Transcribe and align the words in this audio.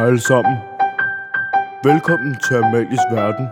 Hej 0.00 0.06
alle 0.06 0.20
sammen. 0.20 0.56
Velkommen 1.84 2.34
til 2.34 2.54
Amalies 2.54 3.00
Verden. 3.12 3.46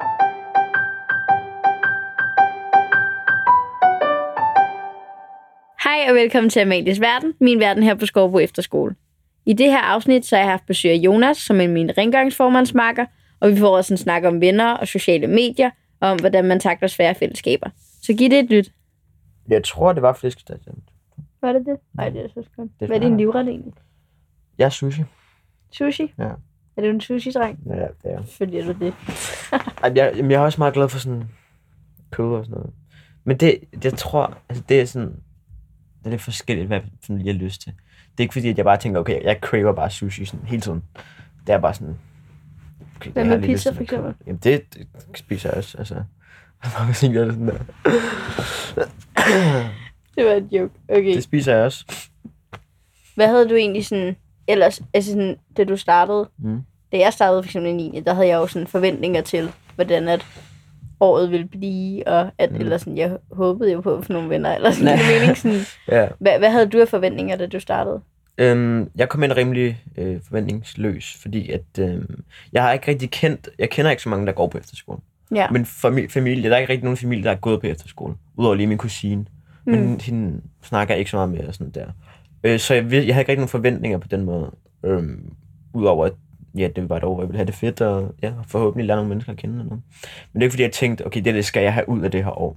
Hej 5.84 6.10
og 6.10 6.14
velkommen 6.14 6.50
til 6.50 6.60
Amalies 6.60 7.00
Verden, 7.00 7.34
min 7.40 7.60
verden 7.60 7.82
her 7.82 7.94
på 7.94 8.06
Skovbo 8.06 8.38
Efterskole. 8.38 8.94
I 9.46 9.52
det 9.52 9.70
her 9.70 9.80
afsnit 9.80 10.26
så 10.26 10.36
har 10.36 10.42
jeg 10.42 10.50
haft 10.50 10.66
besøg 10.66 10.90
af 10.90 10.96
Jonas, 10.96 11.36
som 11.36 11.60
er 11.60 11.68
min 11.68 11.98
rengøringsformandsmarker, 11.98 13.06
og 13.40 13.50
vi 13.50 13.56
får 13.56 13.76
også 13.76 13.94
en 13.94 13.98
snak 13.98 14.24
om 14.24 14.40
venner 14.40 14.72
og 14.72 14.88
sociale 14.88 15.26
medier, 15.26 15.70
og 16.00 16.08
om 16.08 16.18
hvordan 16.18 16.44
man 16.44 16.60
takler 16.60 16.88
svære 16.88 17.14
fællesskaber. 17.14 17.70
Så 18.02 18.14
giv 18.14 18.30
det 18.30 18.38
et 18.38 18.50
lyt. 18.50 18.72
Jeg 19.48 19.64
tror, 19.64 19.92
det 19.92 20.02
var 20.02 20.12
flæskesteg. 20.12 20.56
Var 21.40 21.52
det 21.52 21.66
det? 21.66 21.76
Nej, 21.94 22.08
det 22.08 22.24
er 22.24 22.28
så 22.28 22.48
skønt. 22.52 22.72
Det 22.80 22.82
er 22.82 22.86
Hvad 22.86 22.96
er 22.96 23.00
din 23.00 23.16
livret 23.16 23.48
egentlig? 23.48 23.74
Jeg 24.58 24.64
er 24.64 24.70
sushi. 24.70 25.02
Sushi? 25.70 26.14
Ja. 26.18 26.30
Er 26.76 26.82
du 26.82 26.88
en 26.88 27.00
sushi-dreng? 27.00 27.58
Ja, 27.66 27.72
det 27.72 27.88
er. 28.04 28.24
Selvfølgelig 28.24 28.60
er 28.60 28.72
du 28.72 28.84
det. 28.84 28.94
Ej, 29.84 29.92
jeg, 29.94 30.12
jamen, 30.16 30.30
jeg 30.30 30.36
er 30.38 30.44
også 30.44 30.60
meget 30.60 30.74
glad 30.74 30.88
for 30.88 30.98
sådan 30.98 31.28
kød 32.10 32.26
og 32.26 32.44
sådan 32.44 32.58
noget. 32.58 32.72
Men 33.24 33.36
det, 33.36 33.60
jeg 33.84 33.94
tror, 33.94 34.38
altså 34.48 34.64
det 34.68 34.80
er 34.80 34.84
sådan, 34.84 35.08
det 35.98 36.06
er 36.06 36.10
lidt 36.10 36.22
forskelligt, 36.22 36.66
hvad 36.66 36.78
jeg 36.80 36.88
sådan 37.02 37.18
lige 37.18 37.32
har 37.32 37.40
lyst 37.40 37.60
til. 37.62 37.72
Det 38.10 38.20
er 38.20 38.22
ikke 38.22 38.32
fordi, 38.32 38.48
at 38.48 38.56
jeg 38.56 38.64
bare 38.64 38.76
tænker, 38.76 39.00
okay, 39.00 39.22
jeg 39.24 39.38
craver 39.40 39.72
bare 39.72 39.90
sushi 39.90 40.24
sådan 40.24 40.46
hele 40.46 40.62
tiden. 40.62 40.82
Det 41.46 41.54
er 41.54 41.58
bare 41.58 41.74
sådan, 41.74 41.96
okay, 42.96 43.10
Hvad 43.10 43.24
med 43.24 43.42
pizza, 43.42 43.70
for 43.70 43.82
eksempel? 43.82 44.14
Jamen 44.26 44.40
det, 44.44 44.74
det 44.74 44.88
spiser 45.14 45.48
jeg 45.48 45.56
også, 45.56 45.78
altså. 45.78 45.94
Hvorfor 46.76 46.92
tænker 46.92 47.20
jeg 47.20 47.26
det 47.26 47.34
sådan 47.34 47.48
der? 47.48 47.58
Det 50.14 50.26
var 50.26 50.32
et 50.32 50.48
joke. 50.52 50.74
Okay. 50.88 51.14
Det 51.14 51.22
spiser 51.22 51.54
jeg 51.54 51.64
også. 51.64 52.08
Hvad 53.14 53.28
havde 53.28 53.48
du 53.48 53.54
egentlig 53.54 53.86
sådan, 53.86 54.16
ellers, 54.48 54.80
altså 54.94 55.10
sådan, 55.10 55.36
da 55.56 55.64
du 55.64 55.76
startede, 55.76 56.28
Mm. 56.38 56.60
da 56.92 56.98
jeg 56.98 57.12
startede 57.12 57.42
for 57.42 57.48
eksempel 57.48 57.70
i 57.70 57.74
9. 57.74 58.02
der 58.06 58.14
havde 58.14 58.28
jeg 58.28 58.36
jo 58.36 58.46
sådan 58.46 58.66
forventninger 58.68 59.20
til, 59.20 59.50
hvordan 59.74 60.08
at 60.08 60.26
året 61.00 61.30
ville 61.30 61.46
blive, 61.46 62.08
og 62.08 62.30
at, 62.38 62.52
Mm. 62.52 62.60
eller 62.60 62.78
sådan, 62.78 62.96
jeg 62.96 63.16
håbede 63.32 63.72
jo 63.72 63.80
på 63.80 63.94
at 63.96 64.04
få 64.04 64.12
nogle 64.12 64.28
venner, 64.28 64.54
eller 64.54 64.70
sådan, 64.70 64.98
det 64.98 65.06
mening, 65.20 65.36
sådan, 65.36 65.60
Ja. 65.88 66.08
hvad, 66.18 66.38
hvad 66.38 66.50
havde 66.50 66.66
du 66.66 66.80
af 66.80 66.88
forventninger, 66.88 67.36
da 67.36 67.46
du 67.46 67.60
startede? 67.60 68.00
Øhm, 68.38 68.90
jeg 68.96 69.08
kom 69.08 69.22
ind 69.22 69.32
rimelig 69.32 69.82
øh, 69.98 70.20
forventningsløs, 70.28 71.16
fordi 71.22 71.50
at 71.50 71.62
øhm, 71.78 72.24
jeg 72.52 72.62
har 72.62 72.72
ikke 72.72 72.90
rigtig 72.90 73.10
kendt, 73.10 73.48
jeg 73.58 73.70
kender 73.70 73.90
ikke 73.90 74.02
så 74.02 74.08
mange, 74.08 74.26
der 74.26 74.32
går 74.32 74.46
på 74.46 74.58
efterskole. 74.58 74.98
Ja. 75.34 75.50
Men 75.50 75.62
fami- 75.62 76.08
familie, 76.08 76.50
der 76.50 76.56
er 76.56 76.60
ikke 76.60 76.72
rigtig 76.72 76.84
nogen 76.84 76.96
familie, 76.96 77.24
der 77.24 77.30
er 77.30 77.34
gået 77.36 77.60
på 77.60 77.66
efterskole. 77.66 78.14
Udover 78.36 78.54
lige 78.54 78.66
min 78.66 78.78
kusine. 78.78 79.24
Men 79.64 79.80
Mm. 79.90 79.98
hende 80.02 80.40
snakker 80.62 80.94
jeg 80.94 80.98
ikke 80.98 81.10
så 81.10 81.16
meget 81.16 81.30
med 81.30 81.48
og 81.48 81.54
sådan 81.54 81.70
der. 81.70 81.86
Øh, 82.44 82.58
så 82.58 82.74
jeg, 82.74 82.84
jeg 82.84 82.92
havde 82.92 83.06
ikke 83.08 83.18
rigtig 83.18 83.36
nogen 83.36 83.48
forventninger 83.48 83.98
på 83.98 84.08
den 84.08 84.24
måde. 84.24 84.50
Øhm, 84.84 85.32
Udover 85.74 86.06
at 86.06 86.12
ja, 86.58 86.68
det 86.76 86.88
var 86.88 86.96
et 86.96 87.04
år, 87.04 87.14
hvor 87.14 87.22
jeg 87.22 87.28
ville 87.28 87.38
have 87.38 87.46
det 87.46 87.54
fedt, 87.54 87.80
og 87.80 88.14
ja, 88.22 88.32
forhåbentlig 88.46 88.86
lære 88.86 88.96
nogle 88.96 89.08
mennesker 89.08 89.32
at 89.32 89.38
kende. 89.38 89.60
Og 89.60 89.64
noget. 89.64 89.82
Men 90.32 90.40
det 90.40 90.40
er 90.40 90.42
ikke 90.42 90.52
fordi, 90.52 90.62
jeg 90.62 90.72
tænkte, 90.72 91.06
okay, 91.06 91.20
det, 91.24 91.34
det 91.34 91.44
skal 91.44 91.62
jeg 91.62 91.74
have 91.74 91.88
ud 91.88 92.02
af 92.02 92.10
det 92.10 92.24
her 92.24 92.38
år. 92.38 92.52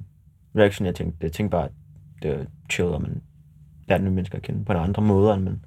Det 0.53 0.59
var 0.59 0.63
ikke 0.63 0.75
sådan, 0.75 0.85
jeg 0.85 0.95
tænkte. 0.95 1.17
Jeg 1.21 1.31
tænkte 1.31 1.51
bare, 1.51 1.65
at 1.65 1.71
det 2.23 2.31
var 2.31 2.45
chill, 2.71 2.89
og 2.89 3.01
man 3.01 3.21
lærer 3.88 4.01
nye 4.01 4.09
mennesker 4.09 4.38
at 4.38 4.41
kende 4.41 4.65
på 4.65 4.71
en 4.71 4.79
andre 4.79 5.03
måde, 5.03 5.33
end 5.33 5.43
man 5.43 5.61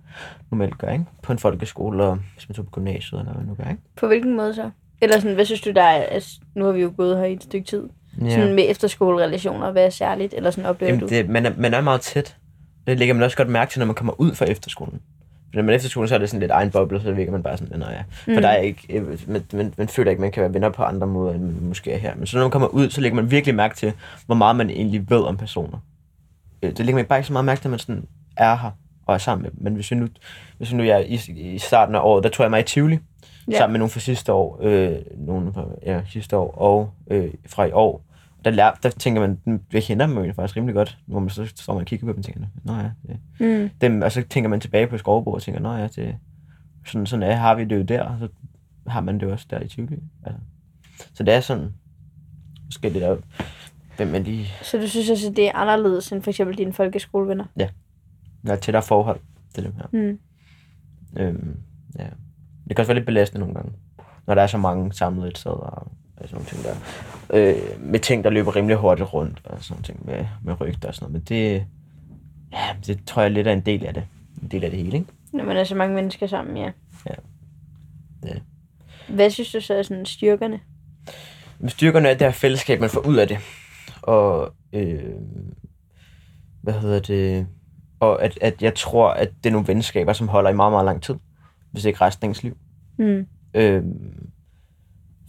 normalt 0.50 0.78
gør, 0.78 0.88
ikke? 0.92 1.04
På 1.22 1.32
en 1.32 1.38
folkeskole, 1.38 2.04
og 2.04 2.18
hvis 2.34 2.48
man 2.48 2.56
tog 2.56 2.64
på 2.64 2.70
gymnasiet, 2.70 3.20
eller 3.20 3.32
hvad 3.32 3.42
man 3.42 3.48
nu 3.48 3.54
gør, 3.54 3.70
ikke? 3.70 3.82
På 3.96 4.06
hvilken 4.06 4.36
måde 4.36 4.54
så? 4.54 4.70
Eller 5.02 5.20
sådan, 5.20 5.34
hvad 5.34 5.44
synes 5.44 5.60
du, 5.60 5.70
der 5.70 5.82
er, 5.82 6.02
altså, 6.02 6.40
nu 6.54 6.64
har 6.64 6.72
vi 6.72 6.82
jo 6.82 6.92
gået 6.96 7.18
her 7.18 7.24
i 7.24 7.32
et 7.32 7.42
stykke 7.42 7.66
tid, 7.66 7.88
ja. 8.20 8.30
sådan 8.30 8.54
med 8.54 8.64
efterskolerelationer, 8.68 9.70
hvad 9.72 9.86
er 9.86 9.90
særligt, 9.90 10.34
eller 10.34 10.50
sådan 10.50 10.70
oplever 10.70 10.92
Jamen, 10.92 11.00
du? 11.00 11.06
det, 11.06 11.28
man, 11.28 11.46
er, 11.46 11.52
man 11.58 11.74
er 11.74 11.80
meget 11.80 12.00
tæt. 12.00 12.36
Det 12.86 12.98
lægger 12.98 13.14
man 13.14 13.22
også 13.22 13.36
godt 13.36 13.48
mærke 13.48 13.70
til, 13.70 13.78
når 13.78 13.86
man 13.86 13.94
kommer 13.94 14.20
ud 14.20 14.34
fra 14.34 14.44
efterskolen. 14.46 15.00
For 15.50 15.56
når 15.56 15.62
man 15.62 15.70
er 15.70 15.76
efterskolen, 15.76 16.08
så 16.08 16.14
er 16.14 16.18
det 16.18 16.28
sådan 16.30 16.40
lidt 16.40 16.50
egen 16.50 16.70
boble, 16.70 17.00
så 17.02 17.12
virker 17.12 17.32
man 17.32 17.42
bare 17.42 17.56
sådan, 17.58 17.78
nej 17.78 17.92
ja. 17.92 18.02
For 18.02 18.30
Mm. 18.30 18.42
der 18.42 18.48
er 18.48 18.56
ikke, 18.56 18.86
øh, 18.98 19.06
man, 19.28 19.42
man, 19.52 19.74
man, 19.78 19.88
føler 19.88 20.10
ikke, 20.10 20.20
man 20.20 20.32
kan 20.32 20.40
være 20.42 20.54
venner 20.54 20.68
på 20.70 20.82
andre 20.82 21.06
måder, 21.06 21.34
end 21.34 21.42
man 21.42 21.54
måske 21.68 21.92
er 21.92 21.98
her. 21.98 22.14
Men 22.16 22.26
så 22.26 22.36
når 22.36 22.44
man 22.44 22.50
kommer 22.50 22.68
ud, 22.68 22.90
så 22.90 23.00
lægger 23.00 23.16
man 23.16 23.30
virkelig 23.30 23.54
mærke 23.54 23.76
til, 23.76 23.92
hvor 24.26 24.34
meget 24.34 24.56
man 24.56 24.70
egentlig 24.70 25.10
ved 25.10 25.20
om 25.22 25.36
personer. 25.36 25.78
Øh, 26.62 26.70
Det 26.70 26.78
lægger 26.78 26.94
man 26.94 27.04
bare 27.04 27.18
ikke 27.18 27.26
så 27.26 27.32
meget 27.32 27.44
mærke 27.44 27.60
til, 27.60 27.68
at 27.68 27.70
man 27.70 27.78
sådan 27.78 28.04
er 28.36 28.56
her 28.56 28.70
og 29.06 29.14
er 29.14 29.18
sammen 29.18 29.42
med 29.42 29.50
dem. 29.50 29.58
Men 29.62 29.74
hvis 29.74 29.90
vi 29.90 29.96
nu, 29.96 30.08
hvis 30.58 30.72
vi 30.72 30.76
nu 30.76 30.82
er 30.84 30.98
i, 30.98 31.20
i 31.28 31.58
starten 31.58 31.94
af 31.94 32.00
året, 32.02 32.24
der 32.24 32.30
tror 32.30 32.44
jeg 32.44 32.50
mig 32.50 32.60
i 32.60 32.62
Tivoli, 32.62 32.98
ja. 33.50 33.58
sammen 33.58 33.72
med 33.72 33.78
nogle 33.78 33.90
fra 33.90 34.00
sidste 34.00 34.32
år, 34.32 34.58
øh, 34.62 34.92
nogle 35.16 35.52
fra 35.52 35.64
ja, 35.86 36.00
sidste 36.10 36.36
år 36.36 36.50
og 36.58 36.90
øh, 37.10 37.28
fra 37.46 37.64
i 37.64 37.70
år. 37.72 38.03
Der, 38.44 38.50
lær, 38.50 38.78
der 38.82 38.88
tænker 38.90 39.20
man, 39.20 39.40
"Hmm, 39.44 39.60
jeg 39.72 39.82
kender 39.82 40.06
dem 40.06 40.18
jo 40.18 40.32
faktisk 40.32 40.56
rimelig 40.56 40.74
godt, 40.74 40.98
hvor 41.06 41.20
man 41.20 41.30
så 41.30 41.46
står 41.46 41.72
man 41.74 41.80
og 41.80 41.86
kigger 41.86 42.06
på 42.06 42.12
dem 42.12 42.18
og 42.18 42.24
tænker, 42.24 42.40
nå 42.64 42.74
ja, 42.74 42.90
det, 43.08 43.18
Mm. 43.40 43.70
dem, 43.80 44.02
og 44.02 44.12
så 44.12 44.22
tænker 44.30 44.50
man 44.50 44.60
tilbage 44.60 44.86
på 44.86 44.98
skovbo 44.98 45.30
og 45.32 45.42
tænker, 45.42 45.60
nå 45.60 45.72
ja, 45.72 45.86
det, 45.86 46.16
sådan, 46.86 47.06
sådan 47.06 47.22
er, 47.22 47.34
har 47.34 47.54
vi 47.54 47.64
det 47.64 47.76
jo 47.76 47.82
der, 47.82 48.02
og 48.02 48.18
så 48.18 48.28
har 48.86 49.00
man 49.00 49.14
det 49.20 49.26
jo 49.26 49.32
også 49.32 49.46
der 49.50 49.60
i 49.60 49.68
Tivoli. 49.68 49.98
Altså. 50.24 50.40
Så 51.14 51.22
det 51.22 51.34
er 51.34 51.40
sådan 51.40 51.72
forskelligt, 52.64 53.02
der, 53.02 53.16
hvem 53.96 54.08
man 54.08 54.22
lige 54.22 54.46
Så 54.62 54.78
du 54.78 54.88
synes 54.88 55.10
også, 55.10 55.28
at 55.30 55.36
det 55.36 55.46
er 55.48 55.52
anderledes 55.54 56.12
end 56.12 56.22
for 56.22 56.30
eksempel 56.30 56.58
dine 56.58 56.72
folkeskolevenner? 56.72 57.44
der 58.46 58.52
er 58.52 58.56
tættere 58.56 58.82
forhold 58.82 59.20
til 59.54 59.64
dem 59.64 59.72
her. 59.76 59.86
Mm. 59.92 60.18
Øhm, 61.16 61.56
ja. 61.98 62.04
Det 62.68 62.76
kan 62.76 62.78
også 62.78 62.88
være 62.92 62.98
lidt 62.98 63.06
belastende 63.06 63.40
nogle 63.40 63.54
gange, 63.54 63.72
når 64.26 64.34
der 64.34 64.42
er 64.42 64.46
så 64.46 64.58
mange 64.58 64.92
samlet 64.92 65.28
et 65.28 65.38
sted 65.38 65.50
og, 65.50 65.92
og 66.16 66.28
sådan 66.28 66.34
nogle 66.34 66.46
ting 66.46 66.64
der. 66.64 66.76
Øh, 67.30 67.80
med 67.90 68.00
ting, 68.00 68.24
der 68.24 68.30
løber 68.30 68.56
rimelig 68.56 68.76
hurtigt 68.76 69.14
rundt 69.14 69.40
og 69.44 69.64
sådan 69.64 69.74
nogle 69.74 69.84
ting 69.84 70.06
med, 70.06 70.26
med 70.44 70.60
rygter 70.60 70.88
og 70.88 70.94
sådan 70.94 71.12
noget. 71.12 71.12
Men 71.12 71.38
det, 71.38 71.66
ja, 72.52 72.76
det 72.86 73.04
tror 73.06 73.22
jeg 73.22 73.30
lidt 73.30 73.46
er 73.46 73.52
en 73.52 73.60
del 73.60 73.86
af 73.86 73.94
det. 73.94 74.04
En 74.42 74.48
del 74.48 74.64
af 74.64 74.70
det 74.70 74.78
hele, 74.78 74.98
ikke? 74.98 75.10
Når 75.32 75.44
man 75.44 75.56
er 75.56 75.64
så 75.64 75.74
mange 75.74 75.94
mennesker 75.94 76.26
sammen, 76.26 76.56
ja. 76.56 76.70
Ja. 77.06 77.14
Ja. 78.24 78.34
Hvad 79.08 79.30
synes 79.30 79.52
du 79.52 79.60
så 79.60 79.74
er 79.74 79.82
sådan 79.82 80.06
styrkerne? 80.06 80.60
Men 81.58 81.68
styrkerne 81.68 82.08
er 82.08 82.12
det 82.12 82.22
her 82.22 82.32
fællesskab, 82.32 82.80
man 82.80 82.90
får 82.90 83.06
ud 83.06 83.16
af 83.16 83.28
det. 83.28 83.38
Og, 84.02 84.54
øh, 84.72 85.02
hvad 86.62 86.74
hedder 86.74 87.00
det? 87.00 87.46
Og 88.00 88.22
at, 88.22 88.38
at 88.40 88.62
jeg 88.62 88.74
tror, 88.74 89.10
at 89.10 89.30
det 89.44 89.50
er 89.50 89.52
nogle 89.52 89.68
venskaber, 89.68 90.12
som 90.12 90.28
holder 90.28 90.50
i 90.50 90.54
meget, 90.54 90.72
meget 90.72 90.84
lang 90.84 91.02
tid. 91.02 91.14
Hvis 91.70 91.84
ikke 91.84 92.00
resten 92.00 92.24
af 92.24 92.28
ens 92.28 92.42
liv. 92.42 92.56
Mm. 92.98 93.26
Øhm, 93.54 94.23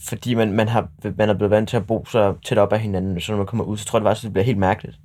fordi 0.01 0.33
man, 0.33 0.51
man, 0.53 0.67
har, 0.67 0.89
man 1.17 1.29
er 1.29 1.33
blevet 1.33 1.51
vant 1.51 1.69
til 1.69 1.77
at 1.77 1.87
bo 1.87 2.05
så 2.05 2.35
tæt 2.45 2.57
op 2.57 2.73
af 2.73 2.79
hinanden, 2.79 3.21
så 3.21 3.31
når 3.31 3.37
man 3.37 3.47
kommer 3.47 3.63
ud, 3.65 3.77
så 3.77 3.85
tror 3.85 3.99
jeg 3.99 4.03
det 4.03 4.09
faktisk, 4.09 4.23
det 4.23 4.33
bliver 4.33 4.45
helt 4.45 4.57
mærkeligt. 4.57 4.99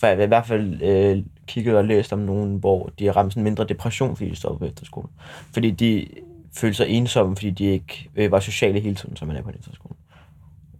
For 0.00 0.06
jeg 0.06 0.16
har 0.16 0.24
i 0.24 0.26
hvert 0.26 0.46
fald 0.46 0.82
øh, 0.82 1.24
kigget 1.46 1.76
og 1.76 1.84
læst 1.84 2.12
om 2.12 2.18
nogen, 2.18 2.56
hvor 2.56 2.90
de 2.98 3.06
har 3.06 3.12
ramt 3.16 3.32
sådan 3.32 3.44
mindre 3.44 3.64
depression, 3.64 4.16
fordi 4.16 4.30
de 4.30 4.36
stod 4.36 4.58
på 4.58 4.64
efterskole. 4.64 5.08
Fordi 5.52 5.70
de 5.70 6.06
følte 6.56 6.76
sig 6.76 6.88
ensomme, 6.88 7.36
fordi 7.36 7.50
de 7.50 7.64
ikke 7.64 8.10
øh, 8.16 8.30
var 8.32 8.40
sociale 8.40 8.80
hele 8.80 8.94
tiden, 8.94 9.16
som 9.16 9.28
man 9.28 9.36
er 9.36 9.42
på 9.42 9.48
en 9.48 9.54
efterskole. 9.58 9.94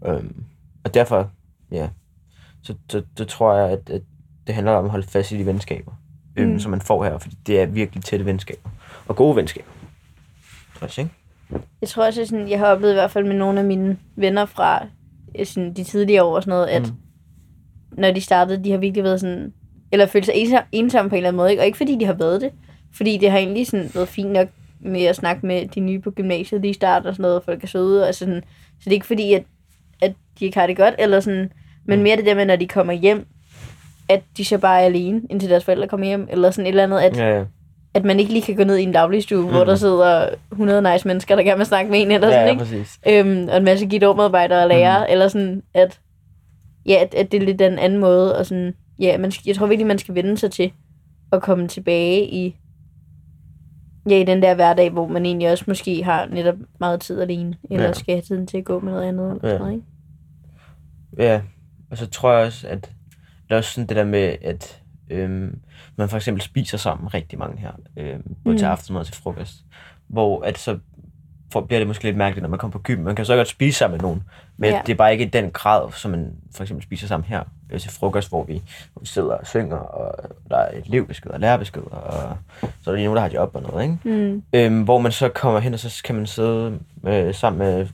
Øhm, 0.07 0.45
og 0.85 0.95
derfor, 0.95 1.31
ja, 1.73 1.89
så, 2.63 2.75
så, 2.91 3.03
så 3.17 3.25
tror 3.25 3.55
jeg, 3.55 3.71
at, 3.71 3.91
at 3.91 4.03
det 4.47 4.55
handler 4.55 4.73
om 4.73 4.85
at 4.85 4.91
holde 4.91 5.07
fast 5.07 5.33
i 5.33 5.39
de 5.39 5.47
venskaber, 5.47 5.93
Mm. 6.37 6.45
mm. 6.45 6.59
som 6.59 6.71
man 6.71 6.81
får 6.81 7.05
her, 7.05 7.19
fordi 7.19 7.37
det 7.47 7.61
er 7.61 7.67
virkelig 7.67 8.05
tætte 8.05 8.25
venskaber. 8.25 8.71
Og 9.09 9.17
gode 9.17 9.37
venskaber. 9.37 9.69
Også, 10.81 11.01
ikke? 11.01 11.13
Jeg 11.81 11.89
tror 11.89 12.07
også, 12.07 12.21
at 12.21 12.29
sådan, 12.29 12.49
jeg 12.49 12.59
har 12.59 12.67
oplevet 12.67 12.93
i 12.93 12.95
hvert 12.95 13.11
fald 13.11 13.25
med 13.25 13.37
nogle 13.37 13.59
af 13.61 13.67
mine 13.67 13.97
venner 14.17 14.45
fra 14.47 14.87
øh, 15.39 15.47
sådan, 15.47 15.73
de 15.73 15.85
tidligere 15.85 16.23
år 16.23 16.37
og 16.37 16.43
sådan 16.43 16.51
noget, 16.51 16.67
at 16.67 16.83
mm. 16.83 16.89
Mm. 16.89 18.01
når 18.01 18.11
de 18.11 18.21
startede, 18.21 18.65
de 18.65 18.71
har 18.71 18.79
virkelig 18.79 19.05
været 19.05 19.21
sådan, 19.21 19.53
eller 19.93 20.07
følt 20.07 20.25
sig 20.27 20.35
ensom, 20.37 20.63
ensomme 20.73 21.09
på 21.09 21.15
en 21.15 21.17
eller 21.17 21.29
anden 21.29 21.37
måde, 21.37 21.51
ikke? 21.51 21.63
og 21.63 21.67
ikke 21.67 21.79
fordi 21.79 21.97
de 22.01 22.05
har 22.05 22.13
været 22.13 22.41
det, 22.41 22.51
fordi 22.95 23.17
det 23.17 23.31
har 23.31 23.39
egentlig 23.39 23.67
sådan 23.67 23.91
været 23.95 24.09
fint 24.09 24.31
nok 24.31 24.49
med 24.81 25.03
at 25.05 25.17
snakke 25.17 25.47
med 25.47 25.69
de 25.69 25.81
nye 25.81 26.01
på 26.01 26.11
gymnasiet, 26.11 26.63
de 26.63 26.75
starter 26.75 27.09
og 27.09 27.15
sådan 27.15 27.23
noget, 27.23 27.37
og 27.37 27.45
folk 27.45 27.63
er 27.65 27.67
søde, 27.69 28.09
og 28.09 28.15
sådan, 28.15 28.43
så 28.81 28.85
det 28.85 28.91
er 28.91 28.95
ikke 28.95 29.07
fordi, 29.07 29.33
at, 29.33 29.43
at 30.03 30.13
de 30.41 30.45
ikke 30.45 30.59
har 30.59 30.67
det 30.67 30.77
godt, 30.77 30.95
eller 30.99 31.21
sådan, 31.21 31.53
men 31.87 31.99
Mm. 31.99 32.03
mere 32.03 32.17
det 32.17 32.27
der 32.27 32.35
med, 32.35 32.47
når 32.47 32.57
de 32.57 32.69
kommer 32.69 32.93
hjem, 32.93 33.27
at 34.09 34.23
de 34.37 34.45
så 34.45 34.59
bare 34.59 34.81
er 34.81 34.85
alene, 34.85 35.23
indtil 35.31 35.51
deres 35.51 35.65
forældre 35.65 35.89
kommer 35.89 36.07
hjem, 36.07 36.29
eller 36.31 36.51
sådan 36.51 36.67
et 36.67 36.69
eller 36.69 36.83
andet, 36.83 36.99
at, 37.01 37.17
Ja, 37.17 37.39
ja. 37.39 37.45
At 37.99 38.05
man 38.05 38.21
ikke 38.21 38.33
lige 38.33 38.43
kan 38.43 38.57
gå 38.57 38.65
ned 38.65 38.77
i 38.77 38.83
en 38.83 38.93
dagligstue, 38.93 39.43
mm. 39.43 39.49
hvor 39.51 39.65
der 39.65 39.75
sidder 39.75 40.29
100 40.53 40.93
nice 40.93 41.09
mennesker, 41.09 41.37
der 41.37 41.43
gerne 41.43 41.57
vil 41.57 41.67
snakke 41.67 41.91
med 41.91 42.01
en, 42.01 42.11
eller 42.11 42.29
ja, 42.29 42.33
sådan, 42.35 42.47
ja, 42.47 42.51
ikke? 42.51 42.65
præcis. 42.65 43.01
øhm, 43.09 43.49
og 43.51 43.57
en 43.57 43.65
masse 43.65 43.87
guitarmedarbejdere 43.89 44.63
og 44.63 44.69
lærere, 44.69 45.07
mm. 45.07 45.13
eller 45.13 45.29
sådan, 45.29 45.63
at, 45.75 46.01
ja, 46.87 46.95
at, 47.03 47.15
at 47.15 47.33
det 47.33 47.43
er 47.43 47.47
lidt 47.47 47.61
en 47.61 47.79
anden 47.79 47.99
måde, 47.99 48.39
og 48.39 48.47
sådan, 48.47 48.75
ja, 48.99 49.19
man 49.19 49.33
jeg 49.47 49.57
tror 49.57 49.67
virkelig, 49.67 49.87
man 49.87 49.99
skal 49.99 50.15
vende 50.15 50.37
sig 50.39 50.51
til 50.51 50.73
at 51.33 51.43
komme 51.43 51.69
tilbage 51.69 52.25
i, 52.31 52.57
ja, 54.11 54.17
i 54.21 54.25
den 54.25 54.43
der 54.43 54.55
hverdag, 54.55 54.91
hvor 54.91 55.07
man 55.09 55.27
egentlig 55.27 55.51
også 55.53 55.65
måske 55.69 56.05
har 56.05 56.27
netop 56.27 56.57
meget 56.81 57.01
tid 57.01 57.21
alene, 57.21 57.55
eller 57.71 57.83
ja. 57.83 57.89
Ja. 57.89 57.93
skal 57.93 58.15
have 58.15 58.23
tiden 58.23 58.47
til 58.47 58.59
at 58.59 58.65
gå 58.65 58.81
med 58.81 58.93
noget 58.93 59.09
andet, 59.09 59.33
eller 59.43 59.53
Ja. 59.53 59.59
noget, 59.59 59.73
ikke? 59.73 59.85
Ja, 61.19 61.41
og 61.91 61.99
så 61.99 62.07
tror 62.07 62.33
jeg 62.33 62.47
også, 62.47 62.69
at 62.69 62.93
der 63.49 63.55
er 63.55 63.59
også 63.59 63.73
sådan 63.73 63.89
det 63.89 63.97
der 63.97 64.05
med, 64.05 64.37
at 64.43 64.83
øhm, 65.11 65.59
man 65.99 66.09
for 66.09 66.17
eksempel 66.17 66.43
spiser 66.43 66.79
sammen 66.79 67.15
rigtig 67.15 67.39
mange 67.39 67.59
her, 67.59 67.73
øhm, 67.97 68.37
både 68.45 68.55
mm. 68.55 68.59
til 68.59 68.65
aftensmad 68.67 69.01
og 69.01 69.07
til 69.07 69.15
frokost, 69.17 69.55
hvor 70.09 70.43
at 70.43 70.59
så 70.59 70.79
for, 71.53 71.61
bliver 71.61 71.81
det 71.81 71.87
måske 71.87 72.05
lidt 72.05 72.17
mærkeligt, 72.17 72.43
når 72.43 72.49
man 72.49 72.59
kommer 72.59 72.73
på 72.73 72.79
gym. 72.79 73.01
Man 73.01 73.17
kan 73.17 73.25
så 73.25 73.37
godt 73.37 73.49
spise 73.49 73.79
sammen 73.79 73.97
med 73.97 74.03
nogen, 74.03 74.23
men 74.57 74.71
Ja. 74.71 74.81
det 74.87 74.93
er 74.93 74.97
bare 74.97 75.13
ikke 75.13 75.25
i 75.25 75.29
den 75.29 75.51
grad, 75.51 75.93
som 75.93 76.11
man 76.11 76.33
for 76.55 76.63
eksempel 76.63 76.83
spiser 76.85 77.07
sammen 77.07 77.25
her 77.29 77.43
øh, 77.71 77.81
til 77.81 77.91
frokost, 77.91 78.29
hvor 78.29 78.45
vi, 78.45 78.63
hvor 78.93 79.01
vi 79.01 79.07
sidder 79.07 79.29
og 79.31 79.47
synger, 79.47 79.77
og 79.77 80.31
der 80.51 80.57
er 80.57 80.71
elevbeskeder 80.87 81.35
og 81.35 81.41
lærerbeskeder, 81.41 81.87
og 81.87 82.37
så 82.83 82.91
er 82.91 82.95
der 82.97 83.03
nogen, 83.05 83.17
der 83.17 83.23
har 83.23 83.31
job 83.31 83.51
og 83.55 83.63
noget, 83.63 83.83
ikke? 83.83 83.99
Mm. 84.31 84.43
Øhm, 84.53 84.83
hvor 84.83 84.99
man 84.99 85.13
så 85.13 85.29
kommer 85.29 85.61
hen, 85.61 85.75
og 85.75 85.81
så 85.81 86.03
kan 86.05 86.15
man 86.15 86.27
sidde 86.27 86.79
øh, 87.07 87.35
sammen 87.35 87.59
med 87.59 87.87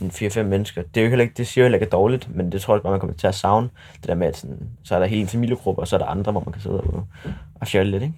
en 0.00 0.10
4-5 0.10 0.42
mennesker. 0.42 0.82
Det, 0.82 1.00
er 1.00 1.04
jo 1.04 1.08
heller 1.08 1.22
ikke, 1.22 1.34
det 1.36 1.46
siger 1.46 1.62
jo 1.62 1.66
heller 1.66 1.76
ikke 1.76 1.86
er 1.86 1.90
dårligt, 1.90 2.36
men 2.36 2.52
det 2.52 2.60
tror 2.60 2.74
jeg 2.74 2.82
bare, 2.82 2.90
man 2.90 3.00
kommer 3.00 3.16
til 3.16 3.26
at 3.26 3.34
savne. 3.34 3.68
Det 4.00 4.08
der 4.08 4.14
med, 4.14 4.26
at 4.26 4.36
sådan, 4.36 4.68
så 4.84 4.94
er 4.94 4.98
der 4.98 5.06
hele 5.06 5.22
en 5.22 5.28
familiegruppe, 5.28 5.82
og 5.82 5.88
så 5.88 5.96
er 5.96 5.98
der 5.98 6.06
andre, 6.06 6.32
hvor 6.32 6.42
man 6.46 6.52
kan 6.52 6.62
sidde 6.62 6.80
og, 6.80 7.06
og 7.54 7.66
fjolle 7.66 7.90
lidt, 7.90 8.02
ikke? 8.02 8.14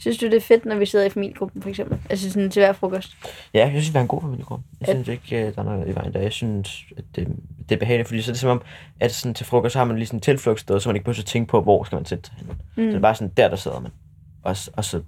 Synes 0.00 0.18
du, 0.18 0.26
det 0.26 0.34
er 0.34 0.40
fedt, 0.40 0.64
når 0.64 0.76
vi 0.76 0.86
sidder 0.86 1.04
i 1.04 1.08
familiegruppen, 1.08 1.62
for 1.62 1.68
eksempel? 1.68 1.98
Altså 2.10 2.30
sådan 2.30 2.50
til 2.50 2.60
hver 2.60 2.72
frokost? 2.72 3.16
Ja, 3.54 3.60
jeg 3.60 3.70
synes, 3.70 3.88
vi 3.88 3.92
har 3.92 4.00
en 4.00 4.08
god 4.08 4.20
familiegruppe. 4.20 4.64
Jeg 4.80 4.88
synes 4.88 5.08
ikke, 5.08 5.46
øh, 5.46 5.54
der 5.54 5.60
er 5.60 5.64
noget 5.64 5.88
i 5.88 5.94
vejen 5.94 6.12
der. 6.12 6.20
Jeg 6.20 6.32
synes, 6.32 6.84
at 6.96 7.04
det, 7.16 7.28
det 7.68 7.74
er 7.74 7.78
behageligt, 7.78 8.08
fordi 8.08 8.22
så 8.22 8.30
er 8.30 8.32
det 8.32 8.40
som 8.40 8.50
om, 8.50 8.62
at 9.00 9.14
sådan 9.14 9.34
til 9.34 9.46
frokost 9.46 9.72
så 9.72 9.78
har 9.78 9.84
man 9.84 9.96
lige 9.96 10.06
sådan 10.06 10.16
et 10.16 10.22
tilflugtssted, 10.22 10.80
så 10.80 10.88
man 10.88 10.96
ikke 10.96 11.04
behøver 11.04 11.20
at 11.20 11.26
tænke 11.26 11.50
på, 11.50 11.60
hvor 11.60 11.84
skal 11.84 11.96
man 11.96 12.04
sætte 12.04 12.26
sig 12.26 12.34
hen. 12.38 12.46
Mm. 12.48 12.54
Så 12.76 12.82
det 12.82 12.94
er 12.94 13.00
bare 13.00 13.14
sådan, 13.14 13.32
der 13.36 13.48
der 13.48 13.56
sidder 13.56 13.80
man. 13.80 13.90
Og, 14.42 14.56
og 14.72 14.84
så, 14.84 15.02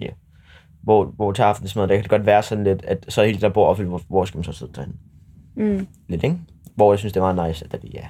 ja. 0.00 0.08
Hvor, 0.82 1.04
hvor 1.04 1.32
til 1.32 1.42
aftensmad, 1.42 1.88
der 1.88 1.94
kan 1.94 2.02
det 2.02 2.10
godt 2.10 2.26
være 2.26 2.42
sådan 2.42 2.64
lidt, 2.64 2.84
at 2.84 3.04
så 3.08 3.22
er 3.22 3.26
hele 3.26 3.40
der 3.40 3.48
bor 3.48 3.66
opfyldt, 3.66 3.88
hvor, 3.88 4.00
hvor 4.08 4.24
skal 4.24 4.38
man 4.38 4.44
så 4.44 4.52
sidde 4.52 4.72
derhen? 4.74 4.94
Mm. 5.56 5.86
Lidt, 6.08 6.24
ikke? 6.24 6.36
Hvor 6.74 6.92
jeg 6.92 6.98
synes, 6.98 7.12
det 7.12 7.22
var 7.22 7.32
meget 7.34 7.48
nice, 7.50 7.64
at 7.64 7.82
det 7.82 7.94
ja, 7.94 8.06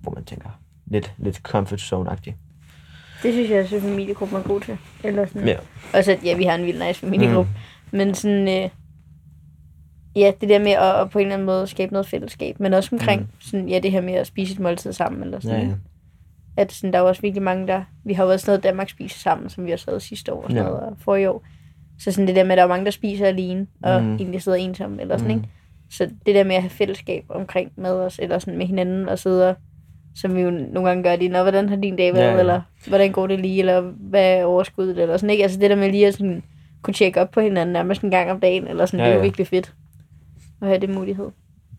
hvor 0.00 0.12
man 0.12 0.24
tænker, 0.24 0.48
lidt, 0.86 1.14
lidt 1.18 1.36
comfort 1.36 1.80
zone-agtigt. 1.80 2.34
Det 3.22 3.32
synes 3.34 3.50
jeg 3.50 3.62
også, 3.62 3.76
at 3.76 3.82
familiegruppen 3.82 4.38
er 4.38 4.42
god 4.42 4.60
til. 4.60 4.78
Eller 5.04 5.26
sådan. 5.26 5.48
Ja. 5.48 5.56
Også 5.94 6.12
at, 6.12 6.24
ja, 6.24 6.36
vi 6.36 6.44
har 6.44 6.54
en 6.54 6.66
vild 6.66 6.86
nice 6.86 7.00
familiegruppe. 7.00 7.50
Mm. 7.92 7.98
Men 7.98 8.14
sådan, 8.14 8.48
øh, 8.48 8.68
ja, 10.16 10.32
det 10.40 10.48
der 10.48 10.58
med 10.58 10.72
at, 10.72 11.00
at, 11.00 11.10
på 11.10 11.18
en 11.18 11.22
eller 11.24 11.34
anden 11.34 11.46
måde 11.46 11.66
skabe 11.66 11.92
noget 11.92 12.06
fællesskab. 12.06 12.60
Men 12.60 12.74
også 12.74 12.88
omkring, 12.92 13.20
mm. 13.20 13.26
sådan, 13.40 13.68
ja, 13.68 13.78
det 13.78 13.92
her 13.92 14.00
med 14.00 14.12
at 14.14 14.26
spise 14.26 14.52
et 14.54 14.60
måltid 14.60 14.92
sammen. 14.92 15.22
Eller 15.22 15.40
sådan, 15.40 15.60
Ja, 15.60 15.66
ja. 15.68 15.74
At 16.56 16.72
sådan, 16.72 16.92
der 16.92 16.98
er 16.98 17.02
jo 17.02 17.08
også 17.08 17.22
virkelig 17.22 17.42
mange, 17.42 17.66
der... 17.66 17.82
Vi 18.04 18.12
har 18.12 18.24
jo 18.24 18.30
også 18.30 18.50
noget 18.50 18.62
Danmark 18.62 18.88
spiser 18.88 19.18
sammen, 19.18 19.48
som 19.50 19.64
vi 19.64 19.70
har 19.70 19.76
sad 19.76 20.00
sidste 20.00 20.32
år 20.32 20.42
og 20.42 20.50
sådan 20.50 20.56
Ja. 20.64 20.68
noget, 20.68 20.80
og 20.82 20.96
forrige 20.98 21.30
år. 21.30 21.44
Så 21.98 22.12
sådan 22.12 22.26
det 22.26 22.36
der 22.36 22.44
med, 22.44 22.52
at 22.52 22.56
der 22.58 22.64
er 22.64 22.68
mange, 22.68 22.84
der 22.84 22.90
spiser 22.90 23.26
alene, 23.26 23.66
og 23.82 24.02
mm. 24.02 24.16
egentlig 24.16 24.42
sidder 24.42 24.58
ensomme, 24.58 25.00
eller 25.00 25.16
sådan, 25.16 25.36
Mm. 25.36 25.38
ikke? 25.42 25.52
Så 25.92 26.10
det 26.26 26.34
der 26.34 26.44
med 26.44 26.54
at 26.56 26.62
have 26.62 26.70
fællesskab 26.70 27.24
omkring 27.28 27.72
med 27.76 27.90
os, 27.90 28.18
eller 28.22 28.38
sådan 28.38 28.58
med 28.58 28.66
hinanden, 28.66 29.08
og 29.08 29.18
sidde 29.18 29.48
og, 29.48 29.56
som 30.14 30.34
vi 30.34 30.40
jo 30.40 30.50
nogle 30.50 30.88
gange 30.88 31.02
gør, 31.02 31.16
lige, 31.16 31.28
Nå, 31.28 31.42
hvordan 31.42 31.68
har 31.68 31.76
din 31.76 31.96
dag 31.96 32.14
været, 32.14 32.24
Ja, 32.26 32.32
ja. 32.32 32.38
eller 32.38 32.60
hvordan 32.88 33.12
går 33.12 33.26
det 33.26 33.40
lige, 33.40 33.58
eller 33.58 33.80
hvad 33.80 34.24
er 34.38 34.44
overskuddet, 34.44 34.98
eller 34.98 35.16
sådan, 35.16 35.30
ikke? 35.30 35.42
Altså 35.42 35.60
det 35.60 35.70
der 35.70 35.76
med 35.76 35.90
lige 35.90 36.06
at 36.06 36.14
sådan, 36.14 36.42
kunne 36.82 36.94
tjekke 36.94 37.20
op 37.20 37.30
på 37.30 37.40
hinanden 37.40 37.72
nærmest 37.72 38.02
en 38.02 38.10
gang 38.10 38.30
om 38.30 38.40
dagen, 38.40 38.66
eller 38.66 38.86
sådan, 38.86 39.00
Ja, 39.00 39.04
det 39.04 39.10
er 39.10 39.14
jo 39.14 39.20
ja. 39.20 39.24
virkelig 39.26 39.46
fedt 39.46 39.74
at 40.62 40.68
have 40.68 40.80
det 40.80 40.90
mulighed. 40.90 41.26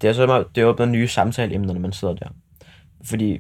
Det 0.01 0.09
er 0.09 0.13
så 0.13 0.25
meget, 0.25 0.45
det 0.55 0.65
åbner 0.65 0.85
nye 0.85 1.07
samtaleemner, 1.07 1.73
når 1.73 1.81
man 1.81 1.91
sidder 1.91 2.13
der. 2.13 2.27
Fordi 3.03 3.39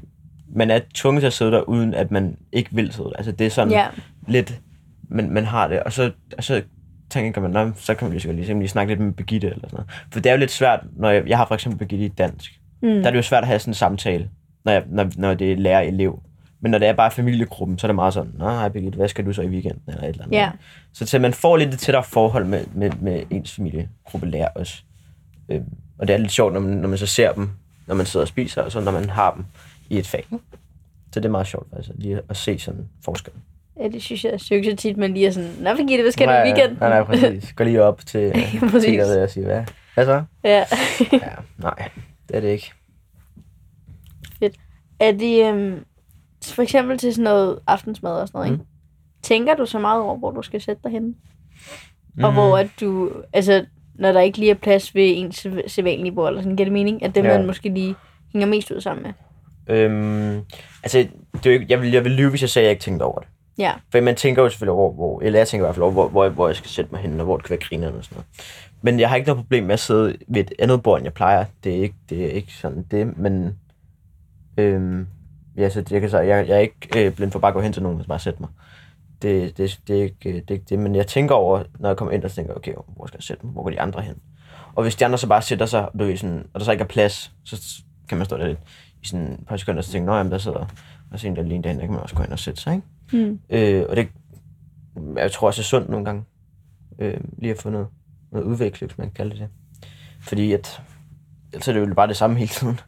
man 0.55 0.71
er 0.71 0.79
tvunget 0.93 1.21
til 1.21 1.27
at 1.27 1.33
sidde 1.33 1.51
der, 1.51 1.61
uden 1.61 1.93
at 1.93 2.11
man 2.11 2.37
ikke 2.51 2.69
vil 2.73 2.91
sidde 2.93 3.09
der. 3.09 3.15
Altså 3.15 3.31
det 3.31 3.47
er 3.47 3.51
sådan 3.51 3.71
Ja, 3.71 3.87
lidt, 4.27 4.61
man, 5.09 5.29
man 5.29 5.45
har 5.45 5.67
det, 5.67 5.79
og 5.83 5.91
så, 5.93 6.11
og 6.37 6.43
så 6.43 6.61
tænker 7.09 7.41
man, 7.41 7.51
"Nå, 7.51 7.71
så 7.75 7.93
kan 7.93 8.05
man 8.05 8.11
lige, 8.11 8.21
så 8.21 8.31
lige, 8.31 8.47
man 8.53 8.59
lige 8.59 8.69
snakke 8.69 8.91
lidt 8.91 8.99
med 8.99 9.11
Birgitte 9.11 9.47
eller 9.47 9.69
sådan 9.69 9.75
noget. 9.75 9.89
For 10.11 10.19
det 10.19 10.29
er 10.29 10.33
jo 10.33 10.39
lidt 10.39 10.51
svært, 10.51 10.79
når 10.95 11.09
jeg, 11.09 11.27
jeg 11.27 11.37
har 11.37 11.45
for 11.45 11.53
eksempel 11.55 11.79
Birgitte 11.79 12.05
i 12.05 12.09
dansk, 12.09 12.59
mm. 12.81 12.89
der 12.89 13.05
er 13.07 13.09
det 13.11 13.17
jo 13.17 13.21
svært 13.21 13.43
at 13.43 13.47
have 13.47 13.59
sådan 13.59 13.71
en 13.71 13.75
samtale, 13.75 14.29
når, 14.65 14.71
jeg, 14.71 14.83
når, 14.87 15.09
når 15.17 15.33
det 15.33 15.51
er 15.51 15.55
lærer-elev. 15.55 16.21
Men 16.61 16.71
når 16.71 16.77
det 16.77 16.87
er 16.87 16.93
bare 16.93 17.11
familiegruppen, 17.11 17.79
så 17.79 17.87
er 17.87 17.89
det 17.89 17.95
meget 17.95 18.13
sådan, 18.13 18.31
Nå, 18.37 18.49
hej 18.49 18.69
Birgitte, 18.69 18.95
hvad 18.97 19.07
skal 19.07 19.25
du 19.25 19.33
så 19.33 19.41
i 19.41 19.47
weekenden? 19.47 19.81
Eller 19.87 20.03
et 20.03 20.09
eller 20.09 20.23
andet. 20.23 20.37
Ja. 20.37 20.51
Så 20.93 21.05
til 21.05 21.21
man 21.21 21.33
får 21.33 21.57
lidt 21.57 21.73
et 21.73 21.79
tættere 21.79 22.03
forhold 22.03 22.45
med, 22.45 22.65
med, 22.75 22.91
med 23.01 23.23
ens 23.29 23.51
familiegruppe 23.55 24.27
lærer 24.27 24.47
også. 24.55 24.83
Øhm, 25.49 25.63
og 25.99 26.07
det 26.07 26.13
er 26.13 26.17
lidt 26.17 26.31
sjovt, 26.31 26.53
når 26.53 26.59
man, 26.59 26.77
når 26.77 26.89
man 26.89 26.97
så 26.97 27.05
ser 27.05 27.31
dem, 27.33 27.49
når 27.87 27.95
man 27.95 28.05
sidder 28.05 28.23
og 28.23 28.27
spiser, 28.27 28.61
og 28.61 28.71
så 28.71 28.79
når 28.81 28.91
man 28.91 29.09
har 29.09 29.33
dem 29.33 29.45
i 29.89 29.97
et 29.97 30.07
fag. 30.07 30.19
ikke? 30.19 30.43
Så 31.11 31.19
det 31.19 31.25
er 31.25 31.29
meget 31.31 31.47
sjovt 31.47 31.69
faktisk, 31.69 31.89
lige 31.95 32.19
at 32.29 32.37
se 32.37 32.59
sådan 32.59 32.87
forskel. 33.05 33.33
Ja, 33.79 33.87
det 33.87 34.03
synes 34.03 34.23
jeg, 34.25 34.31
det 34.33 34.51
er 34.51 34.55
ikke 34.55 34.71
så 34.71 34.75
tit, 34.77 34.97
man 34.97 35.13
lige 35.13 35.27
er 35.27 35.31
sådan, 35.31 35.49
Nå, 35.59 35.75
Birgitte, 35.75 36.01
hvad 36.01 36.11
skal 36.11 36.27
du 36.27 36.31
i 36.33 36.35
weekenden? 36.35 36.77
Nej, 36.79 36.89
nej, 36.89 37.03
præcis. 37.03 37.53
Gå 37.53 37.63
lige 37.63 37.83
op 37.83 38.05
til. 38.05 38.33
Tina 38.81 39.23
og 39.23 39.29
sige, 39.29 39.45
hvad? 39.45 39.63
Hvad 39.93 40.05
så? 40.05 40.23
ja. 40.43 40.63
Ja, 41.11 41.29
nej, 41.57 41.89
det 42.29 42.35
er 42.35 42.39
det 42.39 42.49
ikke. 42.49 42.71
Er 44.99 45.11
det 45.11 45.45
øhm, 45.49 45.85
for 46.45 46.61
eksempel 46.61 46.97
til 46.97 47.13
sådan 47.13 47.23
noget 47.23 47.59
aftensmad 47.67 48.11
og 48.11 48.27
sådan 48.27 48.37
noget, 48.39 48.51
Mm. 48.51 48.53
ikke? 48.55 48.65
Tænker 49.21 49.55
du 49.55 49.65
så 49.65 49.79
meget 49.79 50.01
over, 50.01 50.17
hvor 50.17 50.31
du 50.31 50.41
skal 50.41 50.61
sætte 50.61 50.81
dig 50.83 50.91
henne? 50.91 51.07
Mm. 52.15 52.23
Og 52.23 52.33
hvor 52.33 52.57
at 52.57 52.67
du, 52.81 53.11
altså, 53.33 53.65
når 53.95 54.11
der 54.11 54.19
ikke 54.21 54.37
lige 54.37 54.51
er 54.51 54.55
plads 54.55 54.95
ved 54.95 55.13
ens 55.15 55.45
sæ- 55.45 55.67
sædvanlige 55.67 56.11
bord, 56.15 56.27
eller 56.29 56.41
sådan, 56.41 56.55
giver 56.55 56.65
det 56.65 56.73
mening, 56.73 57.03
at 57.03 57.15
dem, 57.15 57.25
Ja. 57.25 57.37
man 57.37 57.47
måske 57.47 57.69
lige 57.69 57.95
hænger 58.33 58.47
mest 58.47 58.71
ud 58.71 58.81
sammen 58.81 59.03
med? 59.03 59.13
Øhm, 59.77 60.41
altså, 60.83 60.97
det 61.33 61.45
er 61.45 61.49
jo 61.49 61.51
ikke, 61.51 61.65
jeg, 61.69 61.81
vil, 61.81 61.91
jeg 61.91 62.03
vil 62.03 62.11
lyve, 62.11 62.29
hvis 62.29 62.41
jeg 62.41 62.49
sagde, 62.49 62.65
at 62.65 62.67
jeg 62.67 62.71
ikke 62.71 62.83
tænkte 62.83 63.03
over 63.03 63.19
det. 63.19 63.27
Ja, 63.57 63.73
For 63.91 64.01
man 64.01 64.15
tænker 64.15 64.43
jo 64.43 64.49
selvfølgelig 64.49 64.73
over, 64.73 64.93
hvor, 64.93 65.21
eller 65.21 65.39
jeg 65.39 65.47
tænker 65.47 65.65
i 65.65 65.67
hvert 65.67 65.75
fald 65.75 65.83
over, 65.83 65.91
hvor, 65.91 66.07
hvor, 66.07 66.29
hvor 66.29 66.47
jeg 66.47 66.55
skal 66.55 66.69
sætte 66.69 66.91
mig 66.91 67.01
hen, 67.01 67.19
og 67.19 67.25
hvor 67.25 67.37
det 67.37 67.45
kan 67.45 67.49
være 67.49 67.59
grinerne 67.59 67.97
og 67.97 68.03
sådan 68.03 68.15
noget. 68.15 68.27
Men 68.81 68.99
jeg 68.99 69.09
har 69.09 69.15
ikke 69.15 69.27
noget 69.27 69.43
problem 69.43 69.63
med 69.63 69.73
at 69.73 69.79
sidde 69.79 70.17
ved 70.27 70.41
et 70.41 70.53
andet 70.59 70.83
bord, 70.83 70.97
end 70.97 71.05
jeg 71.05 71.13
plejer. 71.13 71.45
Det 71.63 71.77
er 71.77 71.81
ikke, 71.81 71.95
det 72.09 72.25
er 72.25 72.29
ikke 72.29 72.53
sådan 72.53 72.85
det, 72.91 73.17
men... 73.17 73.57
Øhm, 74.57 75.07
ja, 75.57 75.69
så 75.69 75.83
jeg, 75.91 76.01
kan 76.01 76.09
så, 76.09 76.19
jeg, 76.19 76.47
jeg 76.47 76.55
er 76.55 76.59
ikke 76.59 77.05
øh, 77.05 77.15
blind 77.15 77.31
for 77.31 77.39
bare 77.39 77.49
at 77.49 77.55
gå 77.55 77.61
hen 77.61 77.73
til 77.73 77.83
nogen 77.83 77.99
og 77.99 78.05
bare 78.05 78.19
sætte 78.19 78.39
mig. 78.41 78.49
Det, 79.21 79.57
det, 79.57 79.79
det, 79.87 79.97
er 79.97 80.03
ikke, 80.03 80.15
det 80.23 80.49
er 80.49 80.53
ikke 80.53 80.65
det, 80.69 80.79
men 80.79 80.95
jeg 80.95 81.07
tænker 81.07 81.35
over, 81.35 81.63
når 81.79 81.89
jeg 81.89 81.97
kommer 81.97 82.11
ind, 82.11 82.23
og 82.23 82.31
tænker 82.31 82.53
okay, 82.53 82.73
hvor 82.95 83.05
skal 83.05 83.17
jeg 83.17 83.23
sætte 83.23 83.45
mig? 83.45 83.53
Hvor 83.53 83.63
går 83.63 83.69
de 83.69 83.81
andre 83.81 84.01
hen? 84.01 84.15
Og 84.75 84.83
hvis 84.83 84.95
de 84.95 85.05
andre 85.05 85.17
så 85.17 85.27
bare 85.27 85.41
sætter 85.41 85.65
sig, 85.65 85.89
du 85.99 86.03
ved, 86.03 86.17
sådan, 86.17 86.45
og 86.53 86.59
der 86.59 86.65
så 86.65 86.71
ikke 86.71 86.81
er 86.81 86.87
plads, 86.87 87.31
så 87.43 87.83
kan 88.09 88.17
man 88.17 88.25
stå 88.25 88.37
der 88.37 88.47
lidt 88.47 88.59
i 89.03 89.07
sådan 89.07 89.33
et 89.33 89.47
par 89.47 89.57
sekunder, 89.57 89.79
og 89.79 89.83
så 89.83 89.91
tænke, 89.91 90.05
nå, 90.05 90.15
jamen, 90.15 90.31
der 90.31 90.37
sidder 90.37 90.65
og 91.11 91.19
så 91.19 91.27
en, 91.27 91.35
der 91.35 91.43
lige 91.43 91.63
derhen, 91.63 91.79
der 91.79 91.85
kan 91.85 91.93
man 91.93 92.01
også 92.01 92.15
gå 92.15 92.23
hen 92.23 92.31
og 92.31 92.39
sætte 92.39 92.61
sig, 92.61 92.75
ikke? 92.75 92.87
Mm. 93.13 93.39
Øh, 93.49 93.85
og 93.89 93.95
det, 93.95 94.07
jeg 95.15 95.31
tror 95.31 95.47
også, 95.47 95.61
er 95.61 95.63
sundt 95.63 95.89
nogle 95.89 96.05
gange, 96.05 96.23
øh, 96.99 97.17
lige 97.37 97.51
at 97.51 97.57
få 97.57 97.69
noget, 97.69 97.87
noget 98.31 98.45
udvikling, 98.45 98.91
hvis 98.91 98.97
man 98.97 99.07
kan 99.07 99.13
kalde 99.13 99.31
det 99.31 99.39
det. 99.39 99.49
Fordi 100.21 100.51
at, 100.51 100.81
ellers 101.53 101.67
er 101.67 101.73
det 101.73 101.89
jo 101.89 101.93
bare 101.93 102.07
det 102.07 102.17
samme 102.17 102.35
hele 102.35 102.49
tiden. 102.49 102.79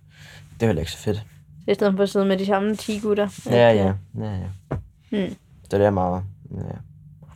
Det 0.53 0.63
er 0.63 0.65
heller 0.65 0.81
ikke 0.81 0.91
så 0.91 0.97
fedt. 0.97 1.17
så 1.65 1.71
i 1.71 1.73
stedet 1.73 1.95
for 1.95 2.03
at 2.03 2.09
sidde 2.09 2.25
med 2.25 2.37
de 2.37 2.45
samme 2.45 2.75
10 2.75 2.99
gutter. 2.99 3.41
Ja, 3.45 3.71
ja, 3.71 3.93
ja, 4.17 4.31
ja. 4.31 4.77
Hmm. 5.09 5.35
Så 5.69 5.77
det 5.77 5.85
er 5.85 5.89
meget, 5.89 6.23
ja. 6.51 6.77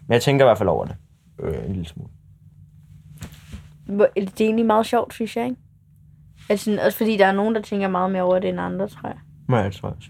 Men 0.08 0.14
jeg 0.14 0.22
tænker 0.22 0.46
i 0.46 0.48
hvert 0.48 0.58
fald 0.58 0.70
over 0.70 0.86
det. 0.86 0.96
Øh, 1.40 1.66
en 1.66 1.74
lille 1.74 1.86
smule. 1.86 2.10
Det 3.88 4.42
er 4.42 4.46
egentlig 4.46 4.66
meget 4.66 4.86
sjovt, 4.86 5.14
synes 5.14 5.38
jeg, 5.38 5.46
ikke? 5.46 5.58
Altså, 6.50 6.80
også 6.86 6.98
fordi 6.98 7.18
der 7.18 7.26
er 7.26 7.32
nogen, 7.32 7.56
der 7.56 7.62
tænker 7.62 7.88
meget 7.88 8.12
mere 8.12 8.24
over 8.24 8.40
det 8.40 8.50
end 8.50 8.60
andre, 8.60 8.88
tror 8.88 9.10
jeg. 9.10 9.18
Nej, 9.48 9.64
det 9.64 9.74
tror 9.74 9.90
jeg 9.90 9.96
også. 9.98 10.10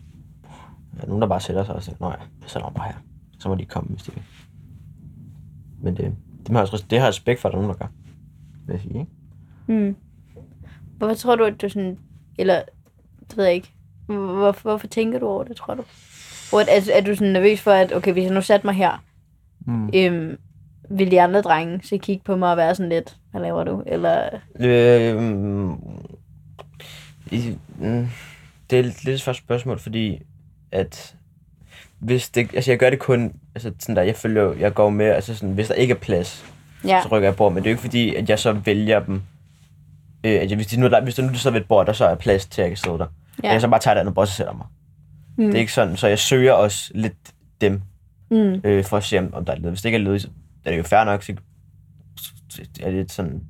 Der 0.99 1.05
er 1.05 1.07
nogen, 1.07 1.21
der 1.21 1.27
bare 1.27 1.39
sætter 1.41 1.63
sig 1.63 1.75
og 1.75 1.83
siger, 1.83 1.95
nej, 1.99 2.09
jeg 2.41 2.49
sætter 2.49 2.67
mig 2.69 2.73
bare 2.75 2.87
her. 2.87 2.95
Så 3.39 3.49
må 3.49 3.55
de 3.55 3.65
komme, 3.65 3.89
hvis 3.89 4.03
de 4.03 4.11
vil. 4.13 4.23
Men 5.81 5.97
det, 5.97 6.15
det, 6.47 6.55
har, 6.55 6.61
også, 6.61 6.85
det 6.89 6.99
har 6.99 7.05
jeg 7.05 7.09
respekt 7.09 7.39
for, 7.41 7.49
at 7.49 7.53
der 7.53 7.57
er 7.59 7.61
nogen, 7.61 7.77
der 7.79 7.85
gør. 7.85 7.91
Vil 8.67 8.73
jeg 8.73 8.81
sige, 8.81 8.99
ikke? 8.99 9.11
Mm. 9.87 9.95
Hvorfor 10.97 11.15
tror 11.15 11.35
du, 11.35 11.43
at 11.43 11.61
du 11.61 11.69
sådan... 11.69 11.97
Eller, 12.37 12.61
det 13.29 13.37
ved 13.37 13.45
jeg 13.45 13.53
ikke. 13.53 13.73
Hvorfor, 14.05 14.61
hvorfor 14.61 14.87
tænker 14.87 15.19
du 15.19 15.27
over 15.27 15.43
det, 15.43 15.55
tror 15.55 15.73
du? 15.73 15.83
Hvor, 16.49 16.59
er, 16.59 16.89
er 16.97 17.01
du 17.01 17.15
sådan 17.15 17.33
nervøs 17.33 17.61
for, 17.61 17.71
at 17.71 17.93
okay, 17.95 18.13
hvis 18.13 18.23
jeg 18.23 18.33
nu 18.33 18.41
satte 18.41 18.67
mig 18.67 18.75
her, 18.75 19.03
Mm. 19.65 19.89
øhm, 19.95 20.37
vil 20.89 21.11
de 21.11 21.21
andre 21.21 21.41
drenge 21.41 21.79
så 21.83 21.97
kigge 21.97 22.23
på 22.25 22.35
mig 22.35 22.51
og 22.51 22.57
være 22.57 22.75
sådan 22.75 22.89
lidt, 22.89 23.17
hvad 23.31 23.41
laver 23.41 23.63
du? 23.63 23.83
Eller, 23.85 24.29
Øh, 24.59 25.15
det 28.69 28.79
er 28.79 28.83
lidt 28.83 29.07
et 29.07 29.19
svært 29.19 29.35
spørgsmål, 29.35 29.79
fordi 29.79 30.21
at 30.71 31.15
hvis 31.99 32.29
det, 32.29 32.55
altså 32.55 32.71
jeg 32.71 32.79
gør 32.79 32.89
det 32.89 32.99
kun, 32.99 33.33
altså 33.55 33.71
sådan 33.79 33.95
der, 33.95 34.01
jeg 34.01 34.15
følger, 34.15 34.53
jeg 34.53 34.73
går 34.73 34.89
med, 34.89 35.05
altså 35.05 35.35
sådan, 35.35 35.53
hvis 35.53 35.67
der 35.67 35.73
ikke 35.73 35.91
er 35.93 35.97
plads, 35.97 36.45
ja, 36.85 37.01
så 37.03 37.09
rykker 37.11 37.27
jeg 37.29 37.35
bord, 37.35 37.53
men 37.53 37.63
det 37.63 37.69
er 37.69 37.71
jo 37.71 37.73
ikke 37.73 37.81
fordi, 37.81 38.15
at 38.15 38.29
jeg 38.29 38.39
så 38.39 38.51
vælger 38.51 38.99
dem, 39.05 39.21
øh, 40.23 40.41
at 40.41 40.49
jeg, 40.49 40.55
hvis, 40.55 40.67
de 40.67 40.79
nu, 40.79 40.87
der, 40.89 41.01
hvis 41.03 41.15
der 41.15 41.23
nu 41.23 41.33
sidder 41.33 41.53
ved 41.53 41.61
et 41.61 41.67
bord, 41.67 41.85
der 41.85 41.93
så 41.93 42.05
er 42.05 42.15
plads 42.15 42.45
til, 42.45 42.61
at 42.61 42.63
jeg 42.63 42.69
kan 42.69 42.77
sidde 42.77 42.97
der, 42.97 43.07
ja. 43.43 43.51
jeg 43.51 43.61
så 43.61 43.67
bare 43.67 43.79
tager 43.79 43.93
det 43.93 43.99
andet 44.01 44.15
bord, 44.15 44.27
så 44.27 44.33
sætter 44.33 44.53
mig. 44.53 44.65
Mm. 45.37 45.45
Det 45.45 45.55
er 45.55 45.59
ikke 45.59 45.73
sådan, 45.73 45.97
så 45.97 46.07
jeg 46.07 46.19
søger 46.19 46.53
også 46.53 46.91
lidt 46.95 47.17
dem, 47.61 47.81
Mm. 48.31 48.61
øh, 48.63 48.83
for 48.83 48.97
at 48.97 49.03
se, 49.03 49.19
om 49.19 49.45
der 49.45 49.53
er 49.53 49.57
ledig. 49.57 49.69
Hvis 49.69 49.81
det 49.81 49.85
ikke 49.89 49.95
er 49.97 50.01
ledigt, 50.03 50.23
så 50.23 50.29
er 50.65 50.69
det 50.71 50.77
jo 50.77 50.83
fair 50.83 51.03
nok, 51.03 51.23
så 51.23 51.33
så 52.49 52.61
er 52.81 52.85
det 52.85 52.93
lidt 52.93 53.11
sådan, 53.11 53.41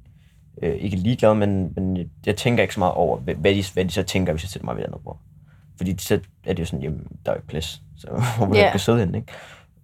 øh, 0.63 0.75
ikke 0.75 0.97
ligeglad, 0.97 1.35
men, 1.35 1.71
men 1.75 1.97
jeg, 1.97 2.05
jeg 2.25 2.35
tænker 2.35 2.61
ikke 2.63 2.73
så 2.73 2.79
meget 2.79 2.93
over, 2.93 3.17
hvad 3.19 3.35
hvad 3.35 3.55
de, 3.55 3.63
hvad 3.73 3.85
de 3.85 3.89
så 3.91 4.03
tænker, 4.03 4.33
hvis 4.33 4.43
jeg 4.43 4.49
sætter 4.49 4.65
mig 4.65 4.75
ved 4.75 4.83
et 4.83 4.87
andet 4.87 5.01
bord. 5.03 5.19
Fordi 5.79 5.95
så 5.97 6.19
er 6.45 6.53
det 6.53 6.59
jo 6.59 6.65
sådan, 6.65 6.83
jamen, 6.83 7.07
der 7.25 7.31
er 7.31 7.35
jo 7.35 7.39
ikke 7.39 7.47
plads, 7.47 7.81
så 7.97 8.07
hvor 8.37 8.45
man 8.45 8.55
yeah. 8.57 8.71
kan 8.71 8.79
sidde 8.79 8.99
henne, 8.99 9.17
ikke? 9.17 9.33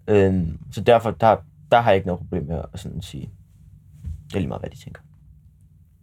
Øhm, 0.07 0.59
så 0.71 0.81
derfor, 0.81 1.11
der, 1.11 1.35
der 1.71 1.81
har 1.81 1.89
jeg 1.91 1.95
ikke 1.95 2.07
noget 2.07 2.19
problem 2.19 2.43
med 2.45 2.61
at 2.73 2.79
sådan 2.79 3.01
sige, 3.01 3.29
det 4.27 4.35
er 4.35 4.39
lige 4.39 4.47
meget, 4.47 4.61
hvad 4.61 4.69
de 4.69 4.83
tænker. 4.83 5.01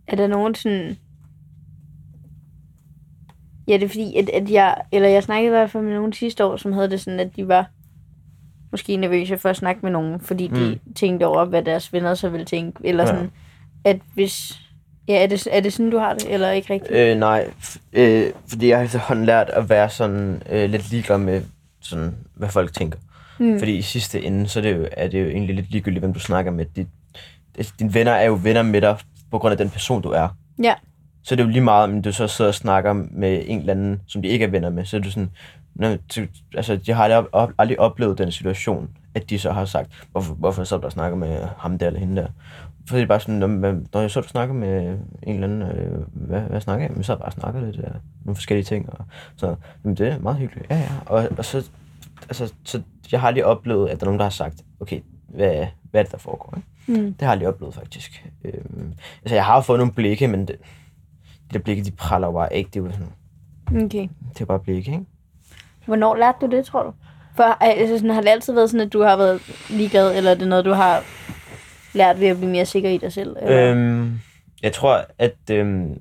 Er 0.06 0.16
der 0.16 0.26
nogen 0.26 0.54
sådan... 0.54 0.96
Ja, 3.68 3.72
det 3.75 3.82
er 3.82 3.88
fordi, 3.88 4.16
at, 4.16 4.28
at 4.28 4.50
jeg... 4.50 4.76
Eller 4.92 5.08
jeg 5.08 5.22
snakkede 5.22 5.46
i 5.46 5.50
hvert 5.50 5.70
fald 5.70 5.84
med 5.84 5.94
nogen 5.94 6.12
sidste 6.12 6.44
år, 6.44 6.56
som 6.56 6.72
havde 6.72 6.90
det 6.90 7.00
sådan, 7.00 7.20
at 7.20 7.37
de 7.37 7.49
var 7.49 7.70
måske 8.70 8.96
nervøse 8.96 9.38
for 9.38 9.49
at 9.49 9.56
snakke 9.56 9.80
med 9.82 9.90
nogen, 9.90 10.20
fordi 10.20 10.46
de 10.49 10.80
Mm. 10.84 10.92
tænkte 10.94 11.26
over, 11.26 11.44
hvad 11.44 11.62
deres 11.62 11.92
venner 11.92 12.14
så 12.14 12.28
ville 12.28 12.46
tænke. 12.46 12.80
Eller 12.87 13.04
Ja. 13.04 13.08
sådan, 13.11 13.30
at 13.84 14.00
hvis... 14.14 14.58
Ja, 15.09 15.23
er 15.23 15.26
det, 15.26 15.49
er 15.50 15.61
det 15.61 15.73
sådan, 15.73 15.90
du 15.90 15.99
har 15.99 16.14
det, 16.14 16.32
eller 16.35 16.50
ikke 16.50 16.75
rigtigt? 16.75 16.92
Øh, 16.92 17.18
nej, 17.18 17.50
øh, 17.92 18.32
fordi 18.49 18.68
jeg 18.68 18.78
har 18.78 18.85
efterhånden 18.85 19.26
lært 19.26 19.49
at 19.49 19.68
være 19.68 19.90
sådan 19.90 20.42
øh, 20.50 20.71
lidt 20.71 20.90
ligeglad 20.90 21.18
med, 21.18 21.42
sådan, 21.80 22.14
hvad 22.35 22.49
folk 22.49 22.75
tænker. 22.75 22.99
Mm. 23.38 23.59
Fordi 23.59 23.76
i 23.76 23.82
sidste 23.82 24.23
ende, 24.23 24.49
så 24.49 24.59
er 24.59 24.62
det, 24.62 24.76
jo, 24.76 24.88
er 24.92 25.09
det 25.09 25.25
jo 25.25 25.28
egentlig 25.28 25.54
lidt 25.54 25.71
ligegyldigt, 25.71 26.00
hvem 26.02 26.12
du 26.12 26.21
snakker 26.21 26.52
med. 26.52 26.66
Dit, 26.76 26.88
dine 27.78 27.94
venner 27.94 28.12
er 28.12 28.25
jo 28.25 28.38
venner 28.42 28.62
med 28.62 28.80
dig 28.80 28.97
på 29.30 29.38
grund 29.38 29.52
af 29.52 29.59
den 29.59 29.71
person, 29.71 30.02
du 30.02 30.09
er. 30.09 30.28
Ja. 30.62 30.75
Så 31.25 31.35
er 31.35 31.37
det 31.37 31.44
jo 31.44 31.49
lige 31.49 31.62
meget, 31.62 31.85
om 31.85 32.02
du 32.02 32.12
så 32.12 32.28
sidder 32.28 32.49
og 32.49 32.54
snakker 32.54 32.92
med 32.92 33.42
en 33.47 33.59
eller 33.59 33.73
anden, 33.73 34.00
som 34.06 34.23
de 34.23 34.28
ikke 34.28 34.44
er 34.44 34.49
venner 34.49 34.71
med. 34.71 34.85
Så 34.85 34.97
er 34.97 35.00
du 35.00 35.11
sådan, 35.11 35.30
altså, 36.54 36.78
jeg 36.87 36.97
har 36.97 37.04
aldrig, 37.04 37.35
op, 37.35 37.50
aldrig 37.59 37.80
oplevet 37.80 38.18
den 38.18 38.32
situation, 38.32 38.90
at 39.14 39.30
de 39.30 39.38
så 39.38 39.52
har 39.52 39.64
sagt, 39.64 39.90
hvorfor, 40.12 40.35
hvorfor 40.35 40.64
så 40.64 40.76
du 40.76 40.87
og 40.87 40.92
snakker 40.92 41.16
med 41.18 41.47
ham 41.59 41.78
der 41.78 41.87
eller 41.87 42.00
hende 42.00 42.23
der. 42.23 42.28
For 42.88 42.96
det 42.96 43.02
er 43.02 43.06
bare 43.06 43.20
sådan, 43.20 43.34
når, 43.92 44.00
jeg 44.00 44.10
så 44.10 44.22
snakker 44.22 44.54
med 44.54 44.98
en 45.22 45.34
eller 45.34 45.46
anden, 45.46 45.62
øh, 45.62 46.06
hvad, 46.12 46.40
hvad 46.40 46.60
snakker 46.60 46.86
jeg? 46.86 46.94
Men 46.94 47.04
så 47.04 47.12
har 47.12 47.16
jeg 47.16 47.20
bare 47.20 47.32
snakket 47.32 47.62
lidt 47.62 47.76
af 47.84 47.92
nogle 48.24 48.36
forskellige 48.36 48.64
ting. 48.64 48.90
Og 48.92 49.04
så, 49.36 49.54
jamen, 49.84 49.96
det 49.96 50.08
er 50.08 50.18
meget 50.18 50.38
hyggeligt. 50.38 50.70
Ja, 50.70 50.76
ja. 50.78 50.88
Og, 51.06 51.28
og 51.38 51.44
så, 51.44 51.70
altså, 52.22 52.52
så 52.64 52.82
jeg 53.12 53.20
har 53.20 53.28
aldrig 53.28 53.44
oplevet, 53.44 53.88
at 53.88 54.00
der 54.00 54.06
er 54.06 54.08
nogen, 54.08 54.18
der 54.18 54.24
har 54.24 54.30
sagt, 54.30 54.62
okay, 54.80 55.00
hvad, 55.28 55.66
hvad 55.90 56.00
er 56.00 56.04
det, 56.04 56.12
der 56.12 56.18
foregår? 56.18 56.54
Ikke? 56.56 57.02
Mm. 57.02 57.06
Det 57.06 57.20
har 57.20 57.26
jeg 57.26 57.32
aldrig 57.32 57.48
oplevet, 57.48 57.74
faktisk. 57.74 58.26
Øhm, 58.44 58.92
altså, 59.22 59.34
jeg 59.34 59.44
har 59.44 59.60
fået 59.60 59.78
nogle 59.78 59.92
blikke, 59.92 60.28
men 60.28 60.40
det, 60.40 60.56
de 61.50 61.54
der 61.54 61.58
blikke, 61.58 61.84
de 61.84 61.90
praller 61.90 62.28
jo 62.28 62.32
bare 62.32 62.56
ikke. 62.56 62.70
Det 62.74 62.80
er, 62.80 62.84
jo 62.84 62.92
sådan, 62.92 63.84
Okay. 63.84 64.08
det 64.34 64.40
er 64.40 64.44
bare 64.44 64.58
blikke, 64.60 64.90
ikke? 64.92 65.04
Hvornår 65.86 66.14
lærte 66.16 66.38
du 66.40 66.56
det, 66.56 66.64
tror 66.64 66.82
du? 66.82 66.92
For 67.36 67.42
altså, 67.42 67.96
sådan, 67.98 68.10
har 68.10 68.20
det 68.20 68.28
altid 68.28 68.52
været 68.52 68.70
sådan, 68.70 68.86
at 68.86 68.92
du 68.92 69.02
har 69.02 69.16
været 69.16 69.40
ligeglad, 69.70 70.16
eller 70.16 70.30
er 70.30 70.34
det 70.34 70.48
noget, 70.48 70.64
du 70.64 70.72
har 70.72 71.02
lært 71.94 72.20
ved 72.20 72.26
at 72.26 72.37
blive 72.37 72.50
mere 72.50 72.66
sikker 72.66 72.90
i 72.90 72.96
dig 72.99 73.12
selv? 73.12 73.37
Eller? 73.42 73.70
Øhm, 73.76 74.18
jeg 74.62 74.72
tror, 74.72 75.04
at 75.18 75.37
øhm, 75.50 76.00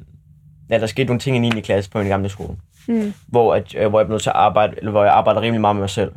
ja, 0.69 0.79
der 0.79 0.85
skete 0.87 1.05
nogle 1.05 1.19
ting 1.19 1.35
i 1.35 1.39
9. 1.39 1.61
klasse 1.61 1.91
på 1.91 1.97
min 1.97 2.07
gamle 2.07 2.29
skole, 2.29 2.57
Mm. 2.87 3.13
hvor, 3.27 3.55
at, 3.55 3.75
øh, 3.75 3.87
hvor 3.89 3.99
jeg 3.99 4.05
blev 4.07 4.13
nødt 4.13 4.23
til 4.23 4.29
at 4.29 4.35
arbejde, 4.35 4.73
eller 4.77 4.91
hvor 4.91 5.03
jeg 5.03 5.13
arbejder 5.13 5.41
rimelig 5.41 5.61
meget 5.61 5.75
med 5.75 5.81
mig 5.81 5.89
selv. 5.89 6.11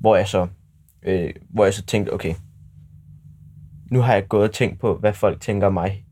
Hvor 0.00 0.16
jeg 0.16 0.28
så, 0.28 0.46
øh, 1.02 1.30
hvor 1.50 1.64
jeg 1.64 1.74
så 1.74 1.82
tænkte, 1.82 2.12
okay, 2.12 2.34
nu 3.90 4.00
har 4.00 4.12
jeg 4.14 4.28
gået 4.28 4.48
og 4.48 4.54
tænkt 4.54 4.80
på, 4.80 4.96
hvad 4.98 5.12
folk 5.12 5.40
tænker 5.40 5.66
om 5.66 5.72
mig 5.72 6.04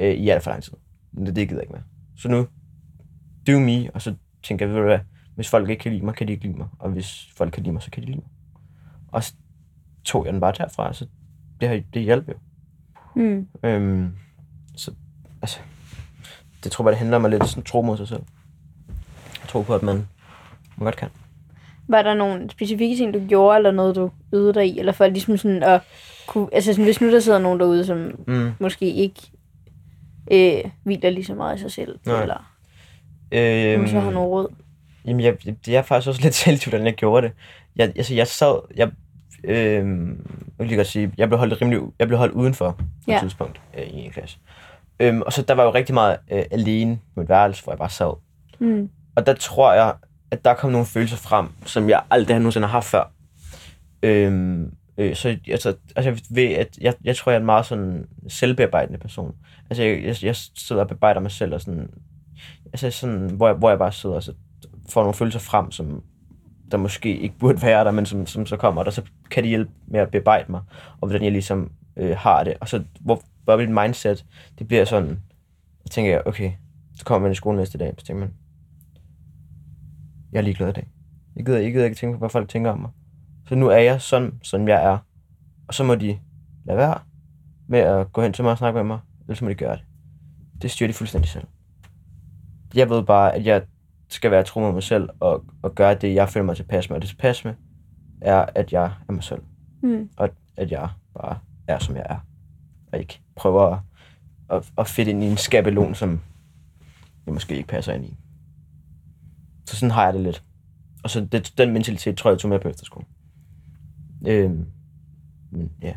øh, 0.00 0.14
i 0.14 0.28
alt 0.28 0.42
for 0.42 0.50
lang 0.50 0.62
tid. 0.62 0.72
Men 1.12 1.26
det, 1.26 1.36
det 1.36 1.48
gider 1.48 1.60
jeg 1.60 1.64
ikke 1.64 1.72
mere. 1.72 1.82
Så 2.16 2.28
nu, 2.28 2.46
do 3.46 3.58
me, 3.58 3.90
og 3.94 4.02
så 4.02 4.14
tænker 4.42 4.66
jeg, 4.66 4.74
ved 4.74 4.80
du 4.80 4.86
hvad, 4.86 4.98
hvis 5.34 5.48
folk 5.48 5.70
ikke 5.70 5.82
kan 5.82 5.92
lide 5.92 6.04
mig, 6.04 6.14
kan 6.14 6.26
de 6.28 6.32
ikke 6.32 6.44
lide 6.44 6.58
mig. 6.58 6.66
Og 6.78 6.90
hvis 6.90 7.28
folk 7.36 7.52
kan 7.52 7.62
lide 7.62 7.72
mig, 7.72 7.82
så 7.82 7.90
kan 7.90 8.02
de 8.02 8.06
lide 8.06 8.16
mig. 8.18 8.26
Og 9.08 9.24
så 9.24 9.34
tog 10.04 10.24
jeg 10.26 10.32
den 10.32 10.40
bare 10.40 10.52
derfra, 10.58 10.92
så 10.92 11.06
det, 11.60 11.68
har, 11.68 11.80
det 11.94 12.02
hjalp 12.02 12.28
jo. 12.28 12.34
Mm. 13.16 13.46
Øhm, 13.62 14.08
så, 14.76 14.90
altså, 15.42 15.58
det 16.64 16.72
tror 16.72 16.84
jeg, 16.84 16.90
det 16.90 16.98
handler 16.98 17.16
om 17.16 17.24
at 17.24 17.30
lidt 17.30 17.48
sådan 17.48 17.62
tro 17.62 17.82
mod 17.82 17.96
sig 17.96 18.08
selv. 18.08 18.22
Tro 19.48 19.62
på, 19.62 19.74
at 19.74 19.82
man, 19.82 19.96
man 20.76 20.84
godt 20.84 20.96
kan. 20.96 21.08
Var 21.88 22.02
der 22.02 22.14
nogle 22.14 22.50
specifikke 22.50 22.96
ting, 22.96 23.14
du 23.14 23.20
gjorde, 23.28 23.56
eller 23.56 23.70
noget, 23.70 23.96
du 23.96 24.10
øvede 24.32 24.54
dig 24.54 24.66
i? 24.66 24.78
Eller 24.78 24.92
for 24.92 25.06
ligesom 25.06 25.36
sådan 25.36 25.62
at 25.62 25.80
kunne... 26.26 26.48
Altså 26.52 26.72
sådan, 26.72 26.84
hvis 26.84 27.00
nu 27.00 27.12
der 27.12 27.20
sidder 27.20 27.38
nogen 27.38 27.60
derude, 27.60 27.84
som 27.84 28.10
Mm. 28.26 28.50
måske 28.60 28.92
ikke 28.94 29.20
øh, 30.32 30.70
hviler 30.84 31.10
lige 31.10 31.24
så 31.24 31.34
meget 31.34 31.56
i 31.56 31.60
sig 31.60 31.72
selv, 31.72 31.98
Nej. 32.06 32.22
eller 32.22 32.54
Øhm, 33.32 33.80
øhm, 33.80 33.88
så 33.88 34.00
har 34.00 34.10
nogle 34.10 34.28
råd. 34.28 34.54
Jamen, 35.04 35.20
jeg, 35.24 35.36
jeg 35.66 35.74
er 35.74 35.82
faktisk 35.82 36.08
også 36.08 36.22
lidt 36.22 36.34
selv 36.44 36.54
i 36.56 36.58
tvivl, 36.58 36.70
hvordan 36.70 36.86
jeg 36.86 36.94
gjorde 36.94 37.26
det. 37.26 37.34
Jeg, 37.76 37.92
altså, 37.96 38.14
jeg 38.14 38.26
sad, 38.26 38.60
jeg, 38.76 38.90
jeg 39.44 39.84
vil 40.58 40.66
lige 40.66 40.76
godt 40.76 40.86
sige, 40.86 41.12
jeg 41.18 41.28
blev 41.28 41.38
holdt 41.38 41.62
rimelig, 41.62 41.80
jeg 41.98 42.06
blev 42.08 42.18
holdt 42.18 42.32
udenfor 42.34 42.70
på 42.70 42.82
Ja. 43.08 43.14
et 43.16 43.20
tidspunkt 43.20 43.60
øh, 43.78 43.84
i 43.86 43.98
en 44.04 44.10
klasse. 44.10 44.38
Øhm, 45.00 45.22
og 45.22 45.32
så 45.32 45.42
der 45.42 45.54
var 45.54 45.64
jo 45.64 45.74
rigtig 45.74 45.94
meget 45.94 46.16
øh, 46.32 46.42
alene 46.50 46.98
på 47.14 47.20
mit 47.20 47.28
værelse, 47.28 47.64
hvor 47.64 47.72
jeg 47.72 47.78
bare 47.78 47.90
sad. 47.90 48.14
Mm. 48.58 48.88
Og 49.16 49.26
der 49.26 49.34
tror 49.34 49.72
jeg, 49.72 49.94
at 50.30 50.44
der 50.44 50.54
kom 50.54 50.70
nogle 50.72 50.86
følelser 50.86 51.16
frem, 51.16 51.48
som 51.66 51.88
jeg 51.88 52.02
aldrig 52.10 52.34
har 52.34 52.38
nogensinde 52.40 52.66
har 52.66 52.72
haft 52.72 52.86
før. 52.86 53.12
Øhm, 54.02 54.72
øh, 54.98 55.14
så 55.16 55.36
altså, 55.48 55.74
altså, 55.96 56.10
jeg 56.10 56.18
ved, 56.30 56.54
at 56.54 56.78
jeg, 56.80 56.94
jeg 57.04 57.16
tror, 57.16 57.32
jeg 57.32 57.36
er 57.36 57.40
en 57.40 57.46
meget 57.46 57.66
sådan 57.66 58.06
selvbearbejdende 58.28 58.98
person. 58.98 59.34
Altså, 59.70 59.82
jeg, 59.82 60.04
jeg, 60.04 60.16
jeg 60.22 60.36
sidder 60.36 60.82
og 60.82 60.88
bearbejder 60.88 61.20
mig 61.20 61.30
selv, 61.30 61.54
og 61.54 61.60
sådan, 61.60 61.90
altså 62.66 62.90
sådan, 62.90 63.30
hvor, 63.30 63.46
jeg, 63.48 63.56
hvor 63.56 63.68
jeg 63.68 63.78
bare 63.78 63.92
sidder 63.92 64.16
og 64.16 64.22
så 64.22 64.32
får 64.88 65.00
nogle 65.02 65.14
følelser 65.14 65.40
frem, 65.40 65.70
som 65.70 66.02
der 66.70 66.76
måske 66.76 67.18
ikke 67.18 67.38
burde 67.38 67.62
være 67.62 67.84
der, 67.84 67.90
men 67.90 68.06
som, 68.06 68.26
som 68.26 68.46
så 68.46 68.56
kommer, 68.56 68.82
der, 68.82 68.90
så 68.90 69.02
kan 69.30 69.44
de 69.44 69.48
hjælpe 69.48 69.70
med 69.86 70.00
at 70.00 70.10
bearbejde 70.10 70.52
mig, 70.52 70.60
og 71.00 71.08
hvordan 71.08 71.24
jeg 71.24 71.32
ligesom 71.32 71.72
øh, 71.96 72.16
har 72.16 72.44
det. 72.44 72.54
Og 72.60 72.68
så, 72.68 72.84
hvor, 73.00 73.22
hvor 73.44 73.56
mit 73.56 73.70
mindset, 73.70 74.24
det 74.58 74.68
bliver 74.68 74.84
sådan, 74.84 75.20
så 75.86 75.92
tænker 75.92 76.10
jeg, 76.10 76.22
okay, 76.26 76.52
så 76.96 77.04
kommer 77.04 77.22
man 77.22 77.32
i 77.32 77.34
skolen 77.34 77.58
næste 77.58 77.78
dag, 77.78 77.94
så 77.98 78.06
tænker 78.06 78.20
man, 78.20 78.34
jeg 80.32 80.38
er 80.38 80.42
ligeglad 80.42 80.68
i 80.68 80.72
dag. 80.72 80.88
Jeg 81.36 81.46
gider, 81.46 81.58
jeg 81.58 81.72
gider 81.72 81.84
ikke 81.84 81.96
tænke 81.96 82.14
på, 82.14 82.18
hvad 82.18 82.28
folk 82.28 82.48
tænker 82.48 82.70
om 82.70 82.78
mig. 82.78 82.90
Så 83.48 83.54
nu 83.54 83.66
er 83.66 83.78
jeg 83.78 84.00
sådan, 84.00 84.40
som 84.42 84.68
jeg 84.68 84.84
er. 84.84 84.98
Og 85.68 85.74
så 85.74 85.84
må 85.84 85.94
de 85.94 86.18
lade 86.64 86.78
være 86.78 86.98
med 87.68 87.78
at 87.78 88.12
gå 88.12 88.22
hen 88.22 88.32
til 88.32 88.44
mig 88.44 88.52
og 88.52 88.58
snakke 88.58 88.76
med 88.76 88.84
mig, 88.84 88.98
eller 89.20 89.34
så 89.34 89.44
må 89.44 89.50
de 89.50 89.54
gøre 89.54 89.76
det. 89.76 89.84
Det 90.62 90.70
styrer 90.70 90.88
de 90.88 90.92
fuldstændig 90.92 91.30
selv. 91.30 91.46
Jeg 92.74 92.90
ved 92.90 93.02
bare, 93.02 93.34
at 93.34 93.46
jeg 93.46 93.62
skal 94.08 94.30
være 94.30 94.44
tro 94.44 94.60
mod 94.60 94.72
mig 94.72 94.82
selv 94.82 95.08
og, 95.20 95.44
og 95.62 95.74
gøre 95.74 95.94
det, 95.94 96.14
jeg 96.14 96.28
føler 96.28 96.46
mig 96.46 96.56
tilpas 96.56 96.90
med. 96.90 96.96
Og 96.96 97.02
det 97.02 97.08
tilpas 97.08 97.44
med 97.44 97.54
er, 98.20 98.46
at 98.54 98.72
jeg 98.72 98.92
er 99.08 99.12
mig 99.12 99.22
selv. 99.24 99.42
Mm. 99.82 100.10
Og 100.16 100.30
at 100.56 100.70
jeg 100.70 100.88
bare 101.14 101.38
er, 101.68 101.78
som 101.78 101.96
jeg 101.96 102.06
er. 102.08 102.18
Og 102.92 102.98
ikke 102.98 103.20
prøver 103.36 103.66
at, 103.72 103.78
at, 104.50 104.72
at 104.78 104.86
fedte 104.88 105.10
ind 105.10 105.24
i 105.24 105.26
en 105.26 105.36
skabelon, 105.36 105.94
som 105.94 106.20
jeg 107.26 107.34
måske 107.34 107.56
ikke 107.56 107.68
passer 107.68 107.92
ind 107.92 108.04
i. 108.04 108.16
Så 109.66 109.76
sådan 109.76 109.90
har 109.90 110.04
jeg 110.04 110.14
det 110.14 110.22
lidt. 110.22 110.44
Og 111.04 111.10
så 111.10 111.20
det, 111.32 111.54
den 111.58 111.72
mentalitet 111.72 112.16
tror 112.16 112.30
jeg, 112.30 112.32
jeg 112.34 112.40
tog 112.40 112.48
med 112.48 112.60
på 112.60 112.68
efterskole. 112.68 113.06
Øhm, 114.26 114.66
men 115.50 115.72
ja, 115.82 115.94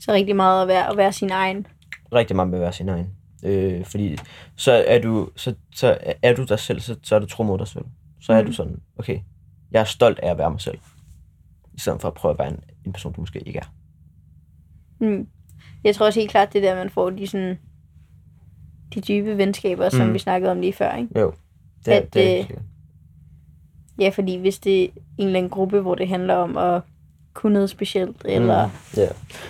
Så 0.00 0.12
rigtig 0.12 0.36
meget 0.36 0.62
at 0.62 0.68
være, 0.68 0.90
at 0.90 0.96
være 0.96 1.12
sin 1.12 1.30
egen. 1.30 1.66
rigtig 2.12 2.36
meget 2.36 2.48
med 2.50 2.58
at 2.58 2.62
være 2.62 2.72
sin 2.72 2.88
egen. 2.88 3.10
Øh, 3.46 3.84
fordi 3.84 4.16
så 4.56 4.72
er 4.72 4.98
du, 4.98 5.28
så, 5.36 5.54
så 5.74 5.98
er 6.22 6.34
du 6.34 6.44
dig 6.44 6.58
selv, 6.58 6.80
så, 6.80 6.96
så 7.02 7.14
er 7.14 7.18
du 7.18 7.26
tro 7.26 7.42
mod 7.42 7.58
dig 7.58 7.68
selv. 7.68 7.84
Så 8.20 8.32
er 8.32 8.38
Mhm. 8.42 8.46
du 8.46 8.52
sådan, 8.52 8.80
okay, 8.98 9.18
jeg 9.72 9.80
er 9.80 9.84
stolt 9.84 10.18
af 10.18 10.30
at 10.30 10.38
være 10.38 10.50
mig 10.50 10.60
selv. 10.60 10.78
I 11.74 11.80
stedet 11.80 12.00
for 12.00 12.08
at 12.08 12.14
prøve 12.14 12.32
at 12.32 12.38
være 12.38 12.48
en, 12.48 12.60
en 12.86 12.92
person, 12.92 13.12
du 13.12 13.20
måske 13.20 13.38
ikke 13.40 13.58
er. 13.58 13.72
Mm. 15.00 15.26
Jeg 15.84 15.94
tror 15.94 16.06
også 16.06 16.20
helt 16.20 16.30
klart, 16.30 16.52
det 16.52 16.62
der, 16.62 16.74
man 16.74 16.90
får 16.90 17.10
de 17.10 17.26
sådan 17.26 17.58
de 18.94 19.00
dybe 19.00 19.36
venskaber, 19.36 19.88
som 19.88 20.06
Mm. 20.06 20.14
vi 20.14 20.18
snakkede 20.18 20.52
om 20.52 20.60
lige 20.60 20.72
før, 20.72 20.96
ikke? 20.96 21.20
Jo, 21.20 21.32
det, 21.84 21.92
At, 21.92 22.14
det 22.14 22.40
er 22.40 22.44
øh. 22.50 22.56
Ja, 24.00 24.08
fordi 24.08 24.36
hvis 24.36 24.58
det 24.58 24.84
er 24.84 24.88
en 25.18 25.26
eller 25.26 25.38
anden 25.38 25.50
gruppe, 25.50 25.80
hvor 25.80 25.94
det 25.94 26.08
handler 26.08 26.34
om 26.34 26.56
at 26.56 26.82
kunne 27.34 27.52
noget 27.52 27.70
specielt, 27.70 28.16
eller 28.24 28.66
Mm, 28.66 28.72
ja. 28.96 29.08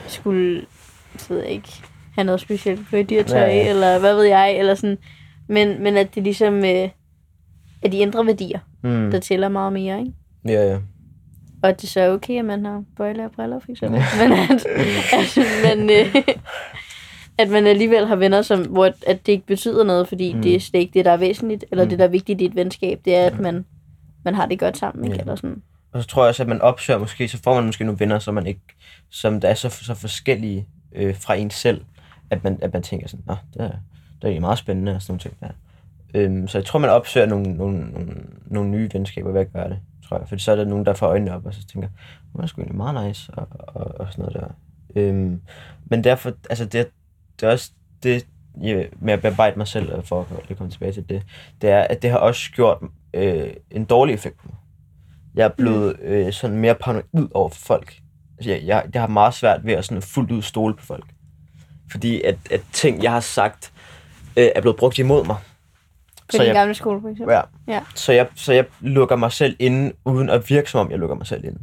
skulle, 0.08 0.66
så 1.18 1.34
ved 1.34 1.42
jeg 1.42 1.50
ikke, 1.52 1.82
have 2.16 2.25
noget 2.25 2.40
specielt 2.40 2.80
dyrtøj, 3.11 3.38
Ja, 3.38 3.46
ja. 3.46 3.68
eller 3.68 3.99
hvad 3.99 4.14
ved 4.14 4.23
jeg, 4.25 4.58
eller 4.58 4.75
sådan. 4.75 4.99
Men, 5.49 5.82
men 5.82 5.96
at 5.96 6.14
det 6.14 6.23
ligesom, 6.23 6.54
øh, 6.64 6.88
at 7.82 7.92
de 7.92 7.99
ændrer 8.00 8.23
værdier, 8.23 8.58
Mm, 8.82 9.11
der 9.11 9.20
tæller 9.20 9.49
meget 9.49 9.73
mere, 9.73 9.99
ikke? 9.99 10.12
ja, 10.44 10.70
ja. 10.73 10.78
Og 11.62 11.68
at 11.68 11.80
det 11.80 11.88
så 11.88 12.00
er 12.00 12.11
okay, 12.12 12.38
at 12.38 12.44
man 12.44 12.64
har 12.64 12.85
bøjler 12.96 13.25
og 13.25 13.30
briller, 13.32 13.61
for 13.61 13.70
eksempel. 13.73 14.00
men 14.20 14.32
at, 14.32 14.66
at, 15.12 15.38
man, 15.64 15.90
øh, 15.90 16.14
at 17.38 17.49
man 17.50 17.66
alligevel 17.66 18.06
har 18.06 18.16
venner, 18.16 18.42
som, 18.42 18.62
hvor 18.66 18.85
at 19.06 19.26
det 19.26 19.32
ikke 19.32 19.46
betyder 19.46 19.85
noget, 19.85 20.08
fordi 20.08 20.32
Mm. 20.32 20.37
mm. 20.37 20.42
det 20.42 20.54
er 20.54 20.61
slet 20.61 20.80
ikke 20.80 20.94
det, 20.94 21.04
der 21.04 21.11
er 21.11 21.16
væsentligt, 21.16 21.64
eller 21.70 21.85
Mm. 21.85 21.87
mm. 21.87 21.90
det, 21.90 21.99
der 21.99 22.04
er 22.04 22.08
vigtigt 22.08 22.40
i 22.40 22.44
et 22.44 22.54
venskab, 22.56 23.00
det 23.04 23.16
er, 23.16 23.26
at 23.26 23.38
man, 23.40 23.64
man 24.25 24.35
har 24.35 24.46
det 24.46 24.58
godt 24.58 24.78
sammen, 24.78 25.04
ikke? 25.04 25.14
Ja. 25.16 25.20
Eller 25.20 25.37
sådan. 25.37 25.62
Og 25.92 26.02
så 26.02 26.08
tror 26.08 26.23
jeg 26.23 26.28
også, 26.28 26.42
at 26.42 26.49
man 26.49 26.61
opsøger 26.62 26.99
måske, 26.99 27.28
så 27.28 27.38
får 27.44 27.54
man 27.54 27.64
måske 27.66 27.85
nogle 27.85 28.00
venner, 28.00 28.18
som 28.18 28.35
man 28.35 28.46
ikke, 28.46 28.61
som 29.11 29.40
der 29.40 29.49
er 29.49 29.54
så, 29.54 29.68
så 29.70 29.94
forskellige 29.94 30.66
øh, 30.94 31.14
fra 31.20 31.35
en 31.35 31.50
selv, 31.50 31.80
at 32.30 32.45
man, 32.45 32.59
at 32.62 32.73
man 32.73 32.83
tænker 32.83 33.09
sådan, 33.09 33.25
nå, 33.26 33.37
det 33.54 33.61
er, 33.61 33.71
det 34.23 34.37
er 34.37 34.40
meget 34.40 34.59
spændende 34.59 34.95
og 34.95 35.02
sådan 35.02 35.12
nogle 35.12 35.21
ting 35.21 35.35
der. 35.40 35.49
Øhm, 36.14 36.49
så 36.49 36.59
jeg 36.59 36.64
tror, 36.64 36.78
man 36.78 36.90
opsøger 36.90 37.26
nogle, 37.26 37.52
nogle, 37.52 37.90
nogle, 37.90 38.14
nogle 38.47 38.71
nye 38.71 38.90
venskaber 38.92 39.33
ved 39.33 39.40
at 39.40 39.52
gøre 39.52 39.68
det, 39.68 39.78
tror 40.09 40.18
jeg. 40.18 40.28
For 40.28 40.37
så 40.37 40.52
er 40.52 40.56
der 40.56 40.64
nogen, 40.64 40.87
der 40.87 40.95
får 40.95 41.06
øjnene 41.06 41.35
op, 41.35 41.47
og 41.47 41.54
så 41.54 41.66
tænker, 41.66 41.88
det 42.37 42.42
er 42.42 42.47
sgu 42.47 42.61
egentlig 42.61 42.76
meget 42.76 43.06
nice, 43.06 43.33
og, 43.35 43.49
og, 43.50 44.00
og 44.00 44.06
sådan 44.12 44.25
noget 44.25 44.35
der. 44.35 44.49
Øhm, 44.97 45.40
men 45.85 46.04
derfor, 46.04 46.33
altså 46.50 46.64
det, 46.64 46.88
det 47.40 47.47
er 47.47 47.52
også 47.52 47.71
det, 48.02 48.26
ja, 48.62 48.85
med 49.00 49.12
at 49.12 49.21
bearbejde 49.21 49.59
mig 49.59 49.68
selv, 49.68 50.04
for 50.04 50.21
at 50.21 50.49
lige 50.49 50.59
komme 50.59 50.71
tilbage 50.71 50.92
til 50.92 51.09
det, 51.09 51.23
det 51.61 51.71
er, 51.71 51.80
at 51.80 52.02
det 52.02 52.11
har 52.11 52.18
også 52.18 52.50
gjort 52.52 52.78
øh, 53.14 53.50
en 53.71 53.85
dårlig 53.85 54.14
effekt 54.14 54.37
på 54.38 54.47
mig. 54.49 54.56
Jeg 55.35 55.45
er 55.45 55.54
blevet 55.56 55.97
øh, 56.00 56.33
sådan 56.33 56.56
mere 56.56 56.75
paranoid 56.75 57.28
over 57.35 57.49
for 57.49 57.61
folk. 57.61 58.00
Altså, 58.38 58.50
jeg, 58.50 58.62
jeg, 58.64 58.85
jeg 58.95 59.02
har 59.02 59.09
meget 59.09 59.35
svært 59.35 59.66
ved 59.66 59.73
at 59.73 59.85
sådan 59.85 60.02
fuldt 60.02 60.30
ud 60.30 60.42
stole 60.42 60.75
på 60.75 60.83
folk. 60.83 61.04
Fordi 61.90 62.22
at, 62.22 62.38
at 62.50 62.60
ting, 62.72 63.02
jeg 63.02 63.12
har 63.12 63.20
sagt, 63.20 63.72
øh, 64.36 64.48
er 64.56 64.60
blevet 64.60 64.76
brugt 64.76 64.98
imod 64.98 65.26
mig. 65.26 65.36
På 65.36 66.30
Så 66.32 66.38
din 66.38 66.46
jeg, 66.46 66.54
gamle 66.54 66.74
skole, 66.74 67.00
for 67.00 67.08
eksempel. 67.08 67.32
ja. 67.34 67.40
Ja. 67.68 67.80
Så, 67.94 68.12
jeg, 68.12 68.28
så 68.34 68.52
jeg 68.52 68.64
lukker 68.80 69.16
mig 69.16 69.32
selv 69.32 69.56
inde, 69.58 69.92
uden 70.04 70.30
at 70.30 70.50
virke 70.50 70.70
som 70.70 70.80
om, 70.80 70.90
jeg 70.90 70.98
lukker 70.98 71.16
mig 71.16 71.26
selv 71.26 71.44
inde. 71.44 71.58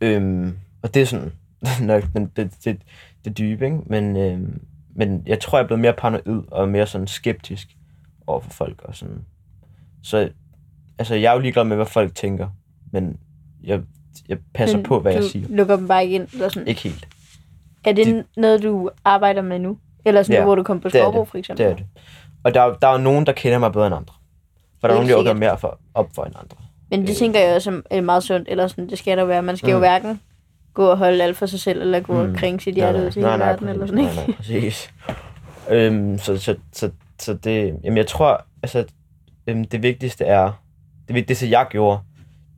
Øhm, 0.00 0.58
og 0.82 0.94
det 0.94 1.02
er 1.02 1.06
sådan 1.06 1.32
nok 1.80 2.04
den, 2.16 2.26
det, 2.36 2.50
det, 2.64 2.78
det 3.24 3.38
dybe, 3.38 3.64
ikke? 3.64 3.78
Men, 3.86 4.16
øhm, 4.16 4.60
men 4.96 5.22
jeg 5.26 5.40
tror, 5.40 5.58
jeg 5.58 5.62
er 5.62 5.66
blevet 5.66 5.80
mere 5.80 5.92
paranoid 5.92 6.42
og 6.50 6.68
mere 6.68 6.86
sådan 6.86 7.06
skeptisk 7.06 7.68
over 8.26 8.40
for 8.40 8.50
folk 8.50 8.82
og 8.84 8.94
sådan. 8.96 9.24
Så 10.02 10.28
altså, 10.98 11.14
jeg 11.14 11.30
er 11.30 11.34
jo 11.34 11.38
ligeglad 11.40 11.64
med, 11.64 11.76
hvad 11.76 11.86
folk 11.86 12.14
tænker, 12.14 12.48
men 12.92 13.16
jeg, 13.64 13.80
jeg 14.28 14.38
passer 14.54 14.76
Men 14.76 14.84
på, 14.86 15.00
hvad 15.00 15.12
jeg 15.12 15.24
siger. 15.24 15.48
lukker 15.48 15.76
dem 15.76 15.88
bare 15.88 16.04
ikke 16.04 16.14
ind. 16.14 16.28
Eller 16.32 16.48
sådan. 16.48 16.68
Ikke 16.68 16.80
helt. 16.82 17.08
Er 17.84 17.92
det 17.92 18.06
de- 18.06 18.24
noget, 18.36 18.62
du 18.62 18.90
arbejder 19.04 19.42
med 19.42 19.58
nu? 19.58 19.78
Eller 20.04 20.22
sådan, 20.22 20.36
Ja, 20.38 20.44
hvor 20.44 20.54
du 20.54 20.62
kom 20.62 20.80
på 20.80 20.88
det. 20.88 21.00
for 21.28 21.36
eksempel? 21.36 21.64
Det 21.66 21.72
er 21.72 21.76
det. 21.76 21.86
Og 22.44 22.54
der, 22.54 22.60
er- 22.60 22.74
der 22.74 22.88
er 22.88 22.98
nogen, 22.98 23.26
der 23.26 23.32
kender 23.32 23.58
mig 23.58 23.72
bedre 23.72 23.86
end 23.86 23.94
andre. 23.96 24.14
For 24.80 24.88
der 24.88 24.94
er 24.94 24.98
nogen, 24.98 25.10
der 25.10 25.16
åbner 25.16 25.32
mere 25.32 25.58
for, 25.58 25.78
op 25.94 26.08
for 26.14 26.24
end 26.24 26.34
andre. 26.36 26.56
Men 26.90 27.02
det 27.02 27.10
Øh. 27.10 27.16
tænker 27.16 27.40
jeg 27.40 27.54
også 27.54 27.82
er 27.90 28.00
meget 28.00 28.22
sundt, 28.22 28.48
eller 28.48 28.66
sådan, 28.66 28.88
det 28.90 28.98
skal 28.98 29.18
der 29.18 29.24
være. 29.24 29.42
Man 29.42 29.56
skal 29.56 29.66
mm. 29.66 29.72
jo 29.72 29.78
hverken 29.78 30.20
gå 30.74 30.86
og 30.90 30.98
holde 30.98 31.24
alt 31.24 31.36
for 31.36 31.46
sig 31.46 31.60
selv, 31.60 31.80
eller 31.80 32.00
gå 32.00 32.12
mm. 32.12 32.30
Og 32.30 32.36
kringe 32.36 32.60
sit 32.60 32.74
hjerte 32.74 32.98
ud 33.06 33.10
til 33.10 33.22
hele 33.26 33.38
verden, 33.44 33.68
eller 33.68 33.86
sådan, 33.86 34.00
ikke? 34.04 34.14
Nej, 34.14 34.26
nej, 34.26 34.36
præcis. 34.36 34.90
øhm, 35.70 36.18
så, 36.18 36.36
så, 36.38 36.56
så, 36.72 36.90
så 37.20 37.34
det, 37.34 37.76
jamen 37.84 37.96
jeg 37.96 38.06
tror, 38.06 38.44
altså, 38.62 38.84
øhm, 39.46 39.64
det 39.64 39.82
vigtigste 39.82 40.24
er, 40.24 40.52
det 41.06 41.14
vigtigste 41.14 41.50
jeg 41.50 41.66
gjorde, 41.70 41.98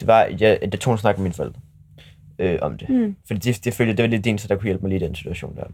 det 0.00 0.07
var, 0.09 0.21
at 0.21 0.40
jeg, 0.40 0.59
jeg 0.62 0.81
tog 0.81 0.93
en 0.93 0.99
snak 0.99 1.19
med 1.19 1.23
mine 1.23 1.35
forældre 1.35 1.61
øh, 2.38 2.58
om 2.62 2.78
det. 2.78 2.88
Mm. 2.88 3.16
Fordi 3.26 3.40
det, 3.40 3.64
det 3.64 3.74
følte 3.74 3.96
det 3.96 4.02
var 4.02 4.08
lidt 4.08 4.24
det 4.24 4.30
eneste, 4.30 4.48
der 4.48 4.56
kunne 4.56 4.64
hjælpe 4.64 4.82
mig 4.82 4.88
lige 4.88 5.04
i 5.04 5.06
den 5.06 5.14
situation 5.14 5.56
der. 5.56 5.64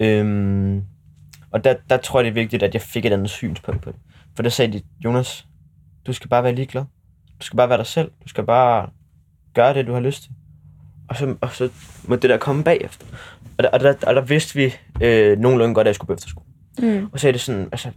Øhm, 0.00 0.82
og 1.50 1.64
der, 1.64 1.74
der 1.90 1.96
tror 1.96 2.20
jeg, 2.20 2.24
det 2.24 2.30
er 2.30 2.42
vigtigt, 2.42 2.62
at 2.62 2.74
jeg 2.74 2.82
fik 2.82 3.04
et 3.04 3.12
andet 3.12 3.30
synspunkt 3.30 3.82
på 3.82 3.90
det. 3.90 3.98
For 4.34 4.42
der 4.42 4.50
sagde 4.50 4.72
de, 4.72 4.82
Jonas, 5.04 5.46
du 6.06 6.12
skal 6.12 6.28
bare 6.28 6.44
være 6.44 6.54
ligeglad. 6.54 6.84
Du 7.40 7.46
skal 7.46 7.56
bare 7.56 7.68
være 7.68 7.78
dig 7.78 7.86
selv. 7.86 8.10
Du 8.24 8.28
skal 8.28 8.44
bare 8.44 8.88
gøre 9.54 9.74
det, 9.74 9.86
du 9.86 9.92
har 9.92 10.00
lyst 10.00 10.22
til. 10.22 10.32
Og 11.08 11.16
så, 11.16 11.36
og 11.40 11.50
så 11.50 11.70
må 12.08 12.16
det 12.16 12.30
der 12.30 12.36
komme 12.36 12.64
bagefter. 12.64 13.06
Og 13.58 13.64
der, 13.64 13.70
og 13.70 13.80
der, 13.80 13.94
og 14.06 14.14
der 14.14 14.20
vidste 14.20 14.54
vi 14.54 14.74
øh, 15.02 15.38
nogenlunde 15.38 15.74
godt, 15.74 15.86
at 15.86 15.88
jeg 15.88 15.94
skulle 15.94 16.06
på 16.06 16.14
efterskole. 16.14 16.46
Mm. 16.78 17.08
Og 17.12 17.20
så 17.20 17.28
er 17.28 17.32
det 17.32 17.40
sådan, 17.40 17.68
altså, 17.72 17.90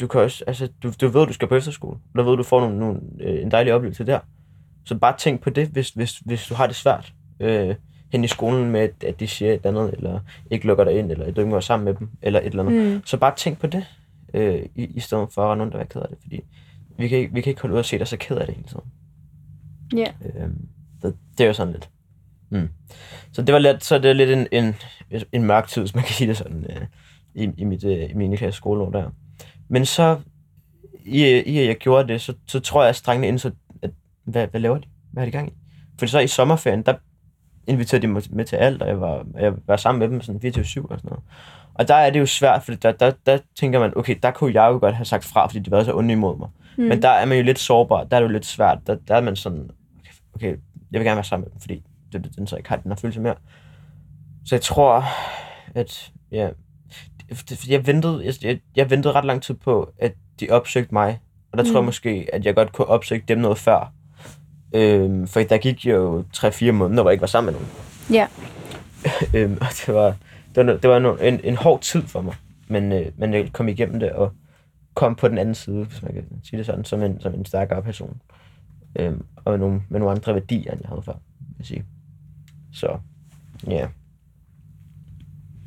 du 0.00 0.06
kan 0.06 0.20
også, 0.20 0.44
altså, 0.46 0.68
du, 0.82 0.92
du 1.00 1.08
ved, 1.08 1.26
du 1.26 1.32
skal 1.32 1.48
på 1.48 1.56
efterskole. 1.56 1.96
Og 1.96 2.18
der 2.18 2.22
ved, 2.22 2.36
du 2.36 2.42
får 2.42 2.60
nogle, 2.60 2.78
nogle, 2.78 3.00
øh, 3.20 3.42
en 3.42 3.50
dejlig 3.50 3.72
oplevelse 3.74 4.06
der. 4.06 4.20
Så 4.86 4.94
bare 4.94 5.16
tænk 5.18 5.40
på 5.40 5.50
det, 5.50 5.68
hvis, 5.68 5.90
hvis, 5.90 6.18
hvis 6.18 6.46
du 6.46 6.54
har 6.54 6.66
det 6.66 6.76
svært 6.76 7.12
øh, 7.40 7.74
hen 8.12 8.24
i 8.24 8.26
skolen 8.26 8.70
med, 8.70 8.88
at, 9.06 9.20
de 9.20 9.26
siger 9.26 9.52
et 9.52 9.60
eller 9.64 9.80
andet, 9.80 9.94
eller 9.94 10.20
ikke 10.50 10.66
lukker 10.66 10.84
dig 10.84 10.98
ind, 10.98 11.10
eller 11.10 11.26
at 11.26 11.36
du 11.36 11.40
ikke 11.40 11.48
må 11.48 11.54
være 11.54 11.62
sammen 11.62 11.84
med 11.84 11.94
dem, 11.94 12.10
eller 12.22 12.40
et 12.40 12.46
eller 12.46 12.62
andet. 12.62 12.94
Mm. 12.94 13.02
Så 13.04 13.16
bare 13.16 13.34
tænk 13.36 13.58
på 13.58 13.66
det, 13.66 13.86
øh, 14.34 14.62
i, 14.74 14.84
i 14.84 15.00
stedet 15.00 15.28
for 15.32 15.42
at 15.42 15.50
rende 15.50 15.62
rundt 15.62 15.74
og 15.74 15.78
være 15.78 15.86
ked 15.86 16.00
af 16.00 16.08
det, 16.08 16.18
fordi 16.22 16.40
vi 16.98 17.08
kan, 17.08 17.18
ikke, 17.18 17.34
vi 17.34 17.40
kan 17.40 17.50
ikke 17.50 17.62
holde 17.62 17.74
ud 17.74 17.78
og 17.78 17.84
se 17.84 17.98
dig 17.98 18.08
så 18.08 18.16
ked 18.16 18.36
af 18.36 18.46
det 18.46 18.54
hele 18.54 18.68
tiden. 18.68 18.84
Ja. 19.96 20.40
Øhm, 20.42 20.68
det, 21.02 21.16
det 21.38 21.44
er 21.44 21.48
jo 21.48 21.54
sådan 21.54 21.72
lidt. 21.72 21.90
Mm. 22.50 22.68
Så 23.32 23.42
det 23.42 23.52
var 23.52 23.58
lidt, 23.58 23.84
så 23.84 23.98
det 23.98 24.10
er 24.10 24.12
lidt 24.12 24.30
en, 24.30 24.46
en, 24.52 24.74
en 25.32 25.42
mørk 25.42 25.68
tid, 25.68 25.82
hvis 25.82 25.94
man 25.94 26.04
kan 26.04 26.14
sige 26.14 26.28
det 26.28 26.36
sådan, 26.36 26.66
øh, 26.70 26.86
i, 27.34 27.50
i, 27.56 27.64
mit, 27.64 27.84
øh, 27.84 28.10
i 28.10 28.14
min 28.14 28.36
klasse 28.36 28.56
skoleår 28.56 28.90
der. 28.90 29.10
Men 29.68 29.86
så, 29.86 30.20
i, 31.04 31.24
i 31.24 31.58
at 31.58 31.66
jeg 31.66 31.76
gjorde 31.76 32.08
det, 32.08 32.20
så, 32.20 32.34
så 32.46 32.60
tror 32.60 32.82
jeg, 32.82 32.88
at 32.88 32.96
strengene 32.96 33.28
indså, 33.28 33.50
hvad, 34.26 34.46
hvad 34.46 34.60
laver 34.60 34.78
de? 34.78 34.86
Hvad 35.12 35.20
har 35.22 35.26
de 35.26 35.32
gang 35.32 35.48
i? 35.48 35.52
For 35.98 36.06
så 36.06 36.18
i 36.18 36.26
sommerferien, 36.26 36.82
der 36.82 36.94
inviterede 37.66 38.02
de 38.02 38.12
mig 38.12 38.22
med 38.30 38.44
til 38.44 38.56
alt, 38.56 38.82
og 38.82 38.88
jeg 38.88 39.00
var, 39.00 39.26
jeg 39.40 39.52
var 39.66 39.76
sammen 39.76 39.98
med 39.98 40.08
dem 40.08 40.20
sådan 40.20 40.40
24-7 40.44 40.52
og 40.58 40.64
sådan 40.64 40.84
noget. 41.04 41.24
Og 41.74 41.88
der 41.88 41.94
er 41.94 42.10
det 42.10 42.20
jo 42.20 42.26
svært, 42.26 42.62
for 42.62 42.72
der, 42.74 42.92
der, 42.92 43.12
der 43.26 43.38
tænker 43.56 43.80
man, 43.80 43.92
okay, 43.96 44.16
der 44.22 44.30
kunne 44.30 44.54
jeg 44.54 44.72
jo 44.72 44.78
godt 44.78 44.94
have 44.94 45.04
sagt 45.04 45.24
fra, 45.24 45.46
fordi 45.46 45.58
de 45.58 45.70
var 45.70 45.84
så 45.84 45.94
onde 45.96 46.12
imod 46.12 46.38
mig. 46.38 46.48
Mm. 46.78 46.84
Men 46.84 47.02
der 47.02 47.08
er 47.08 47.24
man 47.26 47.38
jo 47.38 47.44
lidt 47.44 47.58
sårbar, 47.58 48.04
der 48.04 48.16
er 48.16 48.20
det 48.20 48.28
jo 48.28 48.32
lidt 48.32 48.46
svært. 48.46 48.78
Der, 48.86 48.96
der 49.08 49.14
er 49.14 49.20
man 49.20 49.36
sådan, 49.36 49.70
okay, 49.98 50.12
okay, 50.34 50.56
jeg 50.92 50.98
vil 51.00 51.04
gerne 51.04 51.16
være 51.16 51.24
sammen 51.24 51.44
med 51.44 51.50
dem, 51.50 51.60
fordi 51.60 51.82
det, 52.12 52.24
det, 52.24 52.36
den 52.36 52.46
så 52.46 52.56
ikke 52.56 52.68
har 52.68 52.76
den 52.76 52.90
her 52.90 52.96
følelse 52.96 53.20
mere. 53.20 53.34
Så 54.44 54.54
jeg 54.54 54.62
tror, 54.62 55.04
at 55.74 56.12
ja, 56.32 56.48
det, 57.30 57.38
fordi 57.38 57.72
jeg 57.72 57.86
ventede, 57.86 58.22
jeg, 58.24 58.34
jeg, 58.42 58.60
jeg 58.76 58.90
ventede 58.90 59.14
ret 59.14 59.24
lang 59.24 59.42
tid 59.42 59.54
på, 59.54 59.92
at 59.98 60.12
de 60.40 60.50
opsøgte 60.50 60.94
mig. 60.94 61.20
Og 61.52 61.58
der 61.58 61.64
mm. 61.64 61.70
tror 61.70 61.78
jeg 61.78 61.82
Mm. 61.82 61.86
måske, 61.86 62.28
at 62.32 62.46
jeg 62.46 62.54
godt 62.54 62.72
kunne 62.72 62.86
opsøge 62.86 63.22
dem 63.28 63.38
noget 63.38 63.58
før. 63.58 63.92
Øhm, 64.76 65.26
for 65.26 65.40
der 65.40 65.58
gik 65.58 65.86
jo 65.86 66.24
3-4 66.36 66.72
måneder, 66.72 67.02
hvor 67.02 67.10
jeg 67.10 67.14
ikke 67.14 67.20
var 67.20 67.26
sammen 67.26 67.54
med 67.54 67.60
nogen. 67.60 67.72
Ja. 68.10 68.26
øhm, 69.40 69.58
og 69.60 69.66
det 69.86 69.94
var, 69.94 70.16
det 70.54 70.66
var, 70.66 70.72
det 70.76 70.90
var 70.90 70.98
no, 70.98 71.16
en, 71.16 71.40
en 71.44 71.56
hård 71.56 71.80
tid 71.80 72.02
for 72.02 72.20
mig. 72.20 72.34
Men, 72.68 72.92
øh, 72.92 73.06
men 73.16 73.34
jeg 73.34 73.52
kom 73.52 73.68
igennem 73.68 74.00
det 74.00 74.12
og 74.12 74.32
kom 74.94 75.14
på 75.14 75.28
den 75.28 75.38
anden 75.38 75.54
side, 75.54 75.84
hvis 75.84 76.02
man 76.02 76.12
kan 76.14 76.24
sige 76.44 76.58
det 76.58 76.66
sådan, 76.66 76.84
som 76.84 77.02
en, 77.02 77.20
som 77.20 77.34
en 77.34 77.44
stærkere 77.44 77.82
person. 77.82 78.20
Øhm, 78.98 79.24
og 79.36 79.52
med 79.52 79.58
nogle, 79.58 79.82
med 79.88 80.00
nogle 80.00 80.14
andre 80.16 80.34
værdier, 80.34 80.72
end 80.72 80.80
jeg 80.80 80.88
havde 80.88 81.02
før, 81.02 81.12
vil 81.40 81.54
jeg 81.58 81.66
sige. 81.66 81.84
Så, 82.72 82.98
ja. 83.66 83.72
Yeah. 83.72 83.88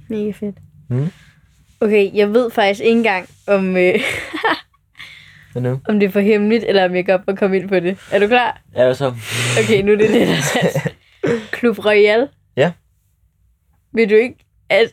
Mega 0.10 0.32
fedt. 0.32 0.56
Mm. 0.88 1.08
Okay, 1.82 2.16
jeg 2.16 2.34
ved 2.34 2.52
faktisk 2.52 2.82
ikke 2.82 2.98
engang, 2.98 3.30
om, 3.48 3.78
øh, 3.78 3.96
Hvad 5.60 5.72
nu? 5.72 5.80
om 5.90 6.00
det 6.00 6.08
er 6.08 6.12
for 6.12 6.20
hemmeligt, 6.20 6.64
eller 6.68 6.86
om 6.86 6.96
jeg 6.96 7.06
godt 7.06 7.22
må 7.28 7.36
komme 7.36 7.58
ind 7.58 7.70
på 7.70 7.80
det. 7.80 7.98
Er 8.12 8.20
du 8.20 8.28
klar? 8.28 8.62
Ja, 8.76 8.94
så. 8.94 9.14
Okay, 9.64 9.82
nu 9.82 9.92
er 9.92 9.96
det 9.98 10.44
sat. 10.44 10.94
Klub 11.52 11.86
Royal. 11.86 12.28
Ja. 12.58 12.72
Vil 13.94 14.10
du 14.10 14.16
ikke... 14.16 14.36
Al, 14.70 14.90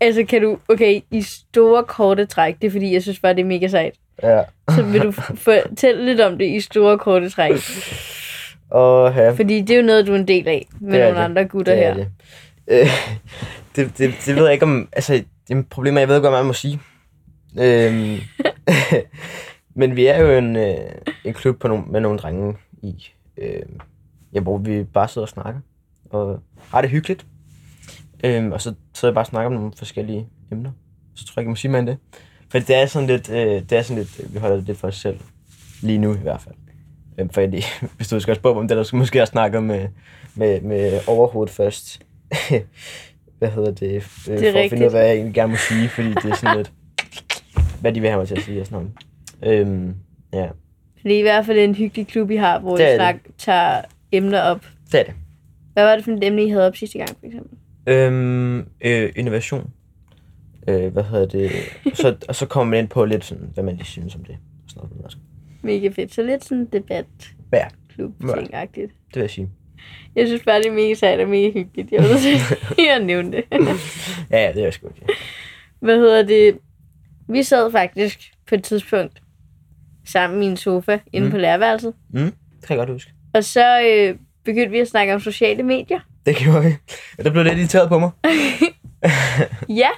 altså, 0.00 0.24
kan 0.24 0.42
du... 0.42 0.58
Okay, 0.68 1.00
i 1.10 1.22
store, 1.22 1.84
korte 1.84 2.26
træk, 2.26 2.54
det 2.60 2.66
er 2.66 2.70
fordi, 2.70 2.92
jeg 2.92 3.02
synes 3.02 3.18
bare, 3.20 3.34
det 3.34 3.40
er 3.40 3.44
mega 3.44 3.68
sejt. 3.68 3.92
Ja. 4.22 4.42
Så 4.70 4.82
vil 4.82 5.02
du 5.02 5.10
fortælle 5.46 6.04
lidt 6.06 6.20
om 6.20 6.38
det 6.38 6.44
i 6.46 6.60
store, 6.60 6.98
korte 6.98 7.30
træk. 7.30 7.52
Og 8.70 9.14
ja, 9.16 9.30
Fordi 9.30 9.60
det 9.60 9.70
er 9.70 9.76
jo 9.76 9.86
noget, 9.86 10.06
du 10.06 10.12
er 10.12 10.16
en 10.18 10.28
del 10.28 10.48
af 10.48 10.66
med 10.80 10.92
Det 10.92 11.00
nogle 11.00 11.18
det. 11.18 11.24
andre 11.24 11.44
gutter 11.44 11.74
det 11.74 11.82
her. 11.82 11.90
er 11.90 11.94
det. 11.94 12.08
Øh, 12.68 12.86
det, 13.76 13.98
det, 13.98 14.14
det 14.26 14.36
ved 14.36 14.44
jeg 14.44 14.52
ikke 14.52 14.64
om... 14.64 14.88
Altså, 14.92 15.12
det 15.14 15.54
er 15.54 15.58
et 15.58 15.68
problem, 15.68 15.98
jeg 15.98 16.08
ved 16.08 16.16
ikke, 16.16 16.28
hvad 16.28 16.38
man 16.38 16.46
må 16.46 16.52
sige. 16.52 16.80
Øhm, 17.60 18.18
men 19.80 19.96
vi 19.96 20.06
er 20.06 20.22
jo 20.22 20.38
en, 20.38 20.56
øh, 20.56 20.76
en 21.24 21.34
klub 21.34 21.58
på 21.58 21.68
nogle, 21.68 21.84
med 21.84 22.00
nogle 22.00 22.18
drenge 22.18 22.56
i, 22.82 23.06
øh, 23.36 23.62
ja, 24.32 24.40
hvor 24.40 24.58
vi 24.58 24.84
bare 24.84 25.08
sidder 25.08 25.26
og 25.26 25.28
snakker. 25.28 25.60
Og 26.10 26.40
har 26.68 26.80
det 26.80 26.90
hyggeligt. 26.90 27.26
Øhm, 28.24 28.52
og 28.52 28.60
så 28.60 28.74
sidder 28.94 29.12
jeg 29.12 29.14
bare 29.14 29.22
og 29.22 29.26
snakker 29.26 29.46
om 29.46 29.52
nogle 29.52 29.72
forskellige 29.78 30.28
emner. 30.52 30.70
Så 31.14 31.26
tror 31.26 31.32
jeg 31.36 31.42
ikke, 31.42 31.48
jeg 31.48 31.50
må 31.50 31.56
sige 31.56 31.70
mere 31.70 31.78
end 31.78 31.88
det. 31.88 31.98
For 32.48 32.58
det 32.58 32.76
er 32.76 32.86
sådan 32.86 33.08
lidt, 33.08 33.30
øh, 33.30 33.36
det 33.36 33.72
er 33.72 33.82
sådan 33.82 34.02
lidt, 34.02 34.20
øh, 34.20 34.34
vi 34.34 34.38
holder 34.38 34.56
det 34.56 34.64
lidt 34.64 34.78
for 34.78 34.88
os 34.88 34.96
selv. 34.96 35.20
Lige 35.82 35.98
nu 35.98 36.14
i 36.14 36.18
hvert 36.18 36.40
fald. 36.40 36.54
Øhm, 37.18 37.30
for 37.30 37.40
jeg, 37.40 37.62
hvis 37.96 38.08
du 38.08 38.20
skal 38.20 38.36
spørge 38.36 38.56
om 38.56 38.68
det, 38.68 38.76
der 38.76 38.82
skal 38.82 38.96
måske 38.96 39.20
også 39.20 39.30
snakke 39.30 39.60
med, 39.60 39.88
med, 40.34 40.60
med 40.60 41.00
overhovedet 41.06 41.54
først. 41.54 42.00
hvad 43.38 43.50
hedder 43.50 43.70
det? 43.70 43.94
Øh, 43.94 44.02
for 44.02 44.32
at 44.32 44.42
rigtigt. 44.42 44.70
finde 44.70 44.82
ud 44.82 44.84
af, 44.86 44.90
hvad 44.90 45.06
jeg 45.06 45.14
egentlig 45.14 45.34
gerne 45.34 45.50
må 45.50 45.56
sige, 45.56 45.88
fordi 45.88 46.08
det 46.08 46.24
er 46.24 46.34
sådan 46.34 46.56
lidt, 46.56 46.72
hvad 47.80 47.92
de 47.92 48.00
vil 48.00 48.10
have 48.10 48.18
mig 48.20 48.28
til 48.28 48.36
at 48.36 48.42
sige 48.42 48.60
og 48.60 48.66
sådan 48.66 48.90
noget. 49.42 49.60
Øhm, 49.60 49.94
ja, 50.32 50.48
Det 51.02 51.14
er 51.14 51.18
i 51.18 51.22
hvert 51.22 51.46
fald 51.46 51.58
en 51.58 51.74
hyggelig 51.74 52.06
klub, 52.06 52.30
I 52.30 52.36
har, 52.36 52.58
hvor 52.58 52.76
Det 52.76 52.84
I 52.84 52.86
det. 52.86 52.94
snak, 52.96 53.16
tager 53.38 53.80
emner 54.12 54.40
op. 54.42 54.66
det 54.92 55.00
er 55.00 55.04
det. 55.04 55.14
Hvad 55.72 55.84
var 55.84 55.94
det 55.96 56.04
for 56.04 56.12
et 56.12 56.24
emne, 56.24 56.44
I 56.44 56.48
havde 56.48 56.66
op 56.66 56.76
sidste 56.76 56.98
gang, 56.98 57.08
for 57.20 57.26
eksempel? 57.26 57.58
Øhm, 57.86 58.58
øh, 58.80 59.12
innovation. 59.16 59.70
Øh, 60.68 60.92
hvad 60.92 61.02
hedder 61.02 61.26
det? 61.26 61.50
Så, 61.94 62.16
og 62.28 62.34
så 62.34 62.46
kommer 62.46 62.70
man 62.70 62.78
ind 62.78 62.88
på 62.88 63.04
lidt 63.04 63.24
sådan, 63.24 63.50
hvad 63.54 63.64
man 63.64 63.74
lige 63.76 63.84
synes 63.86 64.14
om 64.14 64.24
det. 64.24 64.36
og 64.64 64.70
Sådan 64.70 64.88
noget. 64.90 65.04
også. 65.04 65.16
Mega 65.62 65.88
fedt. 65.88 66.14
Så 66.14 66.22
lidt 66.22 66.44
sådan 66.44 66.64
debat 66.72 67.06
Ja, 67.52 67.66
klub 67.94 68.12
Ja. 68.28 68.34
ting 68.40 68.54
agtigt 68.54 68.92
det 69.08 69.14
vil 69.14 69.20
jeg 69.20 69.30
sige. 69.30 69.48
Jeg 70.16 70.26
synes 70.26 70.42
bare, 70.44 70.58
det 70.58 70.66
er 70.66 70.72
mega 70.72 70.94
sejt 70.94 71.20
og 71.20 71.28
mega 71.28 71.50
hyggeligt. 71.50 71.92
Jeg 71.92 72.02
vil 72.02 72.18
sige, 72.26 72.38
jeg 72.90 73.02
nævne 73.04 73.32
det. 73.32 73.44
Ja, 74.30 74.46
ja, 74.46 74.52
det 74.52 74.64
er 74.64 74.70
sgu 74.70 74.86
okay. 74.86 75.12
Hvad 75.80 75.96
hedder 75.98 76.22
det? 76.22 76.58
Vi 77.28 77.42
sad 77.42 77.72
faktisk 77.72 78.32
på 78.48 78.54
et 78.54 78.64
tidspunkt 78.64 79.22
sammen 80.06 80.42
i 80.42 80.46
en 80.46 80.56
sofa 80.56 80.98
inde 81.12 81.26
Mm. 81.26 81.30
på 81.30 81.38
lærerværelset. 81.38 81.94
Mm, 82.10 82.20
det 82.20 82.32
kan 82.66 82.76
jeg 82.76 82.86
godt 82.86 82.90
huske. 82.90 83.12
Og 83.34 83.44
så 83.44 83.80
øh, 83.82 84.16
begyndte 84.44 84.70
vi 84.70 84.78
at 84.78 84.88
snakke 84.88 85.14
om 85.14 85.20
sociale 85.20 85.62
medier. 85.62 86.00
Det 86.26 86.36
gjorde 86.36 86.64
vi. 86.64 86.74
Og 87.18 87.24
der 87.24 87.30
blev 87.30 87.44
lidt 87.44 87.58
irriteret 87.58 87.88
på 87.88 87.98
mig. 87.98 88.10
Ja, 89.68 89.88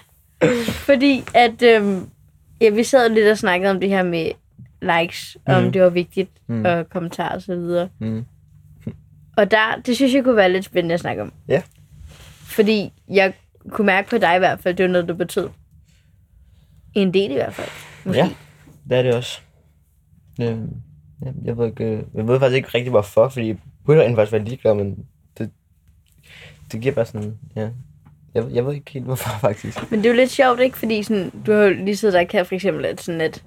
fordi 0.66 1.24
at 1.34 1.62
øhm, 1.62 2.08
ja, 2.60 2.70
vi 2.70 2.84
sad 2.84 3.08
lidt 3.08 3.28
og 3.28 3.38
snakkede 3.38 3.70
om 3.70 3.80
det 3.80 3.88
her 3.88 4.02
med 4.02 4.30
likes, 4.82 5.36
mm. 5.46 5.52
om 5.54 5.72
det 5.72 5.82
var 5.82 5.88
vigtigt, 5.90 6.30
Mm. 6.46 6.64
og 6.64 6.88
kommentarer 6.90 7.34
og 7.34 7.42
så 7.42 7.54
videre. 7.54 7.88
Mm. 7.98 8.24
Og 9.36 9.50
der, 9.50 9.80
det 9.86 9.96
synes 9.96 10.14
jeg 10.14 10.24
kunne 10.24 10.36
være 10.36 10.52
lidt 10.52 10.64
spændende 10.64 10.94
at 10.94 11.00
snakke 11.00 11.22
om. 11.22 11.32
Ja. 11.48 11.62
Fordi 12.44 12.92
jeg 13.08 13.32
kunne 13.70 13.86
mærke 13.86 14.08
på 14.10 14.18
dig 14.18 14.36
i 14.36 14.38
hvert 14.38 14.60
fald, 14.60 14.74
det 14.76 14.84
var 14.84 14.90
noget, 14.92 15.08
du 15.08 15.14
betød. 15.14 15.48
En 16.94 17.14
del 17.14 17.30
i 17.30 17.34
hvert 17.34 17.54
fald. 17.54 17.68
Måske. 18.04 18.18
Ja, 18.20 18.30
det 18.88 18.98
er 18.98 19.02
det 19.02 19.14
også. 19.14 19.40
Ja, 20.38 20.56
jeg, 21.44 21.58
ved 21.58 21.66
ikke, 21.66 21.84
øh, 21.84 22.02
jeg 22.14 22.28
ved 22.28 22.38
faktisk 22.40 22.56
ikke 22.56 22.68
rigtig 22.74 22.90
hvorfor, 22.90 23.28
fordi 23.28 23.48
jeg 23.48 23.56
burde 23.86 24.00
egentlig 24.00 24.16
faktisk 24.16 24.32
være 24.32 24.44
ligeglad, 24.44 24.74
men 24.74 24.96
det, 25.38 25.50
det 26.72 26.80
giver 26.80 26.94
bare 26.94 27.06
sådan, 27.06 27.38
ja. 27.56 27.68
Jeg, 28.34 28.44
jeg 28.52 28.66
ved 28.66 28.74
ikke 28.74 28.90
helt 28.90 29.04
hvorfor 29.10 29.30
faktisk. 29.40 29.90
Men 29.90 29.98
det 30.00 30.06
er 30.06 30.10
jo 30.10 30.16
lidt 30.16 30.30
sjovt, 30.30 30.60
ikke? 30.60 30.78
Fordi 30.78 31.02
sådan, 31.02 31.30
du 31.46 31.52
har 31.52 31.62
jo 31.62 31.74
lige 31.74 31.96
siddet 31.96 32.14
der 32.14 32.26
her 32.32 32.44
for 32.44 32.54
eksempel, 32.54 32.84
at 32.84 33.00
sådan 33.00 33.20
at, 33.20 33.44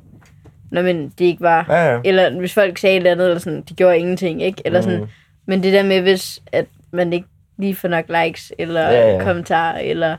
når 0.71 0.82
man, 0.82 1.03
det 1.10 1.25
ikke 1.25 1.41
var, 1.41 1.65
Ja, 1.69 1.93
ja. 1.93 2.01
eller 2.06 2.39
hvis 2.39 2.53
folk 2.53 2.77
sagde 2.77 2.95
et 2.95 2.97
eller 2.97 3.12
andet, 3.12 3.25
eller 3.27 3.39
sådan, 3.39 3.62
de 3.62 3.73
gjorde 3.73 3.99
ingenting, 3.99 4.41
ikke? 4.43 4.62
Eller 4.65 4.82
sådan, 4.82 4.99
Mm. 5.01 5.08
Men 5.45 5.63
det 5.63 5.73
der 5.73 5.84
med, 5.84 6.01
hvis 6.01 6.41
at 6.51 6.65
man 6.91 7.13
ikke 7.13 7.27
lige 7.57 7.75
få 7.75 7.87
nok 7.87 8.05
likes, 8.09 8.53
eller 8.57 8.81
Ja, 8.81 9.15
ja, 9.15 9.23
kommentarer, 9.23 9.79
eller... 9.79 10.17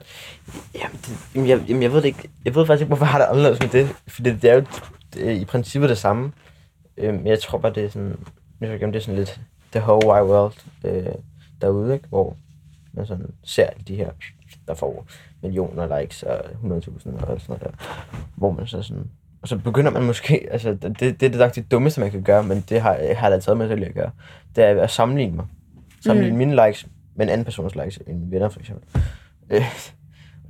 Jamen, 0.75 0.97
det, 0.97 1.19
jamen, 1.35 1.49
jeg, 1.49 1.61
jamen, 1.69 1.83
jeg 1.83 1.93
ved 1.93 2.03
det 2.03 2.09
ikke. 2.09 2.29
Jeg 2.45 2.55
ved 2.55 2.67
faktisk 2.67 2.83
ikke, 2.83 2.89
hvorfor 2.89 3.05
jeg 3.05 3.13
har 3.13 3.19
det 3.19 3.27
anderledes 3.27 3.61
med 3.61 3.69
det. 3.69 3.89
For 4.09 4.23
det, 4.23 4.43
det 4.43 4.51
er 4.51 4.55
jo 4.55 4.65
det 5.15 5.37
i 5.37 5.45
princippet 5.45 5.91
det 5.91 5.99
samme. 5.99 6.33
Øhm, 6.97 7.27
jeg 7.27 7.41
tror 7.41 7.59
bare, 7.59 7.73
det 7.73 7.85
er 7.85 7.89
sådan... 7.89 8.17
Jeg 8.61 8.69
ved 8.69 8.75
ikke, 8.75 8.87
om 8.87 8.93
det 8.93 8.99
er 8.99 9.05
sådan 9.05 9.19
lidt 9.19 9.41
the 9.73 9.81
whole 9.81 10.07
wide 10.07 10.25
world 10.25 10.55
øh, 10.85 11.15
derude, 11.61 11.95
ikke? 11.95 12.09
Hvor 12.09 12.37
man 12.93 13.07
sådan 13.07 13.27
ser 13.45 13.69
de 13.89 13.95
her, 13.95 14.11
der 14.67 14.75
får 14.75 15.07
millioner 15.43 16.01
likes 16.01 16.23
og 16.23 16.39
100.000 16.39 16.75
og 16.75 16.83
sådan 16.83 17.13
noget 17.49 17.61
der. 17.61 17.71
Hvor 18.37 18.53
man 18.53 18.67
så 18.67 18.83
sådan... 18.83 19.11
Og 19.43 19.49
så 19.49 19.59
begynder 19.59 19.91
man 19.91 20.03
måske... 20.03 20.49
Altså, 20.51 20.75
det, 20.75 21.01
det, 21.01 21.21
det 21.21 21.35
er 21.35 21.39
nok 21.39 21.55
det 21.55 21.71
dummeste, 21.71 22.01
man 22.01 22.11
kan 22.11 22.23
gøre, 22.23 22.43
men 22.43 22.65
det 22.69 22.81
har, 22.81 22.95
jeg 22.95 23.19
har 23.19 23.31
da 23.31 23.39
taget 23.39 23.59
mig 23.59 23.69
til 23.69 23.85
at 23.85 23.95
gøre. 23.95 24.11
Det 24.57 24.65
er 24.65 24.83
at 24.83 24.91
sammenligne 24.91 25.37
mig. 25.37 25.47
Sammenligne 26.05 26.33
mm. 26.33 26.39
mine 26.39 26.67
likes 26.67 26.87
med 27.17 27.27
en 27.27 27.31
anden 27.33 27.45
persons 27.45 27.75
likes, 27.75 27.97
end 28.07 28.19
mine 28.19 28.31
venner 28.31 28.49
for 28.49 28.61
eksempel. 28.61 29.03
Øh, 29.51 29.65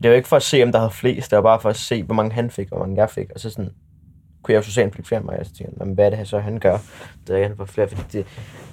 det 0.03 0.11
var 0.11 0.17
ikke 0.17 0.29
for 0.29 0.37
at 0.37 0.43
se, 0.43 0.63
om 0.63 0.73
der 0.73 0.79
havde 0.79 0.91
flest, 0.91 1.31
det 1.31 1.37
var 1.37 1.43
bare 1.43 1.61
for 1.61 1.69
at 1.69 1.77
se, 1.77 2.03
hvor 2.03 2.15
mange 2.15 2.33
han 2.33 2.51
fik, 2.51 2.73
og 2.73 2.77
hvor 2.79 2.87
mange 2.87 3.01
jeg 3.01 3.11
fik. 3.11 3.31
Og 3.35 3.41
så 3.41 3.51
sådan, 3.51 3.71
kunne 4.43 4.55
jeg 4.55 4.77
jo 4.77 4.83
han 4.83 4.93
fik 4.93 5.07
flere 5.07 5.19
end 5.21 5.27
mig. 5.27 5.39
Og 5.39 5.47
så 5.47 5.53
tænkte 5.55 5.65
jeg, 5.65 5.79
"Nå, 5.79 5.85
men 5.85 5.95
hvad 5.95 6.13
er 6.13 6.17
det, 6.17 6.29
så 6.29 6.39
han 6.39 6.59
gør? 6.59 6.79
Det 7.27 7.39
er, 7.39 7.49
han 7.49 7.57
får 7.57 7.65
flere, 7.65 7.89
fordi 7.89 8.03
det, 8.13 8.27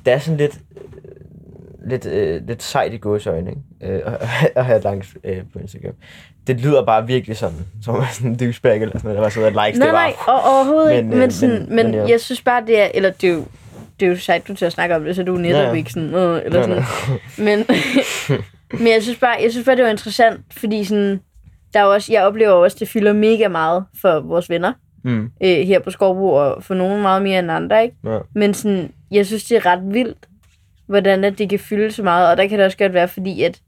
det 0.06 0.14
er 0.14 0.20
sådan 0.20 0.38
lidt, 0.38 0.60
øh, 0.76 1.90
lidt, 1.90 2.06
øh, 2.06 2.48
lidt 2.48 2.64
sejt 2.64 2.94
i 2.94 2.98
gåsøjne, 2.98 3.50
ikke? 3.50 3.96
Øh, 3.96 4.02
at, 4.06 4.28
at 4.56 4.66
have 4.66 4.94
likes 4.96 5.18
øh, 5.24 5.44
på 5.54 5.60
Instagram. 5.60 5.94
Det 6.48 6.60
lyder 6.62 6.86
bare 6.86 7.08
virkelig 7.08 7.38
sådan, 7.38 7.58
som 7.84 7.96
man 7.96 8.08
sådan 8.12 8.32
en 8.32 8.38
douchebag, 8.38 8.76
eller 8.82 8.88
sådan 8.98 9.02
noget, 9.04 9.16
der 9.18 9.24
bare 9.24 9.32
sidder 9.32 9.48
og 9.60 9.66
likes. 9.68 9.80
Nej, 9.80 9.88
det 9.88 9.94
var, 9.94 10.00
nej, 10.02 10.14
og, 10.28 10.42
overhovedet 10.56 10.92
ikke. 10.98 11.04
Men, 11.04 11.10
Men, 11.10 11.18
øh, 11.18 11.20
men, 11.22 11.32
sådan, 11.32 11.60
men- 11.60 11.76
men, 11.76 11.92
men 12.00 12.10
jeg 12.10 12.22
synes 12.22 12.42
bare, 12.42 12.64
det 12.68 12.80
er... 12.82 12.88
Eller 12.94 13.12
det 13.12 13.30
er 13.30 13.34
jo, 13.34 13.46
det 14.02 14.08
er 14.08 14.10
jo 14.10 14.18
sejt, 14.18 14.48
du 14.48 14.56
til 14.56 14.66
at 14.66 14.72
snakke 14.72 14.96
om 14.96 15.04
det, 15.04 15.16
så 15.16 15.24
du 15.24 15.36
er 15.36 15.40
netop 15.40 15.58
Ja, 15.58 15.64
ja, 15.64 15.70
ja. 15.70 15.76
ikke 15.76 15.92
sådan... 15.92 16.14
Øh, 16.14 16.42
eller 16.46 16.64
sådan. 16.64 16.84
Men, 17.48 17.66
men 18.80 18.88
jeg 18.88 19.04
synes 19.04 19.18
bare, 19.18 19.36
jeg 19.44 19.52
synes 19.52 19.66
bare, 19.66 19.76
det 19.76 19.84
var 19.84 19.92
interessant, 19.92 20.42
fordi 20.58 20.84
sådan... 20.84 21.20
Der 21.74 21.80
er 21.80 21.84
også, 21.84 22.14
jeg 22.14 22.24
oplever 22.24 22.52
også, 22.52 22.78
det 22.80 22.90
fylder 22.90 23.14
mega 23.14 23.48
meget 23.48 23.86
for 24.02 24.20
vores 24.20 24.50
venner 24.50 24.74
mm, 25.04 25.32
øh, 25.44 25.50
her 25.50 25.80
på 25.80 25.92
Skovbo, 25.92 26.30
og 26.30 26.64
for 26.64 26.74
nogen 26.74 27.02
meget 27.02 27.22
mere 27.22 27.40
end 27.40 27.52
andre, 27.52 27.84
ikke? 27.84 27.96
ja. 28.06 28.20
Men 28.36 28.54
sådan, 28.54 28.92
jeg 29.12 29.26
synes, 29.26 29.44
det 29.44 29.58
er 29.58 29.66
ret 29.66 29.94
vildt, 29.94 30.28
hvordan 30.88 31.24
at 31.24 31.38
det 31.38 31.50
kan 31.50 31.60
fylde 31.60 31.92
så 31.92 32.04
meget. 32.04 32.32
Og 32.32 32.38
der 32.38 32.48
kan 32.48 32.58
det 32.58 32.66
også 32.66 32.78
godt 32.78 32.94
være, 32.94 33.08
fordi 33.08 33.44
at 33.44 33.62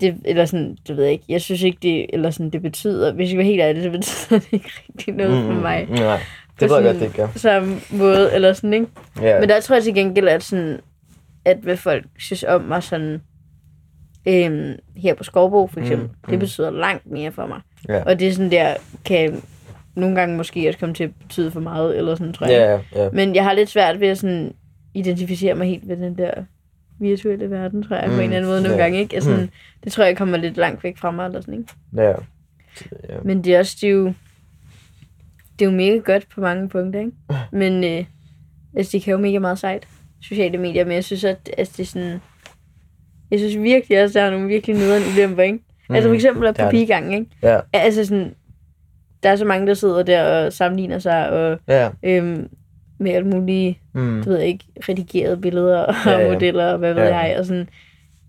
det, 0.00 0.16
eller 0.24 0.44
sådan, 0.44 0.76
det 0.88 0.96
ved 0.96 1.04
jeg 1.04 1.12
ikke, 1.12 1.24
jeg 1.28 1.40
synes 1.40 1.62
ikke, 1.62 1.78
det, 1.82 2.06
eller 2.12 2.30
sådan, 2.30 2.50
det 2.50 2.62
betyder, 2.62 3.12
hvis 3.12 3.30
jeg 3.30 3.38
var 3.38 3.44
helt 3.44 3.60
ærlig, 3.60 3.82
så 3.82 3.90
betyder 3.90 4.38
det 4.38 4.52
ikke 4.52 4.70
rigtig 4.88 5.14
noget 5.14 5.46
for 5.46 5.52
mig. 5.52 5.86
Mm, 5.88 5.94
nej, 5.94 6.20
det 6.62 6.70
ved 6.70 6.76
jeg 6.76 6.84
godt, 6.84 6.94
sådan 6.96 7.00
det 7.00 7.06
ikke 7.06 7.16
gør. 7.16 7.28
Samme 7.36 7.76
måde, 7.90 8.34
eller 8.34 8.52
sådan, 8.52 8.72
ikke? 8.74 8.86
Ja, 9.20 9.40
Men 9.40 9.48
der 9.48 9.60
tror 9.60 9.74
jeg 9.76 9.82
til 9.84 9.94
gengæld, 9.94 10.28
at 10.28 10.42
sådan, 10.42 10.80
at 11.44 11.56
hvad 11.62 11.76
folk 11.76 12.04
synes 12.18 12.44
om 12.44 12.60
mig 12.62 12.82
sådan, 12.82 13.20
øhm, 14.28 14.72
her 14.96 15.14
på 15.14 15.24
Skovbo 15.24 15.66
for 15.66 15.80
eksempel, 15.80 16.06
Mm, 16.06 16.12
mm, 16.12 16.16
det 16.30 16.32
mm. 16.34 16.38
betyder 16.38 16.70
langt 16.70 17.06
mere 17.10 17.32
for 17.32 17.46
mig. 17.46 17.60
ja. 17.88 18.02
Og 18.04 18.18
det 18.20 18.28
er 18.28 18.32
sådan 18.32 18.50
der, 18.50 18.74
kan 19.04 19.42
nogle 19.96 20.16
gange 20.16 20.36
måske 20.36 20.68
også 20.68 20.78
komme 20.78 20.94
til 20.94 21.04
at 21.04 21.10
betyde 21.22 21.50
for 21.50 21.60
meget, 21.60 21.98
eller 21.98 22.14
sådan, 22.14 22.32
tror 22.32 22.46
jeg. 22.46 22.80
Ja, 22.94 23.02
ja. 23.02 23.08
Men 23.12 23.34
jeg 23.34 23.44
har 23.44 23.52
lidt 23.52 23.68
svært 23.70 24.00
ved 24.00 24.08
at 24.08 24.18
sådan 24.18 24.52
identificere 24.94 25.54
mig 25.54 25.66
helt 25.68 25.88
ved 25.88 25.96
den 25.96 26.18
der 26.18 26.30
virtuelle 27.00 27.50
verden, 27.50 27.82
tror 27.82 27.96
jeg, 27.96 28.08
mm, 28.08 28.14
på 28.14 28.18
en 28.20 28.24
eller 28.24 28.36
anden 28.36 28.50
måde 28.50 28.62
nogle 28.62 28.76
ja. 28.76 28.82
gange, 28.82 28.98
ikke? 28.98 29.14
Altså, 29.14 29.30
Mm. 29.30 29.36
mm. 29.36 29.48
Det 29.84 29.92
tror 29.92 30.04
jeg 30.04 30.16
kommer 30.16 30.36
lidt 30.38 30.56
langt 30.56 30.84
væk 30.84 30.98
fra 30.98 31.10
mig, 31.10 31.26
eller 31.26 31.40
sådan, 31.40 31.54
ikke? 31.54 31.72
ja. 31.96 32.08
ja. 32.08 32.14
Men 33.24 33.44
det 33.44 33.54
er 33.54 33.58
også, 33.58 33.76
det 33.80 33.86
er 33.86 33.92
jo, 33.92 34.12
det 35.58 35.64
er 35.66 35.70
jo 35.70 35.76
mega 35.76 35.96
godt 35.96 36.28
på 36.34 36.40
mange 36.40 36.68
punkter, 36.68 37.00
ikke? 37.00 37.12
Men 37.52 37.84
øh, 37.84 38.04
altså, 38.76 38.92
det 38.92 39.02
kan 39.02 39.12
jo 39.12 39.18
mega 39.18 39.38
meget 39.38 39.58
sejt, 39.58 39.88
sociale 40.22 40.58
medier, 40.58 40.84
men 40.84 40.94
jeg 40.94 41.04
synes, 41.04 41.24
at 41.24 41.50
altså, 41.58 41.74
det 41.76 41.82
er 41.82 41.86
sådan, 41.86 42.20
jeg 43.30 43.38
synes 43.38 43.56
virkelig 43.58 44.02
også, 44.02 44.18
der 44.18 44.24
er 44.24 44.30
nogle 44.30 44.48
virkelig 44.48 44.76
nederen 44.76 45.02
ulemper, 45.12 45.42
ikke? 45.42 45.58
Mm, 45.88 45.94
altså 45.94 46.08
for 46.10 46.14
eksempel 46.14 46.46
at 46.48 46.56
på 46.56 46.70
pigegangen, 46.70 47.12
ikke? 47.12 47.26
Ja, 47.42 47.60
Altså 47.72 48.04
sådan, 48.04 48.34
der 49.22 49.28
er 49.28 49.36
så 49.36 49.44
mange, 49.44 49.66
der 49.66 49.74
sidder 49.74 50.02
der 50.02 50.24
og 50.24 50.52
sammenligner 50.52 50.98
sig, 50.98 51.30
og 51.30 51.58
ja. 51.68 51.90
øhm, 52.02 52.48
med 52.98 53.12
alle 53.12 53.28
mulige 53.28 53.78
Mm. 53.94 54.22
du 54.24 54.30
ved 54.30 54.40
ikke, 54.40 54.64
redigerede 54.88 55.36
billeder 55.36 55.78
og 55.78 55.94
Ja, 56.06 56.18
ja, 56.18 56.32
modeller 56.32 56.72
og 56.72 56.78
hvad 56.78 56.94
ved 56.94 57.02
ja. 57.02 57.16
jeg. 57.18 57.38
Og 57.38 57.46
sådan, 57.46 57.68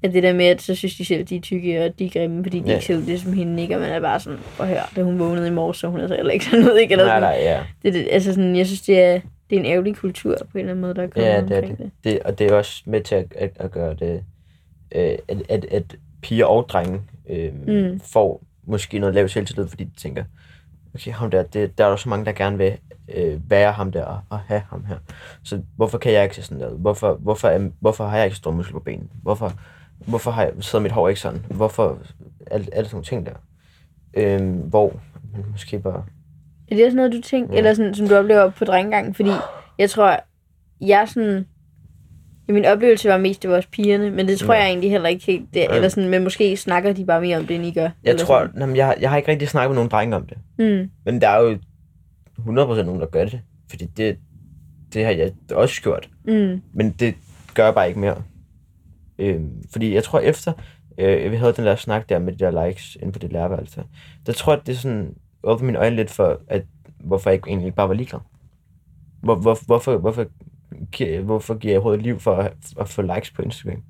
at 0.04 0.14
det 0.14 0.24
der 0.24 0.34
med, 0.34 0.46
at 0.46 0.62
så 0.62 0.76
synes 0.76 0.96
de 0.96 1.06
selv, 1.06 1.24
de 1.26 1.36
er 1.36 1.42
tykke 1.42 1.86
og 1.86 2.00
de 2.00 2.06
er 2.06 2.10
grimme, 2.10 2.44
fordi 2.44 2.60
de 2.60 2.68
Ja. 2.70 2.74
ikke 2.74 2.86
ser 2.86 2.98
ud 2.98 3.02
det 3.04 3.22
som 3.22 3.34
hende, 3.34 3.62
ikke? 3.64 3.76
Og 3.76 3.82
man 3.82 3.90
er 3.92 4.00
bare 4.00 4.20
sådan, 4.20 4.40
at 4.60 4.68
høre, 4.68 4.80
da 4.96 5.04
hun 5.04 5.20
vågnede 5.20 5.48
i 5.48 5.52
morges, 5.52 5.78
så 5.78 5.88
hun 5.88 6.00
er 6.00 6.08
så 6.08 6.16
heller 6.16 6.32
ikke 6.32 6.46
sådan 6.46 6.60
noget, 6.60 6.82
ikke? 6.82 6.92
Eller 6.92 7.06
Nej, 7.06 7.20
nej, 7.20 7.38
ja. 7.42 7.64
Det, 7.84 7.94
det, 7.94 8.08
altså 8.12 8.34
sådan, 8.34 8.56
jeg 8.56 8.66
synes, 8.66 8.82
det 8.82 9.00
er, 9.02 9.20
det 9.50 9.56
er 9.56 9.60
en 9.60 9.66
ærgerlig 9.66 9.96
kultur 9.96 10.36
på 10.52 10.58
en 10.58 10.60
eller 10.60 10.72
anden 10.72 10.82
måde, 10.82 10.94
der 10.94 11.04
er 11.04 11.08
kommet 11.08 11.28
Ja, 11.30 11.42
det 11.42 11.52
er 11.58 11.62
det. 11.62 11.92
det. 12.04 12.20
Og 12.20 12.40
det 12.40 12.52
er 12.52 12.56
også 12.56 12.84
med 12.86 13.02
til 13.02 13.16
at, 13.16 13.26
at, 13.36 13.52
at 13.56 13.72
gøre 13.72 13.94
det, 13.94 14.24
øh, 14.96 15.18
at, 15.28 15.38
at, 15.50 15.66
at 15.66 15.96
piger 16.22 16.46
og 16.46 16.70
drenge 16.70 17.02
øh, 17.30 17.54
mm. 17.68 18.00
Får 18.14 18.42
måske 18.68 19.00
noget 19.00 19.16
lavt 19.16 19.32
selvtillid, 19.32 19.68
fordi 19.68 19.84
de 19.84 20.00
tænker, 20.00 20.24
okay, 20.96 21.12
ham 21.12 21.32
der, 21.32 21.44
det, 21.44 21.78
der 21.78 21.86
er 21.86 21.90
der 21.90 21.96
så 21.96 22.10
mange, 22.10 22.26
der 22.26 22.32
gerne 22.32 22.58
vil 22.58 22.74
øh, 23.16 23.50
være 23.50 23.72
ham 23.72 23.92
der 23.92 24.04
og, 24.04 24.20
og 24.30 24.40
have 24.40 24.62
ham 24.70 24.86
her. 24.86 24.96
Så 25.44 25.62
hvorfor 25.76 25.98
kan 25.98 26.12
jeg 26.14 26.24
ikke 26.24 26.36
se 26.36 26.42
sådan 26.44 26.60
der 26.60 26.70
ud? 26.70 26.80
Hvorfor, 26.80 27.14
hvorfor, 27.14 27.48
er, 27.48 27.70
hvorfor 27.80 28.06
har 28.08 28.18
jeg 28.18 28.26
ikke 28.26 28.38
store 28.38 28.54
muskler 28.54 28.74
på 28.74 28.84
benene? 28.84 29.08
Hvorfor, 29.22 29.54
hvorfor 30.06 30.32
har 30.32 30.44
jeg, 30.44 30.52
sidder 30.60 30.84
mit 30.84 30.92
hår 30.92 31.08
ikke 31.10 31.22
sådan? 31.22 31.46
Hvorfor 31.50 32.00
alle, 32.52 32.68
alle 32.74 32.90
sådan 32.90 32.96
nogle 32.96 33.06
ting 33.06 33.26
der? 33.26 33.34
Øh, 34.18 34.56
hvor 34.60 35.00
man 35.34 35.46
måske 35.52 35.80
bare... 35.80 36.04
Er 36.72 36.76
det 36.76 36.86
også 36.86 36.96
noget, 36.96 37.12
du 37.14 37.22
tænker, 37.22 37.54
Ja. 37.54 37.58
eller 37.58 37.74
sådan, 37.74 37.94
som 37.96 38.08
du 38.08 38.16
oplever 38.16 38.50
på 38.50 38.66
drengegangen? 38.66 39.14
Fordi 39.14 39.30
jeg 39.80 39.90
tror, 39.90 40.20
jeg 40.82 41.08
sådan... 41.10 41.46
Ja, 42.48 42.54
min 42.54 42.66
oplevelse 42.66 43.10
var 43.10 43.18
mest, 43.18 43.42
det 43.42 43.50
var 43.50 43.56
også 43.56 43.70
pigerne, 43.70 44.10
men 44.12 44.28
det 44.28 44.40
tror 44.40 44.54
Ja. 44.54 44.60
jeg 44.60 44.68
egentlig 44.70 44.92
heller 44.92 45.10
ikke 45.10 45.26
helt. 45.26 45.54
Det, 45.54 45.76
eller 45.76 45.90
sådan, 45.90 46.10
men 46.10 46.24
måske 46.24 46.58
snakker 46.58 46.94
de 46.94 47.06
bare 47.06 47.22
mere 47.22 47.38
om 47.38 47.46
det, 47.48 47.56
end 47.56 47.66
I 47.66 47.72
gør. 47.72 47.82
Jeg 47.82 47.92
eller 48.04 48.26
tror, 48.26 48.40
Sådan. 48.46 48.60
jamen, 48.62 48.76
jeg, 48.76 48.96
jeg 49.02 49.10
har 49.10 49.18
ikke 49.18 49.32
rigtig 49.32 49.48
snakket 49.50 49.70
med 49.70 49.76
nogen 49.76 49.90
drenge 49.92 50.16
om 50.16 50.26
det. 50.28 50.38
Mm. 50.60 50.90
Men 51.06 51.22
der 51.22 51.28
er 51.30 51.42
jo 51.42 51.58
100% 52.40 52.84
nogen, 52.84 53.00
der 53.02 53.06
gør 53.06 53.26
det. 53.26 53.42
Fordi 53.70 53.86
det, 53.86 54.18
det 54.94 55.06
har 55.06 55.12
jeg 55.12 55.32
også 55.52 55.82
gjort. 55.82 56.10
Mm. 56.26 56.62
Men 56.74 56.90
det 57.00 57.16
gør 57.54 57.66
jeg 57.66 57.74
bare 57.74 57.88
ikke 57.88 58.00
mere. 58.00 58.22
Øh, 59.20 59.42
fordi 59.72 59.94
jeg 59.94 60.04
tror 60.04 60.20
efter, 60.20 60.54
øh, 60.98 61.32
vi 61.32 61.36
havde 61.36 61.54
den 61.54 61.66
der 61.66 61.76
snak 61.76 62.10
der 62.10 62.20
med 62.20 62.34
de 62.34 62.46
der 62.46 62.68
likes 62.68 62.98
inde 63.02 63.12
på 63.12 63.20
det 63.20 63.32
lærerværelse, 63.32 63.84
der 64.26 64.34
tror 64.34 64.54
jeg, 64.54 64.60
at 64.60 64.68
det 64.68 64.74
er 64.74 64.78
sådan, 64.78 65.16
åbner 65.44 65.66
mine 65.66 65.80
øjne 65.80 65.96
lidt 65.96 66.12
for, 66.12 66.42
at 66.48 66.66
hvorfor 67.00 67.30
jeg 67.30 67.40
egentlig 67.48 67.66
ikke 67.66 67.76
bare 67.76 67.90
var 67.90 67.96
ligeglad. 67.96 68.20
Hvor, 69.22 69.36
hvor, 69.36 69.58
hvorfor, 69.66 69.98
hvorfor, 69.98 70.26
hvorfor 71.22 71.58
giver 71.58 71.74
jeg 71.74 71.80
overhovedet 71.80 72.04
liv 72.04 72.20
for 72.20 72.36
at, 72.36 72.54
at 72.80 72.90
få 72.90 73.02
likes 73.02 73.32
på 73.32 73.42
Instagram? 73.42 73.84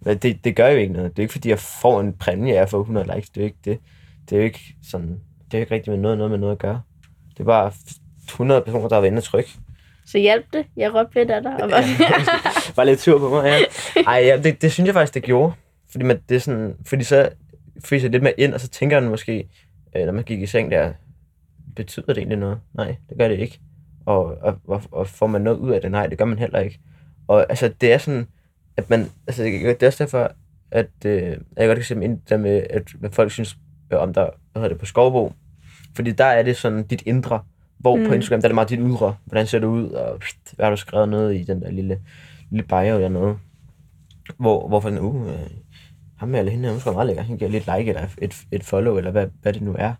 Men 0.00 0.18
det, 0.18 0.44
det 0.44 0.56
gør 0.56 0.68
jo 0.68 0.76
ikke 0.76 0.92
noget. 0.92 1.10
Det 1.10 1.18
er 1.18 1.22
ikke 1.22 1.32
fordi, 1.32 1.48
jeg 1.48 1.58
får 1.58 2.00
en 2.00 2.12
præmie 2.12 2.58
af 2.58 2.62
at 2.62 2.70
få 2.70 2.80
100 2.80 3.14
likes. 3.14 3.30
Det 3.30 3.36
er 3.40 3.44
jo 3.44 3.46
ikke 3.46 3.58
det. 3.64 3.78
Det 4.30 4.36
er 4.36 4.40
jo 4.40 4.44
ikke 4.44 4.76
sådan, 4.82 5.08
det 5.44 5.54
er 5.54 5.58
jo 5.58 5.60
ikke 5.60 5.74
rigtig 5.74 5.90
med 5.90 6.00
noget, 6.00 6.18
noget 6.18 6.30
med 6.30 6.38
noget 6.38 6.52
at 6.52 6.58
gøre. 6.58 6.82
Det 7.30 7.40
er 7.40 7.44
bare 7.44 7.72
100 8.24 8.60
personer, 8.60 8.88
der 8.88 8.96
har 8.96 9.00
været 9.00 9.10
inde 9.10 9.20
og 9.20 9.24
trykke. 9.24 9.50
Så 10.06 10.18
hjalp 10.18 10.46
det. 10.52 10.66
Jeg 10.76 10.94
råbte 10.94 11.18
lidt 11.18 11.30
af 11.30 11.42
dig. 11.42 11.62
Og 11.62 11.70
bare, 11.70 11.82
var 12.76 12.84
lidt 12.84 13.00
sur 13.00 13.18
på 13.18 13.28
mig, 13.28 13.44
ja. 13.44 13.58
Ej, 14.06 14.22
ja, 14.26 14.36
det, 14.36 14.62
det 14.62 14.72
synes 14.72 14.86
jeg 14.86 14.94
faktisk, 14.94 15.14
det 15.14 15.22
gjorde. 15.22 15.52
Fordi, 15.90 16.04
man, 16.04 16.20
det 16.28 16.34
er 16.34 16.38
sådan, 16.38 16.76
fordi 16.86 17.04
så 17.04 17.28
fryser 17.84 18.06
jeg 18.06 18.10
lidt 18.10 18.22
mere 18.22 18.40
ind, 18.40 18.54
og 18.54 18.60
så 18.60 18.68
tænker 18.68 19.00
man 19.00 19.10
måske, 19.10 19.48
øh, 19.96 20.04
når 20.06 20.12
man 20.12 20.24
gik 20.24 20.42
i 20.42 20.46
seng 20.46 20.70
der, 20.70 20.92
betyder 21.76 22.06
det 22.06 22.18
egentlig 22.18 22.38
noget? 22.38 22.60
Nej, 22.74 22.96
det 23.08 23.18
gør 23.18 23.28
det 23.28 23.38
ikke. 23.38 23.60
Og, 24.06 24.24
og, 24.24 24.58
og, 24.68 24.82
og 24.92 25.06
får 25.06 25.26
man 25.26 25.40
noget 25.40 25.58
ud 25.58 25.70
af 25.70 25.80
det? 25.80 25.90
Nej, 25.90 26.06
det 26.06 26.18
gør 26.18 26.24
man 26.24 26.38
heller 26.38 26.58
ikke. 26.58 26.80
Og 27.28 27.46
altså, 27.48 27.72
det 27.80 27.92
er 27.92 27.98
sådan, 27.98 28.26
at 28.76 28.90
man, 28.90 29.10
altså, 29.26 29.42
det 29.42 29.82
er 29.82 29.86
også 29.86 30.04
derfor, 30.04 30.32
at 30.70 30.90
øh, 31.06 31.36
jeg 31.56 31.66
godt 31.66 31.78
kan 31.78 31.84
se 31.84 32.04
ind 32.04 32.20
der 32.28 32.36
med, 32.36 32.66
at 32.70 32.82
hvad 32.98 33.10
folk 33.10 33.30
synes 33.30 33.56
øh, 33.92 33.98
om 33.98 34.14
der, 34.14 34.22
hvad 34.22 34.62
hedder 34.62 34.68
det, 34.68 34.78
på 34.78 34.86
Skovbo. 34.86 35.32
Fordi 35.96 36.12
der 36.12 36.24
er 36.24 36.42
det 36.42 36.56
sådan 36.56 36.82
dit 36.82 37.02
indre, 37.06 37.40
hvor 37.82 37.96
mm. 37.96 38.06
på. 38.06 38.12
Instagram, 38.12 38.40
der 38.40 38.46
er 38.46 38.48
det 38.48 38.54
meget 38.54 38.68
dit 38.68 38.78
ydre. 38.82 39.16
Hvordan 39.24 39.46
ser 39.46 39.58
det 39.58 39.66
ud, 39.66 39.88
og 39.88 40.18
pst, 40.20 40.54
hvad 40.56 40.66
har 40.66 40.70
du 40.70 40.76
skrevet 40.76 41.08
noget 41.08 41.34
i 41.34 41.42
den 41.42 41.62
der 41.62 41.70
lille, 41.70 41.98
lille 42.50 42.66
bio 42.68 43.00
dernede. 43.00 43.36
Hvor, 44.36 44.68
hvorfor 44.68 44.88
sådan, 44.88 45.04
uh, 45.04 45.28
øh, 45.28 45.34
ham 46.16 46.34
eller 46.34 46.52
hende, 46.52 46.70
hun 46.70 46.80
skal 46.80 46.92
meget 46.92 47.06
lækker. 47.06 47.22
Han 47.22 47.36
giver 47.36 47.50
lidt 47.50 47.70
like 47.76 47.88
eller 47.88 48.06
et, 48.18 48.34
et 48.52 48.64
follow, 48.64 48.96
eller 48.96 49.10
hvad, 49.10 49.26
hvad 49.42 49.52
det 49.52 49.62
nu 49.62 49.76
er. 49.78 49.92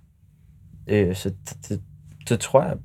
Øh, 0.86 1.14
så 1.14 1.28
det, 1.28 1.56
det, 1.68 1.80
det, 2.28 2.40
tror 2.40 2.62
jeg, 2.62 2.76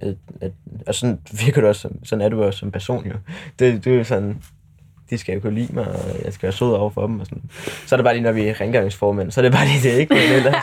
at, 0.00 0.16
at, 0.40 0.52
og 0.86 0.94
sådan 0.94 1.18
virker 1.44 1.60
du 1.60 1.66
også, 1.66 1.80
som, 1.80 2.04
sådan 2.04 2.24
er 2.24 2.28
du 2.28 2.44
også 2.44 2.58
som 2.58 2.70
person 2.70 3.06
jo. 3.06 3.12
Det, 3.58 3.84
det 3.84 3.92
er 3.92 3.96
jo 3.96 4.04
sådan, 4.04 4.42
de 5.10 5.18
skal 5.18 5.34
jo 5.34 5.40
kunne 5.40 5.54
lide 5.54 5.74
mig, 5.74 5.88
og 5.88 6.24
jeg 6.24 6.32
skal 6.32 6.42
være 6.42 6.52
sød 6.52 6.72
over 6.72 6.90
for 6.90 7.06
dem. 7.06 7.20
Og 7.20 7.26
sådan. 7.26 7.42
Så 7.86 7.94
er 7.94 7.96
det 7.96 8.04
bare 8.04 8.14
lige, 8.14 8.24
når 8.24 8.32
vi 8.32 8.42
er 8.42 8.60
rengøringsformænd, 8.60 9.30
så 9.30 9.40
er 9.40 9.42
det 9.42 9.52
bare 9.52 9.66
lige 9.66 9.90
det, 9.90 9.98
ikke? 9.98 10.14
Men 10.20 10.22
ellers, 10.22 10.54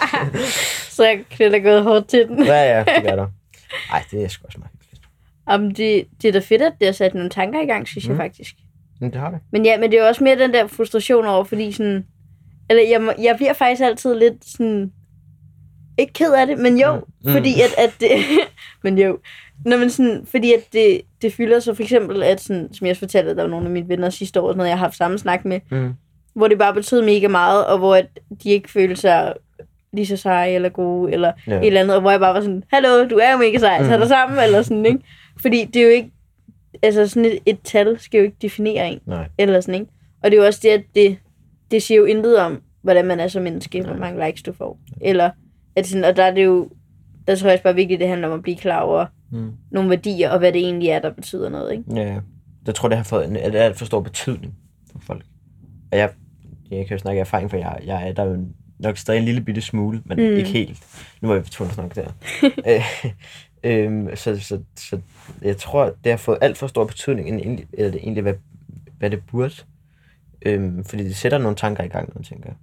så 0.89 1.05
jeg 1.05 1.19
knæller 1.29 1.59
gået 1.59 1.83
hårdt 1.83 2.07
til 2.07 2.27
den. 2.27 2.45
ja, 2.45 2.77
ja, 2.77 2.79
det 2.79 3.03
gør 3.03 3.15
der. 3.15 3.27
Ej, 3.91 4.03
det 4.11 4.23
er 4.23 4.27
sgu 4.27 4.45
også 4.45 4.57
meget 4.59 4.71
hyggeligt. 4.73 5.03
Jamen, 5.49 5.69
det, 5.69 6.05
det 6.21 6.27
er 6.27 6.31
da 6.31 6.39
fedt, 6.39 6.61
at 6.61 6.73
det 6.79 6.87
har 6.87 6.93
sat 6.93 7.13
nogle 7.13 7.29
tanker 7.29 7.61
i 7.61 7.65
gang, 7.65 7.87
synes 7.87 8.07
mm. 8.07 8.11
Jeg 8.11 8.17
faktisk. 8.17 8.55
Men 9.01 9.11
det 9.13 9.19
har 9.19 9.29
det. 9.31 9.39
Men 9.51 9.65
ja, 9.65 9.77
men 9.79 9.91
det 9.91 9.97
er 9.97 10.01
jo 10.01 10.07
også 10.07 10.23
mere 10.23 10.39
den 10.39 10.53
der 10.53 10.67
frustration 10.67 11.25
over, 11.25 11.43
fordi 11.43 11.71
sådan... 11.71 12.05
Eller 12.69 12.83
jeg, 12.83 13.15
jeg 13.23 13.35
bliver 13.35 13.53
faktisk 13.53 13.81
altid 13.81 14.15
lidt 14.15 14.45
sådan... 14.45 14.91
Ikke 15.97 16.13
ked 16.13 16.33
af 16.33 16.47
det, 16.47 16.57
men 16.59 16.77
jo, 16.79 16.95
Mm. 16.95 17.01
mm. 17.23 17.31
fordi 17.31 17.53
at, 17.61 17.85
at 17.85 17.93
det... 17.99 18.09
men 18.83 18.97
jo. 18.97 19.19
Nå, 19.65 19.77
men 19.77 19.89
sådan, 19.89 20.25
fordi 20.31 20.53
at 20.53 20.59
det, 20.73 21.01
det 21.21 21.33
fylder 21.33 21.59
så 21.59 21.73
for 21.73 21.83
eksempel, 21.83 22.23
at 22.23 22.41
sådan, 22.41 22.73
som 22.73 22.87
jeg 22.87 22.97
fortalte, 22.97 23.31
at 23.31 23.37
der 23.37 23.43
var 23.43 23.49
nogle 23.49 23.65
af 23.65 23.71
mine 23.71 23.89
venner 23.89 24.09
sidste 24.09 24.41
år, 24.41 24.47
sådan 24.49 24.57
noget, 24.57 24.69
jeg 24.69 24.77
har 24.77 24.85
haft 24.85 24.97
samme 24.97 25.17
snak 25.17 25.45
med, 25.45 25.59
Mm. 25.71 25.93
hvor 26.35 26.47
det 26.47 26.57
bare 26.57 26.73
betød 26.73 27.01
mega 27.01 27.27
meget, 27.27 27.65
og 27.67 27.77
hvor 27.77 27.95
at 27.95 28.05
de 28.43 28.49
ikke 28.49 28.71
følte 28.71 28.95
sig 28.95 29.33
lige 29.93 30.05
så 30.05 30.17
seje 30.17 30.51
eller 30.51 30.69
gode, 30.69 31.11
eller 31.13 31.31
Ja. 31.47 31.57
et 31.59 31.67
eller 31.67 31.81
andet, 31.81 32.01
hvor 32.01 32.11
jeg 32.11 32.19
bare 32.19 32.33
var 32.33 32.41
sådan, 32.41 32.63
hallo, 32.73 33.07
du 33.09 33.15
er 33.15 33.31
jo 33.31 33.37
mega 33.37 33.57
sej, 33.57 33.83
tag 33.83 33.99
dig 33.99 34.07
sammen, 34.07 34.39
eller 34.43 34.61
sådan, 34.61 34.85
ikke? 34.85 34.99
Fordi 35.41 35.65
det 35.65 35.75
er 35.75 35.83
jo 35.83 35.89
ikke, 35.89 36.11
altså 36.83 37.07
sådan 37.07 37.25
et, 37.25 37.39
et 37.45 37.57
tal 37.63 37.99
skal 37.99 38.17
jo 38.17 38.23
ikke 38.23 38.37
definere 38.41 38.91
en, 38.91 38.99
Nej. 39.05 39.27
eller 39.37 39.61
sådan, 39.61 39.75
ikke? 39.81 39.91
Og 40.23 40.31
det 40.31 40.37
er 40.37 40.41
jo 40.41 40.47
også 40.47 40.59
det, 40.63 40.69
at 40.69 40.83
det, 40.95 41.17
det 41.71 41.83
siger 41.83 41.97
jo 41.97 42.05
intet 42.05 42.37
om, 42.39 42.61
hvordan 42.81 43.05
man 43.05 43.19
er 43.19 43.27
som 43.27 43.43
menneske, 43.43 43.81
hvor 43.83 43.95
mange 43.95 44.25
likes 44.25 44.43
du 44.43 44.53
får. 44.53 44.77
Eller, 45.01 45.29
at 45.75 45.87
sådan, 45.87 46.03
og 46.03 46.15
der 46.15 46.23
er 46.23 46.33
det 46.33 46.45
jo, 46.45 46.69
der 47.27 47.35
tror 47.35 47.47
jeg 47.47 47.53
også 47.53 47.63
bare 47.63 47.75
vigtigt, 47.75 47.99
det 47.99 48.07
handler 48.07 48.27
om 48.27 48.33
at 48.33 48.41
blive 48.41 48.57
klar 48.57 48.79
over 48.81 49.05
Mm. 49.31 49.51
nogle 49.71 49.89
værdier, 49.89 50.29
og 50.29 50.39
hvad 50.39 50.51
det 50.53 50.61
egentlig 50.61 50.89
er, 50.89 50.99
der 50.99 51.11
betyder 51.13 51.49
noget, 51.49 51.71
ikke? 51.71 51.83
Ja, 51.95 52.01
ja. 52.13 52.19
Jeg 52.67 52.75
tror, 52.75 52.87
det 52.89 52.97
har 52.97 53.03
fået 53.03 53.25
en 53.29 53.35
alt, 53.35 53.77
for 53.77 53.85
stor 53.85 53.99
betydning 54.01 54.53
for 54.91 54.99
folk. 54.99 55.23
Og 55.91 55.97
jeg, 55.97 56.09
jeg 56.71 56.87
kan 56.87 56.95
jo 56.95 56.99
snakke 57.01 57.19
af 57.19 57.23
erfaring, 57.23 57.49
for 57.49 57.57
jeg, 57.57 57.79
jeg 57.85 58.07
er 58.09 58.13
der 58.13 58.23
er 58.23 58.27
jo 58.27 58.37
nok 58.79 58.97
stadig 58.97 59.19
en 59.19 59.25
lille 59.25 59.41
bitte 59.41 59.61
smule, 59.61 60.01
men 60.05 60.17
Mm. 60.17 60.23
ikke 60.23 60.49
helt. 60.49 60.83
Nu 61.21 61.27
var 61.27 61.35
jeg 61.35 61.45
tvunget 61.45 61.71
at 61.71 61.75
snakke 61.75 62.01
der. 62.01 62.11
Øh, 63.63 63.83
øhm, 63.85 64.15
så, 64.15 64.39
så, 64.39 64.59
så 64.75 64.99
jeg 65.41 65.57
tror, 65.57 65.85
det 66.03 66.11
har 66.11 66.17
fået 66.17 66.37
alt 66.41 66.57
for 66.57 66.67
stor 66.67 66.85
betydning, 66.85 67.27
end 67.29 67.39
egentlig, 67.39 67.67
eller 67.73 67.91
det 67.91 67.99
egentlig, 68.01 68.21
hvad, 68.21 68.33
hvad 68.97 69.09
det 69.09 69.23
burde. 69.31 69.53
Øhm, 70.45 70.83
fordi 70.83 71.03
det 71.03 71.15
sætter 71.15 71.37
nogle 71.37 71.55
tanker 71.55 71.83
i 71.83 71.87
gang, 71.87 72.11
når 72.15 72.21
tænker 72.21 72.49
jeg. 72.49 72.55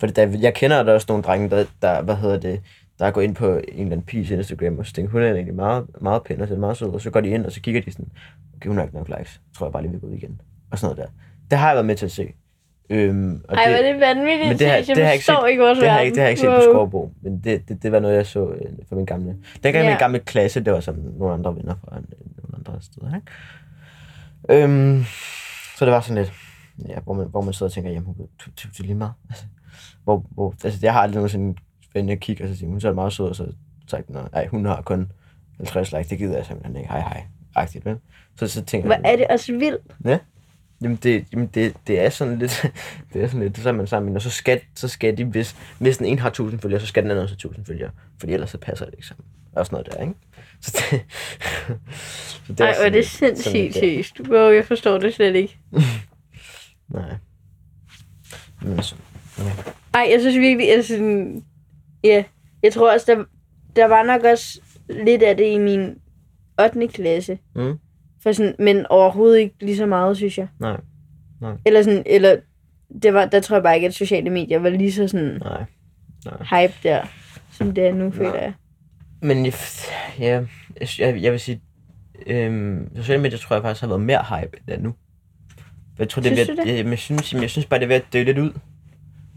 Fordi 0.00 0.12
der, 0.12 0.38
jeg 0.40 0.54
kender 0.54 0.82
der 0.82 0.92
også 0.94 1.06
nogle 1.08 1.22
drenge, 1.24 1.50
der, 1.50 1.64
der, 1.82 2.02
hvad 2.02 2.16
hedder 2.16 2.38
det, 2.40 2.60
der 2.98 3.10
går 3.10 3.20
ind 3.20 3.34
på 3.34 3.52
en 3.56 3.62
eller 3.68 3.82
anden 3.82 4.02
piges 4.02 4.30
Instagram, 4.30 4.78
og 4.78 4.86
så 4.86 4.92
tænker, 4.92 5.12
hun 5.12 5.22
er 5.22 5.32
egentlig 5.32 5.54
meget, 5.54 5.86
meget 6.00 6.22
pæn 6.24 6.40
og 6.40 6.48
ser 6.48 6.56
meget 6.58 6.76
sød, 6.76 6.88
og 6.88 7.00
så 7.00 7.10
går 7.10 7.20
de 7.20 7.28
ind, 7.28 7.46
og 7.46 7.52
så 7.52 7.60
kigger 7.60 7.80
de 7.80 7.92
sådan, 7.92 8.08
okay, 8.56 8.68
hun 8.68 8.76
har 8.76 8.84
ikke 8.84 8.96
nok 8.96 9.08
likes, 9.18 9.40
tror 9.56 9.66
jeg 9.66 9.72
bare 9.72 9.82
lige 9.82 9.92
vil 9.92 10.00
gå 10.00 10.06
ud 10.06 10.12
igen. 10.14 10.40
Og 10.70 10.78
sådan 10.78 10.96
noget 10.96 11.08
der. 11.10 11.18
Det 11.50 11.58
har 11.58 11.66
jeg 11.68 11.74
været 11.76 11.86
med 11.86 11.96
til 11.96 12.06
at 12.06 12.12
se. 12.12 12.32
Øhm, 12.90 13.44
og 13.48 13.56
Ej, 13.56 13.68
hvor 13.68 13.76
er 13.76 13.92
det 13.92 14.00
vanvittigt. 14.00 14.48
men 14.48 14.58
det 14.58 14.66
har, 14.66 14.74
jeg 14.74 14.86
det 14.86 14.96
forstår 15.14 15.42
set, 15.44 15.50
ikke 15.50 15.62
vores 15.62 15.78
det 15.78 15.90
har 15.90 16.00
ikke, 16.00 16.14
det 16.14 16.20
har 16.20 16.24
jeg 16.24 16.30
ikke 16.30 16.40
set 16.40 16.48
på. 16.48 16.60
Skovbo, 16.72 17.12
men 17.22 17.40
det, 17.44 17.68
det, 17.68 17.82
det, 17.82 17.92
var 17.92 18.00
noget, 18.00 18.16
jeg 18.16 18.26
så 18.26 18.48
øh, 18.48 18.60
fra 18.88 18.96
min 18.96 19.06
gamle. 19.06 19.36
Dengang 19.62 19.74
Ja. 19.74 19.80
ja. 19.82 19.90
min 19.90 19.98
gamle 19.98 20.18
klasse, 20.18 20.60
det 20.60 20.72
var 20.72 20.80
sådan 20.80 21.02
nogle 21.18 21.34
andre 21.34 21.56
venner 21.56 21.74
fra 21.84 21.96
en, 21.96 22.06
nogle 22.42 22.56
andre 22.56 22.82
steder. 22.82 23.14
Ikke? 23.14 24.64
Øhm, 24.64 25.04
så 25.76 25.84
det 25.84 25.94
var 25.94 26.00
sådan 26.00 26.22
lidt, 26.22 26.32
ja, 26.88 27.00
hvor, 27.00 27.14
man, 27.14 27.26
hvor 27.26 27.40
man 27.40 27.54
sidder 27.54 27.68
og 27.68 27.72
tænker, 27.72 27.90
jamen, 27.90 28.14
det 28.44 28.64
er 28.78 28.82
lige 28.82 28.94
meget. 28.94 29.12
Altså, 29.30 29.44
hvor, 30.04 30.24
hvor, 30.30 30.54
altså, 30.64 30.78
jeg 30.82 30.92
har 30.92 31.00
aldrig 31.00 31.14
nogensinde 31.14 31.58
spændende 31.84 32.12
at 32.12 32.20
kigge, 32.20 32.44
og 32.44 32.48
så 32.48 32.56
siger, 32.56 32.68
hun 32.68 32.80
så 32.80 32.88
er 32.88 32.92
meget 32.92 33.12
sød, 33.12 33.28
og 33.28 33.36
så 33.36 33.46
sagt, 33.86 34.10
nej, 34.10 34.46
hun 34.46 34.66
har 34.66 34.82
kun 34.82 35.12
50 35.56 35.92
likes, 35.92 36.06
det 36.06 36.18
gider 36.18 36.36
jeg 36.36 36.46
simpelthen 36.46 36.76
ikke, 36.76 36.88
hej 36.88 37.00
hej, 37.00 37.22
agtigt, 37.54 37.84
vel? 37.84 37.96
Så, 38.36 38.48
så 38.48 38.64
tænker 38.64 38.86
Hvor 38.86 38.94
jeg, 38.94 39.12
er 39.12 39.16
det 39.16 39.26
også 39.26 39.52
vildt. 39.52 39.82
Jamen, 40.82 40.98
det, 41.02 41.24
jamen 41.32 41.46
det, 41.46 41.74
det 41.86 42.00
er 42.00 42.10
sådan 42.10 42.38
lidt, 42.38 42.66
det 43.12 43.22
er 43.22 43.26
sådan 43.26 43.42
lidt, 43.42 43.58
så 43.58 43.68
er 43.68 43.72
man 43.72 43.86
sammen, 43.86 44.16
og 44.16 44.22
så 44.22 44.30
skal, 44.30 44.60
så 44.74 44.88
skal 44.88 45.18
de, 45.18 45.24
hvis, 45.24 45.56
hvis 45.78 45.98
den 45.98 46.06
ene 46.06 46.20
har 46.20 46.28
1000 46.28 46.60
følgere, 46.60 46.80
så 46.80 46.86
skal 46.86 47.02
den 47.02 47.10
anden 47.10 47.22
også 47.22 47.32
have 47.32 47.50
1000 47.50 47.66
følgere, 47.66 47.90
fordi 48.20 48.32
ellers 48.32 48.50
så 48.50 48.58
passer 48.58 48.84
det 48.84 48.94
ikke 48.94 49.06
sammen. 49.06 49.24
Og 49.52 49.66
sådan 49.66 49.74
noget 49.74 49.92
der, 49.92 50.00
ikke? 50.02 50.14
Så 50.60 50.84
det, 50.90 51.00
så 52.56 52.64
Ej, 52.64 52.66
hvor 52.66 52.66
er 52.66 52.74
sådan 52.74 52.92
det 52.92 53.06
sindssygt 53.06 53.74
seriøst. 53.74 54.20
Wow, 54.28 54.50
jeg 54.50 54.64
forstår 54.64 54.98
det 54.98 55.14
slet 55.14 55.36
ikke. 55.36 55.58
Nej. 56.88 57.14
Men 58.62 58.72
altså, 58.72 58.94
ja. 59.38 59.52
Ej, 59.94 60.08
jeg 60.12 60.20
synes 60.20 60.38
virkelig, 60.38 60.72
at 60.72 60.84
sådan... 60.84 61.44
Ja, 62.04 62.24
jeg 62.62 62.72
tror 62.72 62.92
også, 62.92 63.14
der, 63.14 63.24
der 63.76 63.84
var 63.86 64.02
nok 64.02 64.22
også 64.22 64.60
lidt 64.88 65.22
af 65.22 65.36
det 65.36 65.46
i 65.46 65.58
min 65.58 65.98
8. 66.60 66.88
klasse. 66.88 67.38
Mm. 67.54 67.78
For 68.22 68.32
sådan, 68.32 68.54
men 68.58 68.86
overhovedet 68.86 69.38
ikke 69.38 69.54
lige 69.60 69.76
så 69.76 69.86
meget, 69.86 70.16
synes 70.16 70.38
jeg. 70.38 70.48
Nej, 70.60 70.76
Eller 71.66 71.82
sådan, 71.82 72.02
eller... 72.06 72.36
Det 73.02 73.14
var, 73.14 73.24
der 73.24 73.40
tror 73.40 73.56
jeg 73.56 73.62
bare 73.62 73.74
ikke, 73.74 73.86
at 73.86 73.94
sociale 73.94 74.30
medier 74.30 74.58
var 74.58 74.68
lige 74.70 74.92
så 74.92 75.08
sådan 75.08 75.40
nej. 75.44 75.64
hype 76.62 76.74
der, 76.82 77.02
som 77.52 77.74
det 77.74 77.86
er 77.86 77.94
nu, 77.94 78.10
føler 78.10 78.34
jeg. 78.34 78.52
Men 79.22 79.44
jeg, 79.46 79.52
ja, 80.18 80.24
jeg, 80.80 80.88
jeg, 80.98 81.22
jeg 81.22 81.32
vil 81.32 81.40
sige, 81.40 81.60
øhm, 82.26 82.96
sociale 82.96 83.22
medier 83.22 83.38
tror 83.38 83.56
jeg 83.56 83.62
faktisk 83.62 83.80
har 83.80 83.88
været 83.88 84.00
mere 84.00 84.24
hype 84.28 84.56
end 84.56 84.66
det 84.76 84.82
nu. 84.82 84.94
Jeg 85.98 86.08
tror, 86.08 86.22
det 86.22 86.32
er 86.32 86.36
Synes 86.36 86.48
ved, 86.48 86.56
du 86.56 86.62
det? 86.62 86.76
jeg, 86.78 86.86
jeg, 86.86 86.98
synes, 86.98 87.32
jeg 87.34 87.50
synes 87.50 87.66
bare, 87.66 87.80
det 87.80 87.84
er 87.84 87.88
ved 87.88 87.96
at 87.96 88.04
dø 88.12 88.22
lidt 88.22 88.38
ud. 88.38 88.50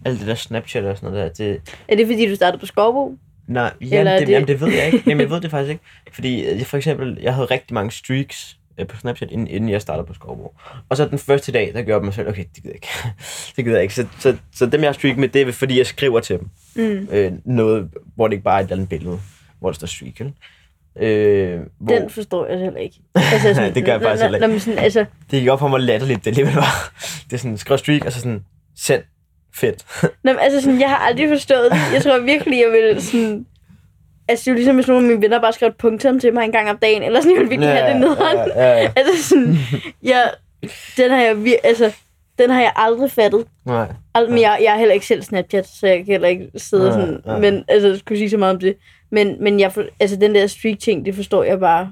Alt 0.05 0.19
det 0.19 0.27
der 0.27 0.35
Snapchat 0.35 0.83
og 0.83 0.97
sådan 0.97 1.11
noget 1.13 1.37
der, 1.37 1.45
det, 1.45 1.75
Er 1.87 1.95
det, 1.95 2.07
fordi 2.07 2.29
du 2.29 2.35
startede 2.35 2.59
på 2.59 2.65
Skovbo? 2.65 3.17
Nej, 3.47 3.73
jamen, 3.81 4.07
det, 4.13 4.27
det- 4.27 4.33
jamen, 4.33 4.47
det 4.47 4.61
ved 4.61 4.67
jeg 4.73 4.85
ikke. 4.85 5.03
Jamen, 5.09 5.21
jeg 5.21 5.29
ved 5.35 5.41
det 5.41 5.51
faktisk 5.51 5.71
ikke. 5.71 5.83
Fordi 6.11 6.45
øh, 6.49 6.61
for 6.61 6.77
eksempel, 6.77 7.17
jeg 7.21 7.33
havde 7.35 7.45
rigtig 7.45 7.73
mange 7.73 7.91
streaks 7.91 8.57
på 8.85 8.97
Snapchat, 8.97 9.31
inden, 9.31 9.47
inden 9.47 9.69
jeg 9.69 9.81
startede 9.81 10.07
på 10.07 10.13
Skovbo. 10.13 10.53
Og 10.89 10.97
så 10.97 11.05
den 11.05 11.19
første 11.19 11.51
dag, 11.51 11.71
der 11.73 11.81
gjorde 11.81 11.99
jeg 11.99 12.05
mig 12.05 12.13
selv, 12.13 12.29
okay, 12.29 12.43
det 12.55 12.63
gider 12.63 12.69
jeg 12.69 12.75
ikke. 12.75 12.87
det 13.55 13.65
gider 13.65 13.77
jeg 13.77 13.83
ikke. 13.83 13.95
Så, 13.95 14.07
så, 14.19 14.37
så 14.53 14.65
dem, 14.65 14.81
jeg 14.81 14.87
har 14.87 14.93
streak 14.93 15.17
med, 15.17 15.27
det 15.27 15.41
er 15.41 15.51
fordi, 15.51 15.77
jeg 15.77 15.85
skriver 15.85 16.19
til 16.19 16.39
dem. 16.39 16.49
Mm. 16.75 17.07
Øh, 17.11 17.31
noget, 17.45 17.89
hvor 18.15 18.27
det 18.27 18.33
ikke 18.33 18.43
bare 18.43 18.55
er 18.55 18.59
et 18.59 18.63
eller 18.63 18.75
andet 18.75 18.89
billede, 18.89 19.19
hvor 19.59 19.69
der 19.69 19.75
står 19.75 19.87
streak, 19.87 20.19
ikke? 20.19 20.33
Øh, 20.99 21.59
hvor, 21.79 21.95
Den 21.95 22.09
forstår 22.09 22.47
jeg 22.47 22.59
heller 22.59 22.79
ikke. 22.79 22.95
Altså, 23.15 23.71
Det 23.75 23.85
gør 23.85 23.91
jeg 23.91 24.01
faktisk 24.01 24.21
heller 24.21 24.37
ikke. 24.37 24.47
Når, 24.47 24.53
når, 24.53 24.59
sådan, 24.59 24.79
altså, 24.79 25.05
Det 25.31 25.39
gik 25.39 25.49
op 25.49 25.59
for 25.59 25.67
mig 25.67 25.79
latterligt, 25.79 26.25
det 26.25 26.27
alligevel 26.27 26.53
var. 26.53 26.93
Det 27.25 27.33
er 27.33 27.37
sådan, 27.37 27.57
skriv 27.57 27.77
streak, 27.77 28.05
og 28.05 28.11
så 28.11 28.19
sådan, 28.19 28.45
send. 28.75 29.03
Fedt. 29.55 29.85
Nå, 30.23 30.31
altså 30.31 30.61
sådan, 30.61 30.79
jeg 30.79 30.89
har 30.89 30.97
aldrig 30.97 31.29
forstået 31.29 31.71
det. 31.71 31.79
Jeg 31.93 32.01
tror 32.03 32.19
virkelig, 32.19 32.59
jeg 32.59 32.71
vil 32.71 33.01
sådan... 33.01 33.45
Altså, 34.31 34.43
det 34.43 34.47
er 34.47 34.51
jo 34.51 34.55
ligesom, 34.55 34.75
hvis 34.75 34.87
nogle 34.87 35.05
af 35.05 35.09
mine 35.09 35.21
venner 35.21 35.41
bare 35.41 35.53
skrev 35.53 35.69
et 35.69 35.75
punktum 35.77 36.19
til 36.19 36.33
mig 36.33 36.43
en 36.45 36.51
gang 36.51 36.69
om 36.69 36.77
dagen, 36.77 37.03
eller 37.03 37.21
sådan, 37.21 37.35
jeg 37.35 37.41
vil 37.41 37.49
virkelig 37.49 37.69
have 37.69 37.93
det 37.93 37.99
nederen. 37.99 38.37
Ja, 38.55 38.63
ja, 38.69 38.81
ja. 38.81 38.91
Altså 38.99 39.23
sådan, 39.29 39.55
jeg, 40.03 40.31
den 40.97 41.11
har 41.11 41.21
jeg 41.21 41.35
vir- 41.35 41.59
altså, 41.63 41.91
den 42.39 42.49
har 42.49 42.61
jeg 42.61 42.71
aldrig 42.75 43.11
fattet. 43.11 43.45
Nej. 43.65 43.87
Ald- 44.17 44.29
men 44.29 44.41
jeg, 44.41 44.57
jeg 44.63 44.71
har 44.71 44.77
heller 44.79 44.93
ikke 44.93 45.05
selv 45.05 45.21
Snapchat, 45.23 45.67
så 45.67 45.87
jeg 45.87 45.97
kan 45.97 46.05
heller 46.05 46.27
ikke 46.27 46.47
sidde 46.57 46.83
Nej, 46.83 46.91
sådan, 46.91 47.21
nej. 47.25 47.39
men 47.39 47.63
altså, 47.67 47.97
skulle 47.97 48.17
sige 48.19 48.29
så 48.29 48.37
meget 48.37 48.53
om 48.53 48.59
det. 48.59 48.75
Men, 49.11 49.35
men 49.43 49.59
jeg, 49.59 49.71
for, 49.71 49.83
altså, 49.99 50.15
den 50.15 50.35
der 50.35 50.47
streak-ting, 50.47 51.05
det 51.05 51.15
forstår 51.15 51.43
jeg 51.43 51.59
bare 51.59 51.89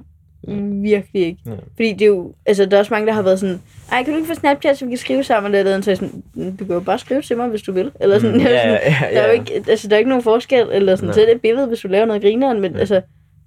virkelig 0.84 1.26
ikke. 1.26 1.40
Ja. 1.46 1.52
Fordi 1.52 1.94
det 1.94 2.02
er 2.02 2.06
jo, 2.06 2.34
altså, 2.46 2.66
der 2.66 2.76
er 2.78 2.80
også 2.80 2.94
mange, 2.94 3.08
der 3.08 3.14
har 3.14 3.22
været 3.22 3.40
sådan, 3.40 3.62
ej, 3.92 4.04
kan 4.04 4.14
du 4.14 4.18
ikke 4.18 4.28
få 4.28 4.34
Snapchat, 4.40 4.78
så 4.78 4.86
vi 4.86 4.92
kan 4.92 4.98
skrive 4.98 5.24
sammen 5.24 5.56
eller 5.56 5.72
noget? 5.72 5.86
Så 5.86 5.92
er 5.92 5.96
sådan, 5.96 6.24
"Mm, 6.34 6.58
du 6.58 6.66
kan 6.66 6.74
jo 6.74 6.80
bare 6.80 7.00
skrive 7.00 7.22
til 7.22 7.38
mig, 7.38 7.48
hvis 7.50 7.62
du 7.62 7.72
vil. 7.72 7.92
Eller 8.02 8.20
sådan, 8.20 8.36
Mm, 8.38 8.42
jeg 8.44 8.52
er 8.52 8.56
ja, 8.56 8.62
sådan, 8.80 8.94
ja, 9.02 9.08
ja, 9.10 9.16
der 9.16 9.22
er 9.22 9.28
jo 9.28 9.34
ja. 9.34 9.40
ikke, 9.40 9.64
altså, 9.72 9.88
der 9.88 9.94
er 9.96 9.98
ikke 9.98 10.10
nogen 10.10 10.24
forskel, 10.24 10.68
eller 10.72 10.96
sådan, 10.96 11.10
er 11.10 11.14
det 11.14 11.32
et 11.32 11.42
billede, 11.42 11.68
hvis 11.68 11.80
du 11.80 11.88
laver 11.88 12.06
noget 12.06 12.22
grineren, 12.22 12.62
men 12.62 12.74
Ja. 12.74 12.80
altså, 12.80 13.02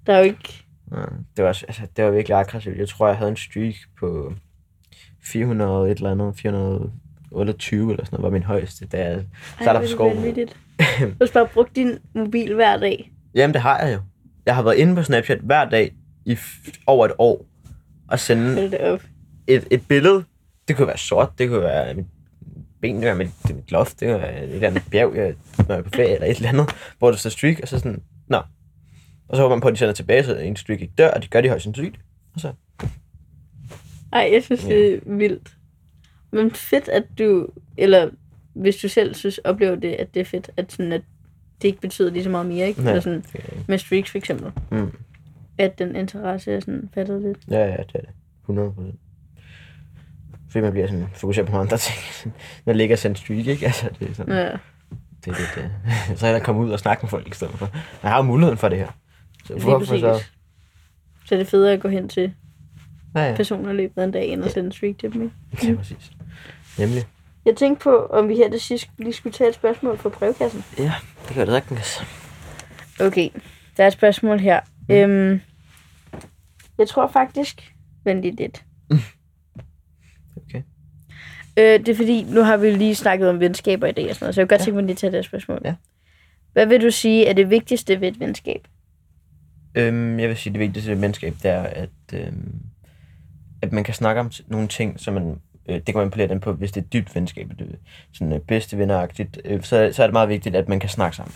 der 0.07 0.13
er 0.13 0.17
jo 0.17 0.23
ikke, 0.23 0.59
Ja, 0.91 0.97
det 1.37 1.43
var, 1.43 1.47
altså, 1.49 1.81
det 1.97 2.05
var 2.05 2.11
virkelig 2.11 2.37
aggressivt. 2.37 2.77
Jeg 2.77 2.87
tror, 2.87 3.07
jeg 3.07 3.17
havde 3.17 3.31
en 3.31 3.37
streak 3.37 3.73
på 3.99 4.33
400 5.25 5.91
et 5.91 5.97
eller 5.97 6.11
andet, 6.11 6.33
428 6.37 7.91
eller 7.91 8.05
sådan 8.05 8.15
noget, 8.19 8.23
var 8.23 8.29
min 8.29 8.43
højeste, 8.43 8.85
da 8.87 8.97
jeg 9.09 9.21
startede 9.61 9.97
på 9.97 10.03
er 10.03 10.09
det 10.09 10.17
vanvittigt. 10.17 10.57
Du 10.99 11.15
har 11.19 11.29
bare 11.33 11.47
brugt 11.53 11.75
din 11.75 11.91
mobil 12.15 12.53
hver 12.53 12.77
dag. 12.77 13.11
Jamen, 13.35 13.53
det 13.53 13.61
har 13.61 13.79
jeg 13.85 13.93
jo. 13.95 13.99
Jeg 14.45 14.55
har 14.55 14.63
været 14.63 14.75
inde 14.75 14.95
på 14.95 15.03
Snapchat 15.03 15.39
hver 15.39 15.69
dag 15.69 15.91
i 16.25 16.37
over 16.87 17.05
et 17.05 17.13
år 17.17 17.45
og 18.07 18.19
sende 18.19 18.61
et, 19.47 19.67
et 19.71 19.87
billede. 19.87 20.23
Det 20.67 20.75
kunne 20.75 20.87
være 20.87 20.97
sort, 20.97 21.29
det 21.37 21.49
kunne 21.49 21.61
være 21.61 21.93
mit 21.93 22.05
ben, 22.81 22.95
det 22.95 23.01
kunne 23.01 23.05
være 23.05 23.15
mit, 23.15 23.55
mit 23.55 23.71
loft, 23.71 23.99
det 23.99 24.07
kunne 24.07 24.21
være 24.21 24.43
et 24.43 24.53
eller 24.53 24.67
andet 24.67 24.83
bjerg, 24.91 25.15
jeg, 25.15 25.35
når 25.57 25.65
jeg 25.67 25.77
er 25.77 25.81
på 25.81 25.89
ferie, 25.89 26.13
eller 26.13 26.27
et 26.27 26.35
eller 26.35 26.49
andet, 26.49 26.75
hvor 26.99 27.11
der 27.11 27.17
står 27.17 27.29
streak, 27.29 27.59
og 27.61 27.67
så 27.67 27.77
sådan, 27.77 28.01
nå. 28.27 28.37
Og 29.27 29.35
så 29.35 29.41
håber 29.41 29.55
man 29.55 29.61
på, 29.61 29.67
at 29.67 29.71
de 29.73 29.77
sender 29.77 29.93
tilbage, 29.93 30.23
så 30.23 30.37
en 30.37 30.55
streak 30.55 30.81
ikke 30.81 30.93
dør, 30.97 31.11
og 31.11 31.21
det 31.21 31.29
gør 31.29 31.41
de 31.41 31.49
højst 31.49 31.63
sandsynligt. 31.63 31.99
Og 32.33 32.39
så, 32.39 32.53
Ej, 34.13 34.29
jeg 34.33 34.43
synes, 34.43 34.63
det 34.63 34.93
er 34.93 34.99
vildt. 35.05 35.57
Men 36.31 36.51
fedt, 36.51 36.89
at 36.89 37.03
du, 37.19 37.47
eller 37.77 38.09
hvis 38.53 38.75
du 38.75 38.87
selv 38.87 39.15
synes, 39.15 39.37
oplever 39.37 39.75
det, 39.75 39.93
at 39.93 40.13
det 40.13 40.19
er 40.19 40.25
fedt, 40.25 40.51
at, 40.57 40.71
sådan, 40.71 40.91
at 40.91 41.01
det 41.61 41.67
ikke 41.67 41.81
betyder 41.81 42.11
lige 42.11 42.23
så 42.23 42.29
meget 42.29 42.45
mere, 42.45 42.67
ikke? 42.67 42.81
Nej. 42.81 42.91
Eller 42.91 43.01
sådan, 43.01 43.25
med 43.67 43.77
streaks 43.77 44.11
for 44.11 44.17
eksempel. 44.17 44.51
mm. 44.71 44.91
At 45.57 45.79
den 45.79 45.95
interesse 45.95 46.51
er 46.53 46.59
sådan 46.59 46.89
fattet 46.93 47.21
lidt. 47.21 47.37
Ja, 47.49 47.59
ja, 47.65 47.71
det 47.71 47.95
er 47.95 47.99
det. 47.99 48.09
100 48.41 48.71
procent. 48.71 48.95
Fordi 50.51 50.61
man 50.61 50.71
bliver 50.71 50.87
sådan 50.87 51.07
fokuseret 51.13 51.47
på 51.47 51.51
nogle 51.51 51.63
andre 51.65 51.77
ting. 51.77 51.97
Man 52.65 52.75
ligger 52.75 52.95
sådan 52.95 53.15
streak, 53.15 53.47
ikke? 53.47 53.65
Altså, 53.65 53.89
det 53.99 54.09
er 54.09 54.13
sådan, 54.13 54.33
Ja. 54.35 54.43
det 55.25 55.27
er 55.27 55.59
lidt, 55.61 55.71
uh, 56.11 56.17
så 56.19 56.27
er 56.27 56.31
der 56.31 56.39
komme 56.39 56.61
ud 56.61 56.69
og 56.71 56.79
snakke 56.79 57.01
med 57.03 57.09
folk 57.09 57.27
i 57.27 57.31
stedet 57.33 57.53
for. 57.53 57.69
Man 58.03 58.11
har 58.11 58.17
jo 58.17 58.23
muligheden 58.23 58.57
for 58.57 58.69
det 58.69 58.77
her. 58.77 58.87
Så 59.45 59.53
hvorfor 59.57 59.85
så? 59.97 60.23
Så 61.25 61.35
er 61.35 61.39
det 61.39 61.47
federe 61.47 61.73
at 61.73 61.79
gå 61.81 61.87
hen 61.87 62.09
til 62.09 62.33
Ja, 63.15 63.29
ja. 63.29 63.35
personer 63.35 63.71
i 63.71 63.73
løbet 63.75 64.01
af 64.01 64.05
en 64.05 64.11
dag, 64.11 64.27
end 64.27 64.43
at 64.45 64.51
sende 64.51 64.65
en 64.65 64.71
streak 64.71 64.97
til 64.97 65.13
dem. 65.13 65.21
ikke? 65.21 65.67
ja 65.67 65.75
præcis. 65.75 66.11
Nemlig. 66.79 67.03
Jeg 67.45 67.55
tænkte 67.55 67.83
på, 67.83 68.05
om 68.05 68.29
vi 68.29 68.35
her 68.35 68.49
til 68.51 68.59
sidst 68.61 68.89
lige 68.97 69.13
skulle 69.13 69.33
tage 69.33 69.49
et 69.49 69.55
spørgsmål 69.55 69.97
fra 69.97 70.09
brevkassen. 70.09 70.63
Ja, 70.77 70.93
det 71.27 71.35
gør 71.35 71.45
det 71.45 71.53
sagtens. 71.53 72.03
Okay, 73.01 73.29
der 73.77 73.83
er 73.83 73.87
et 73.87 73.93
spørgsmål 73.93 74.39
her. 74.39 74.59
Mm. 74.89 74.95
Øhm, 74.95 75.39
jeg 76.77 76.87
tror 76.87 77.07
faktisk, 77.07 77.73
vent 78.03 78.21
lige 78.21 78.35
lidt. 78.35 78.63
Okay. 80.37 80.61
Øh, 81.57 81.79
det 81.79 81.89
er 81.89 81.95
fordi, 81.95 82.23
nu 82.23 82.41
har 82.41 82.57
vi 82.57 82.71
lige 82.71 82.95
snakket 82.95 83.29
om 83.29 83.39
venskaber 83.39 83.87
i 83.87 83.91
dag 83.91 84.09
og 84.09 84.15
sådan 84.15 84.25
noget, 84.25 84.35
så 84.35 84.41
jeg 84.41 84.49
kan 84.49 84.55
godt 84.57 84.61
Ja. 84.61 84.65
tænke 84.65 84.75
mig 84.75 84.83
lige 84.83 84.91
at 84.91 84.97
tage 84.97 85.11
det 85.11 85.25
spørgsmål. 85.25 85.61
Ja. 85.65 85.75
Hvad 86.53 86.65
vil 86.65 86.81
du 86.81 86.91
sige 86.91 87.25
er 87.27 87.33
det 87.33 87.49
vigtigste 87.49 88.01
ved 88.01 88.07
et 88.07 88.19
venskab? 88.19 88.67
Øhm, 89.75 90.19
jeg 90.19 90.29
vil 90.29 90.37
sige, 90.37 90.53
det 90.53 90.59
vigtigste 90.59 90.91
ved 90.91 90.97
menneskab, 90.97 91.33
det 91.43 91.51
er, 91.51 91.63
at, 91.63 91.89
øhm, 92.13 92.55
at 93.61 93.71
man 93.71 93.83
kan 93.83 93.93
snakke 93.93 94.21
om 94.21 94.31
nogle 94.47 94.67
ting, 94.67 94.99
som 94.99 95.13
man 95.13 95.41
øh, 95.69 95.75
det 95.75 95.85
kan 95.85 95.95
man 95.95 96.07
appellere 96.07 96.27
den 96.29 96.39
på, 96.39 96.53
hvis 96.53 96.71
det 96.71 96.83
er 96.83 96.87
dybt 96.87 97.15
venskab, 97.15 97.49
det 97.59 97.67
er 97.71 97.75
sådan 98.13 98.33
øh, 98.33 98.39
bedste 98.39 98.77
venneragtigt, 98.77 99.41
øh, 99.45 99.63
så, 99.63 99.89
så 99.93 100.03
er 100.03 100.07
det 100.07 100.13
meget 100.13 100.29
vigtigt, 100.29 100.55
at 100.55 100.69
man 100.69 100.79
kan 100.79 100.89
snakke 100.89 101.17
sammen. 101.17 101.35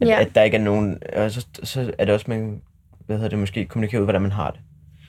At, 0.00 0.08
Ja. 0.08 0.20
at 0.20 0.34
der 0.34 0.42
ikke 0.42 0.56
er 0.56 0.62
nogen, 0.62 0.98
og 1.16 1.30
så, 1.30 1.46
så 1.62 1.94
er 1.98 2.04
det 2.04 2.14
også, 2.14 2.26
man, 2.28 2.62
hvad 3.10 3.18
hedder 3.18 3.28
det, 3.28 3.38
måske 3.38 3.64
kommunikere 3.64 4.00
ud, 4.00 4.06
hvordan 4.06 4.22
man 4.22 4.32
har 4.32 4.50
det. 4.50 4.60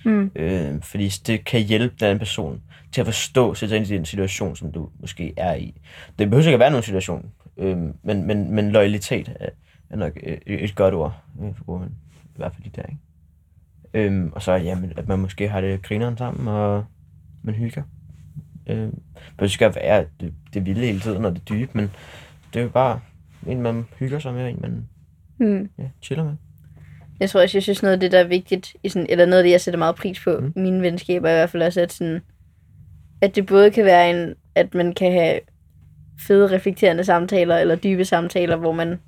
Mm. 0.06 0.32
Øh, 0.36 0.82
fordi 0.82 1.08
det 1.28 1.46
kan 1.46 1.62
hjælpe 1.62 1.96
den 2.00 2.06
anden 2.06 2.20
person 2.20 2.62
til 2.92 3.02
at 3.02 3.08
forstå, 3.08 3.54
sætte 3.54 3.70
sig 3.70 3.78
ind 3.78 3.88
i 3.88 3.96
den 3.98 4.06
situation, 4.06 4.56
som 4.56 4.72
du 4.72 4.90
måske 5.00 5.34
er 5.38 5.56
i. 5.56 5.82
Det 6.20 6.30
behøver 6.30 6.48
ikke 6.48 6.54
at 6.54 6.60
være 6.60 6.70
nogen 6.70 6.84
situation, 6.84 7.32
øh, 7.58 7.78
men, 8.04 8.28
men, 8.28 8.52
men 8.52 8.72
loyalitet 8.72 9.34
er, 9.40 9.50
er 9.90 9.96
nok 9.96 10.18
øh, 10.24 10.38
et 10.46 10.76
godt 10.76 10.94
ord, 10.94 11.16
øh, 11.42 11.50
for 11.66 11.78
man, 11.78 11.90
i 12.24 12.38
hvert 12.38 12.54
fald 12.54 12.64
lige 12.64 12.74
der, 12.76 12.84
ikke? 12.84 13.00
Øhm, 13.94 14.32
og 14.36 14.42
så, 14.42 14.52
jamen, 14.52 14.94
at 14.98 15.08
man 15.08 15.20
måske 15.20 15.50
har 15.50 15.62
det 15.62 15.82
grineren 15.82 16.18
sammen, 16.18 16.48
og 16.48 16.86
man 17.44 17.56
hygger. 17.56 17.84
Øhm, 18.68 19.02
det 19.40 19.52
skal 19.52 19.76
være 19.76 20.06
det, 20.20 20.34
det 20.54 20.66
vilde 20.66 20.86
hele 20.86 21.00
tiden, 21.00 21.26
og 21.26 21.36
det 21.36 21.50
dybe, 21.50 21.72
men 21.74 21.92
det 22.54 22.60
er 22.60 22.64
jo 22.64 22.70
bare 22.70 23.00
en, 23.48 23.62
man 23.62 23.86
hygger 24.00 24.20
sig 24.20 24.34
med, 24.34 24.50
en, 24.50 24.58
man 24.62 24.88
Mm. 25.42 25.70
ja, 25.78 25.90
chiller 26.02 26.24
med. 26.24 26.36
Jeg 27.22 27.30
tror 27.30 27.42
også, 27.42 27.58
jeg 27.58 27.64
synes 27.64 27.84
noget 27.84 27.94
af 27.94 28.00
det, 28.00 28.12
der 28.12 28.20
er 28.20 28.28
vigtigt, 28.28 28.76
i 28.84 28.90
sådan, 28.90 29.06
eller 29.10 29.26
noget 29.26 29.38
af 29.38 29.44
det, 29.44 29.52
jeg 29.52 29.62
sætter 29.62 29.78
meget 29.78 29.96
pris 29.96 30.20
på 30.24 30.40
Mm. 30.40 30.54
mine 30.56 30.82
venskaber, 30.82 31.30
er 31.30 31.34
i 31.34 31.36
hvert 31.38 31.50
fald 31.50 31.64
også, 31.64 31.82
at, 31.82 31.94
sådan, 31.94 32.22
at 33.22 33.36
det 33.36 33.46
både 33.46 33.72
kan 33.72 33.86
være 33.86 34.10
en, 34.10 34.34
at 34.56 34.74
man 34.74 34.94
kan 34.94 35.12
have 35.12 35.40
fede, 36.28 36.52
reflekterende 36.52 37.04
samtaler, 37.04 37.58
eller 37.58 37.76
dybe 37.76 38.06
samtaler, 38.06 38.56
hvor 38.56 38.72
man 38.72 39.00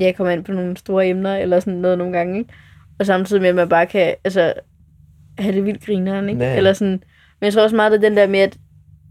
ja, 0.00 0.12
kommer 0.12 0.32
ind 0.32 0.44
på 0.44 0.52
nogle 0.52 0.76
store 0.76 1.08
emner, 1.08 1.36
eller 1.36 1.60
sådan 1.60 1.74
noget 1.74 1.98
nogle 1.98 2.12
gange, 2.12 2.38
ikke? 2.38 2.52
Og 2.98 3.06
samtidig 3.06 3.42
med, 3.42 3.48
at 3.48 3.54
man 3.54 3.68
bare 3.68 3.86
kan 3.86 4.14
altså, 4.24 4.52
have 5.38 5.54
det 5.54 5.64
vildt 5.64 5.84
grineren, 5.86 6.28
ikke? 6.28 6.44
Eller 6.44 6.72
sådan, 6.72 7.02
men 7.40 7.44
jeg 7.44 7.52
tror 7.52 7.62
også 7.62 7.76
meget, 7.76 7.94
er 7.94 7.98
den 7.98 8.16
der 8.16 8.26
med, 8.26 8.38
at 8.38 8.56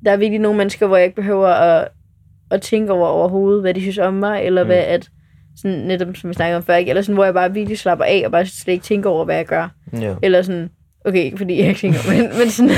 der 0.05 0.11
er 0.11 0.17
virkelig 0.17 0.39
nogle 0.39 0.57
mennesker, 0.57 0.87
hvor 0.87 0.97
jeg 0.97 1.05
ikke 1.05 1.15
behøver 1.15 1.47
at, 1.47 1.87
at 2.51 2.61
tænke 2.61 2.93
over 2.93 3.07
overhovedet, 3.07 3.61
hvad 3.61 3.73
de 3.73 3.81
synes 3.81 3.97
om 3.97 4.13
mig, 4.13 4.43
eller 4.43 4.63
mm. 4.63 4.67
hvad 4.67 4.77
at, 4.77 5.09
sådan 5.57 5.77
netop 5.77 6.07
som 6.15 6.29
vi 6.29 6.33
snakkede 6.33 6.57
om 6.57 6.63
før, 6.63 6.75
ikke? 6.75 6.89
eller 6.89 7.01
sådan, 7.01 7.15
hvor 7.15 7.25
jeg 7.25 7.33
bare 7.33 7.53
virkelig 7.53 7.79
slapper 7.79 8.05
af, 8.05 8.21
og 8.25 8.31
bare 8.31 8.45
slet 8.45 8.73
ikke 8.73 8.83
tænker 8.83 9.09
over, 9.09 9.25
hvad 9.25 9.35
jeg 9.35 9.45
gør. 9.45 9.69
Ja. 10.01 10.15
Eller 10.21 10.41
sådan, 10.41 10.69
okay, 11.05 11.23
ikke 11.23 11.37
fordi 11.37 11.59
jeg 11.59 11.67
ikke 11.67 11.79
tænker, 11.79 11.99
men, 12.13 12.37
men 12.39 12.49
sådan, 12.49 12.71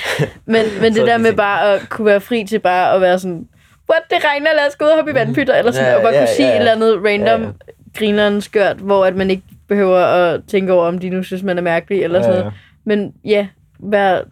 men, 0.54 0.64
men 0.80 0.94
det 0.94 1.06
der 1.06 1.16
de 1.16 1.22
med 1.22 1.32
bare 1.32 1.74
at 1.74 1.88
kunne 1.88 2.06
være 2.06 2.20
fri 2.20 2.44
til 2.44 2.58
bare 2.58 2.94
at 2.94 3.00
være 3.00 3.18
sådan, 3.18 3.48
what, 3.90 4.02
det 4.10 4.18
regner, 4.24 4.46
lad 4.56 4.66
os 4.68 4.76
gå 4.76 4.84
ud 4.84 4.90
og 4.90 4.96
hoppe 4.96 5.10
i 5.10 5.14
vandpytter, 5.14 5.54
eller 5.54 5.72
sådan, 5.72 5.88
Ja, 5.90 5.96
og 5.96 6.02
bare 6.02 6.12
ja, 6.14 6.20
kunne 6.20 6.28
sige 6.36 6.46
ja, 6.46 6.52
ja. 6.52 6.56
et 6.56 6.60
eller 6.60 6.72
andet 6.72 7.04
random 7.04 7.40
Ja, 7.40 7.46
ja, 7.46 7.52
grineren 7.98 8.40
skørt, 8.40 8.76
hvor 8.76 9.04
at 9.04 9.16
man 9.16 9.30
ikke 9.30 9.42
behøver 9.68 9.98
at 9.98 10.40
tænke 10.46 10.72
over, 10.72 10.84
om 10.86 10.98
de 10.98 11.10
nu 11.10 11.22
synes, 11.22 11.42
man 11.42 11.58
er 11.58 11.62
mærkelig, 11.62 12.02
eller 12.02 12.22
sådan 12.22 12.38
noget. 12.38 12.52
Men 12.84 13.14
ja, 13.24 13.46
være, 13.78 14.22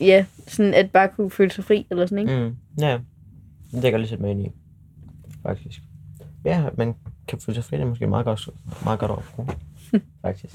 ja, 0.00 0.24
sådan 0.48 0.74
at 0.74 0.90
bare 0.90 1.08
kunne 1.08 1.30
føle 1.30 1.50
sig 1.50 1.64
fri, 1.64 1.86
eller 1.90 2.06
sådan, 2.06 2.18
ikke? 2.18 2.40
Mm, 2.40 2.56
ja, 2.80 2.98
det 3.72 3.82
kan 3.82 3.92
jeg 3.92 3.98
lige 3.98 4.08
sætte 4.08 4.22
mig 4.22 4.30
ind 4.30 4.46
i, 4.46 4.50
faktisk. 5.46 5.80
Ja, 6.44 6.62
man 6.76 6.94
kan 7.28 7.40
føle 7.40 7.54
sig 7.54 7.64
fri, 7.64 7.76
det 7.76 7.82
er 7.82 7.88
måske 7.88 8.06
meget 8.06 8.24
godt, 8.24 8.48
meget 8.84 8.98
godt 9.00 9.10
at 9.10 9.18
bruge, 9.36 9.48
faktisk. 10.24 10.54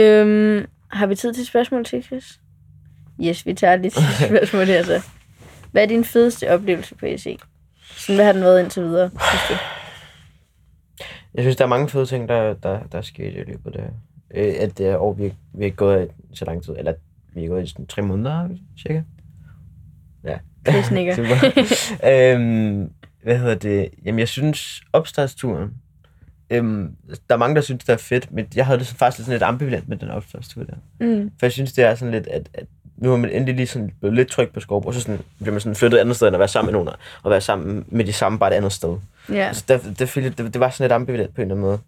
Øhm, 0.00 0.66
har 0.88 1.06
vi 1.06 1.14
tid 1.14 1.34
til 1.34 1.46
spørgsmål 1.46 1.84
til, 1.84 2.02
Chris? 2.02 2.40
Yes, 3.24 3.46
vi 3.46 3.54
tager 3.54 3.76
lige 3.76 3.90
spørgsmål 4.28 4.66
her 4.66 4.82
så. 4.82 5.02
Hvad 5.72 5.82
er 5.82 5.86
din 5.86 6.04
fedeste 6.04 6.50
oplevelse 6.50 6.94
på 6.94 7.06
EC? 7.06 7.38
Sådan, 7.96 8.16
hvad 8.16 8.24
har 8.24 8.32
den 8.32 8.42
været 8.42 8.62
indtil 8.62 8.82
videre? 8.82 9.10
synes 9.10 9.42
du? 9.48 9.54
Jeg 11.34 11.42
synes, 11.42 11.56
der 11.56 11.64
er 11.64 11.68
mange 11.68 11.88
fede 11.88 12.06
ting, 12.06 12.28
der, 12.28 12.54
der, 12.54 12.82
der 12.92 12.98
er 12.98 13.02
sket 13.02 13.32
i 13.32 13.50
løbet 13.50 13.66
af 13.66 13.72
det. 13.72 13.90
Øh, 14.34 14.54
at 14.58 14.78
det 14.78 14.86
er 14.86 14.96
år, 14.96 15.12
vi, 15.12 15.34
vi 15.52 15.64
har 15.64 15.70
gået 15.70 16.10
så 16.34 16.44
lang 16.44 16.62
tid, 16.62 16.74
eller 16.78 16.94
vi 17.34 17.42
har 17.42 17.48
gået 17.48 17.62
i 17.62 17.66
sådan 17.66 17.86
tre 17.86 18.02
måneder, 18.02 18.48
cirka. 18.78 19.02
Ja. 20.24 20.38
Chris 20.68 20.90
nikker. 20.90 21.14
Super. 21.16 21.36
øhm, 22.04 22.90
hvad 23.26 23.38
hedder 23.38 23.54
det? 23.54 23.88
Jamen, 24.04 24.18
jeg 24.18 24.28
synes, 24.28 24.82
opstartsturen, 24.92 25.70
øhm, 26.50 26.96
der 27.28 27.34
er 27.34 27.36
mange, 27.36 27.54
der 27.56 27.60
synes, 27.60 27.84
det 27.84 27.92
er 27.92 27.96
fedt, 27.96 28.32
men 28.32 28.46
jeg 28.56 28.66
havde 28.66 28.78
det 28.78 28.86
faktisk 28.86 29.16
sådan 29.18 29.32
lidt 29.32 29.42
ambivalent 29.42 29.88
med 29.88 29.96
den 29.96 30.08
opstartstur 30.10 30.62
der. 30.64 30.74
Mm. 31.00 31.30
For 31.38 31.46
jeg 31.46 31.52
synes, 31.52 31.72
det 31.72 31.84
er 31.84 31.94
sådan 31.94 32.12
lidt, 32.14 32.26
at, 32.26 32.48
at 32.54 32.64
nu 32.96 33.12
er 33.12 33.16
man 33.16 33.30
endelig 33.30 33.54
lige 33.54 33.66
sådan 33.66 33.90
blevet 34.00 34.16
lidt 34.16 34.28
tryg 34.28 34.50
på 34.50 34.60
Skovbo, 34.60 34.88
og 34.88 34.94
så 34.94 35.00
sådan, 35.00 35.20
bliver 35.38 35.52
man 35.52 35.60
sådan 35.60 35.74
flyttet 35.76 35.98
et 35.98 36.00
andet 36.00 36.16
sted, 36.16 36.26
end 36.26 36.36
at 36.36 36.40
være 36.40 36.48
sammen 36.48 36.66
med 36.66 36.72
nogen, 36.72 36.88
og 37.22 37.30
være 37.30 37.40
sammen 37.40 37.84
med 37.88 38.04
de 38.04 38.12
samme, 38.12 38.38
bare 38.38 38.50
et 38.50 38.56
andet 38.56 38.72
sted. 38.72 38.96
Altså, 39.46 39.64
der, 39.68 39.78
det, 39.98 40.16
jeg- 40.16 40.38
det, 40.38 40.52
det 40.54 40.60
var 40.60 40.70
sådan 40.70 40.84
lidt 40.84 40.92
ambivalent 40.92 41.34
på 41.34 41.40
en 41.42 41.50
eller 41.50 41.54
anden 41.66 41.66
måde. 41.66 41.78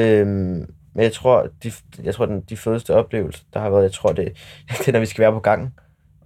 Øhm, 0.00 0.70
men 0.94 1.02
jeg 1.04 1.12
tror, 1.12 1.48
de, 1.62 1.72
jeg 2.02 2.14
tror 2.14 2.26
den, 2.26 2.40
de 2.40 2.56
fedeste 2.56 2.94
oplevelser, 2.94 3.42
der 3.54 3.60
har 3.60 3.70
været, 3.70 3.82
jeg 3.82 3.92
tror, 3.92 4.12
det, 4.12 4.32
det 4.78 4.88
er, 4.88 4.92
når 4.92 5.00
vi 5.00 5.06
skal 5.06 5.22
være 5.22 5.32
på 5.32 5.40
gangen. 5.40 5.72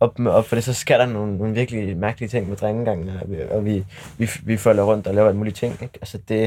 Op 0.02 0.18
med 0.18 0.30
op, 0.32 0.44
for 0.46 0.56
det, 0.56 0.64
så 0.64 0.72
sker 0.74 0.98
der 0.98 1.06
nogle, 1.06 1.36
nogle 1.38 1.54
virkelig 1.54 1.96
mærkelige 1.96 2.28
ting 2.28 2.48
med 2.48 2.56
drengegangen, 2.56 3.08
og 3.08 3.30
vi, 3.30 3.36
og 3.50 3.64
vi, 3.64 3.84
vi, 4.18 4.30
vi 4.44 4.56
følger 4.56 4.82
rundt 4.82 5.06
og 5.06 5.14
laver 5.14 5.28
alle 5.28 5.38
mulige 5.38 5.54
ting. 5.54 5.72
Ikke? 5.82 5.94
Altså 6.00 6.18
det, 6.28 6.40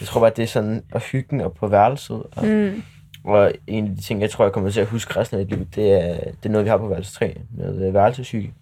jeg 0.00 0.06
tror 0.06 0.20
bare, 0.20 0.30
det 0.36 0.42
er 0.42 0.46
sådan 0.46 0.82
at 0.94 1.02
hyggen 1.02 1.40
og 1.40 1.52
på 1.52 1.66
værelset. 1.66 2.22
Og, 2.36 2.44
Mm. 2.46 2.82
og 3.24 3.52
en 3.66 3.84
af 3.90 3.96
de 3.96 4.02
ting, 4.02 4.20
jeg 4.20 4.30
tror, 4.30 4.44
jeg 4.44 4.52
kommer 4.52 4.70
til 4.70 4.80
at 4.80 4.86
huske 4.86 5.20
resten 5.20 5.38
af 5.40 5.44
mit 5.46 5.56
liv, 5.56 5.66
det 5.74 5.92
er, 5.92 6.14
det 6.14 6.46
er 6.46 6.48
noget, 6.48 6.64
vi 6.64 6.70
har 6.70 6.76
på 6.76 6.88
værelse 6.88 7.12
3, 7.14 7.36
med 7.56 7.90
værelseshygge. 7.92 8.52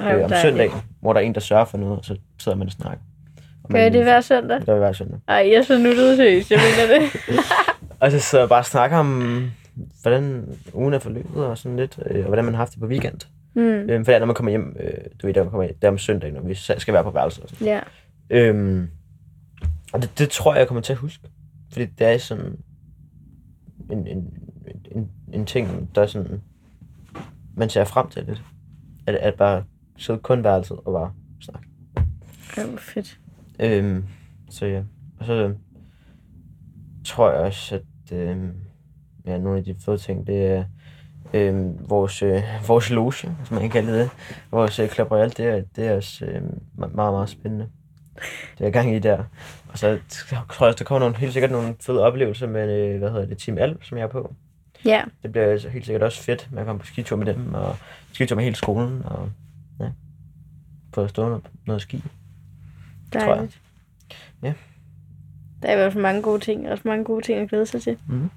Ej, 0.00 0.14
Øh, 0.16 0.24
om 0.24 0.30
søndagen, 0.42 0.72
hvor 1.00 1.12
der 1.12 1.20
er 1.20 1.24
en, 1.24 1.34
der 1.34 1.40
sørger 1.40 1.64
for 1.64 1.78
noget, 1.78 1.98
og 1.98 2.04
så 2.04 2.16
sidder 2.38 2.58
man 2.58 2.66
og 2.66 2.72
snakker. 2.72 2.98
Og 3.64 3.70
Gør 3.70 3.78
man- 3.78 3.92
det 3.92 4.02
hver 4.02 4.20
søndag? 4.20 4.60
Det 4.60 4.66
vi 4.74 4.78
hver 4.78 4.92
søndag. 4.92 5.18
Ej, 5.28 5.34
jeg 5.36 5.52
er 5.52 5.62
så 5.62 5.78
nuttet 5.78 6.16
seriøst, 6.16 6.50
jeg 6.50 6.58
mener 6.58 6.98
det. 7.00 7.10
Og 8.00 8.10
så 8.10 8.18
sidder 8.20 8.44
jeg 8.44 8.48
bare 8.48 8.58
og 8.58 8.66
snakker 8.66 8.96
om, 8.98 9.42
hvordan 10.02 10.54
ugen 10.74 10.94
er 10.94 10.98
forløbet, 10.98 11.46
og 11.46 11.58
sådan 11.58 11.76
lidt, 11.76 11.98
øh, 12.06 12.18
og 12.18 12.26
hvordan 12.26 12.44
man 12.44 12.54
har 12.54 12.58
haft 12.58 12.72
det 12.72 12.80
på 12.80 12.86
weekend. 12.86 13.20
Mm. 13.54 13.62
Øh, 13.62 14.04
for 14.04 14.04
det 14.04 14.14
er, 14.14 14.18
når 14.18 14.26
man 14.26 14.34
kommer 14.34 14.50
hjem, 14.50 14.76
øh, 14.80 15.04
du 15.22 15.26
ved, 15.26 15.34
der 15.34 15.42
man 15.42 15.50
kommer 15.50 15.64
hjem, 15.64 15.74
det 15.74 15.84
er 15.84 15.90
om 15.90 15.98
søndag, 15.98 16.32
når 16.32 16.40
vi 16.40 16.54
skal 16.54 16.94
være 16.94 17.04
på 17.04 17.10
værelset. 17.10 17.44
Og 17.44 17.48
sådan. 17.48 17.66
Ja. 17.66 17.80
Øhm, 18.30 18.88
og 19.92 20.02
det, 20.02 20.18
det, 20.18 20.30
tror 20.30 20.54
jeg, 20.54 20.60
jeg 20.60 20.68
kommer 20.68 20.80
til 20.80 20.92
at 20.92 20.98
huske. 20.98 21.28
Fordi 21.72 21.86
det 21.86 22.06
er 22.06 22.18
sådan 22.18 22.58
en, 23.90 24.06
en, 24.06 24.34
en, 24.90 25.10
en 25.32 25.46
ting, 25.46 25.90
der 25.94 26.02
er 26.02 26.06
sådan, 26.06 26.40
man 27.56 27.68
ser 27.68 27.84
frem 27.84 28.08
til 28.08 28.24
lidt. 28.24 28.42
At, 29.06 29.14
at 29.14 29.34
bare 29.34 29.64
sidde 29.96 30.18
kun 30.18 30.44
værelset 30.44 30.76
og 30.84 30.92
bare 30.92 31.12
snakke. 31.40 31.68
Ej, 32.56 32.66
hvor 32.66 32.78
fedt. 32.78 33.20
Øhm, 33.60 34.04
så 34.50 34.66
ja. 34.66 34.82
Og 35.18 35.26
så 35.26 35.54
tror 37.04 37.30
jeg 37.30 37.40
også, 37.40 37.74
at 37.74 38.12
øh, 38.12 38.48
ja, 39.28 39.38
nogle 39.38 39.58
af 39.58 39.64
de 39.64 39.74
fede 39.84 39.98
ting, 39.98 40.26
det 40.26 40.46
er 40.46 40.64
øh, 41.34 41.90
vores, 41.90 42.22
øh, 42.22 42.42
vores 42.68 42.90
loge, 42.90 43.12
hvis 43.38 43.50
man 43.50 43.60
kan 43.60 43.70
kalde 43.70 43.98
det. 43.98 44.10
Vores 44.50 44.78
øh, 44.78 44.88
Club 44.88 45.10
Royal, 45.10 45.30
det 45.36 45.40
er, 45.40 45.62
det 45.76 45.86
er 45.86 45.96
også 45.96 46.24
øh, 46.24 46.42
meget, 46.78 46.94
meget 46.94 47.28
spændende. 47.28 47.68
Det 48.58 48.66
er 48.66 48.70
gang 48.70 48.94
i 48.94 48.98
der. 48.98 49.24
Og 49.68 49.78
så 49.78 49.98
tror 50.48 50.66
jeg 50.66 50.68
også, 50.68 50.78
der 50.78 50.84
kommer 50.84 50.98
nogle, 50.98 51.16
helt 51.16 51.32
sikkert 51.32 51.50
nogle 51.50 51.74
fede 51.80 52.02
oplevelser 52.02 52.46
med, 52.46 52.78
øh, 52.78 52.98
hvad 52.98 53.10
hedder 53.10 53.26
det, 53.26 53.38
Team 53.38 53.58
Alp, 53.58 53.84
som 53.84 53.98
jeg 53.98 54.04
er 54.04 54.08
på. 54.08 54.34
Ja. 54.84 55.02
Det 55.22 55.32
bliver 55.32 55.46
altså 55.46 55.68
helt 55.68 55.86
sikkert 55.86 56.02
også 56.02 56.22
fedt 56.22 56.48
med 56.50 56.60
at 56.60 56.66
komme 56.66 56.80
på 56.80 56.86
skitur 56.86 57.16
med 57.16 57.26
dem, 57.26 57.54
og 57.54 57.76
skitur 58.12 58.36
med 58.36 58.44
hele 58.44 58.56
skolen, 58.56 59.02
og 59.04 59.30
ja, 59.80 59.90
få 60.94 61.02
at 61.02 61.10
stå 61.10 61.28
noget, 61.28 61.42
noget 61.66 61.82
ski. 61.82 62.04
Tror 63.12 63.20
jeg. 63.20 63.28
Dejligt. 63.28 63.60
Ja. 64.42 64.52
Der 65.62 65.68
er 65.68 65.72
i 65.72 65.76
hvert 65.76 65.92
fald 65.92 66.02
mange 66.02 66.22
gode 66.22 66.40
ting, 66.40 66.68
også 66.68 66.82
mange 66.88 67.04
gode 67.04 67.24
ting 67.24 67.38
at 67.38 67.48
glæde 67.48 67.66
sig 67.66 67.82
til. 67.82 67.96
Mhm. 68.06 68.30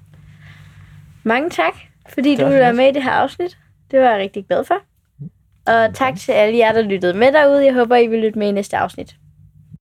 Mange 1.24 1.50
tak, 1.50 1.74
fordi 2.08 2.36
du 2.36 2.44
ville 2.44 2.58
være 2.58 2.74
med 2.74 2.88
i 2.88 2.92
det 2.92 3.02
her 3.02 3.10
afsnit. 3.10 3.58
Det 3.90 4.00
var 4.00 4.10
jeg 4.10 4.18
rigtig 4.18 4.46
glad 4.46 4.64
for. 4.64 4.74
Og 5.66 5.94
tak 5.94 6.16
til 6.16 6.32
alle 6.32 6.58
jer, 6.58 6.72
der 6.72 6.82
lyttede 6.82 7.14
med 7.14 7.32
derude. 7.32 7.64
Jeg 7.64 7.74
håber, 7.74 7.96
I 7.96 8.06
vil 8.06 8.18
lytte 8.18 8.38
med 8.38 8.48
i 8.48 8.52
næste 8.52 8.76
afsnit. 8.76 9.16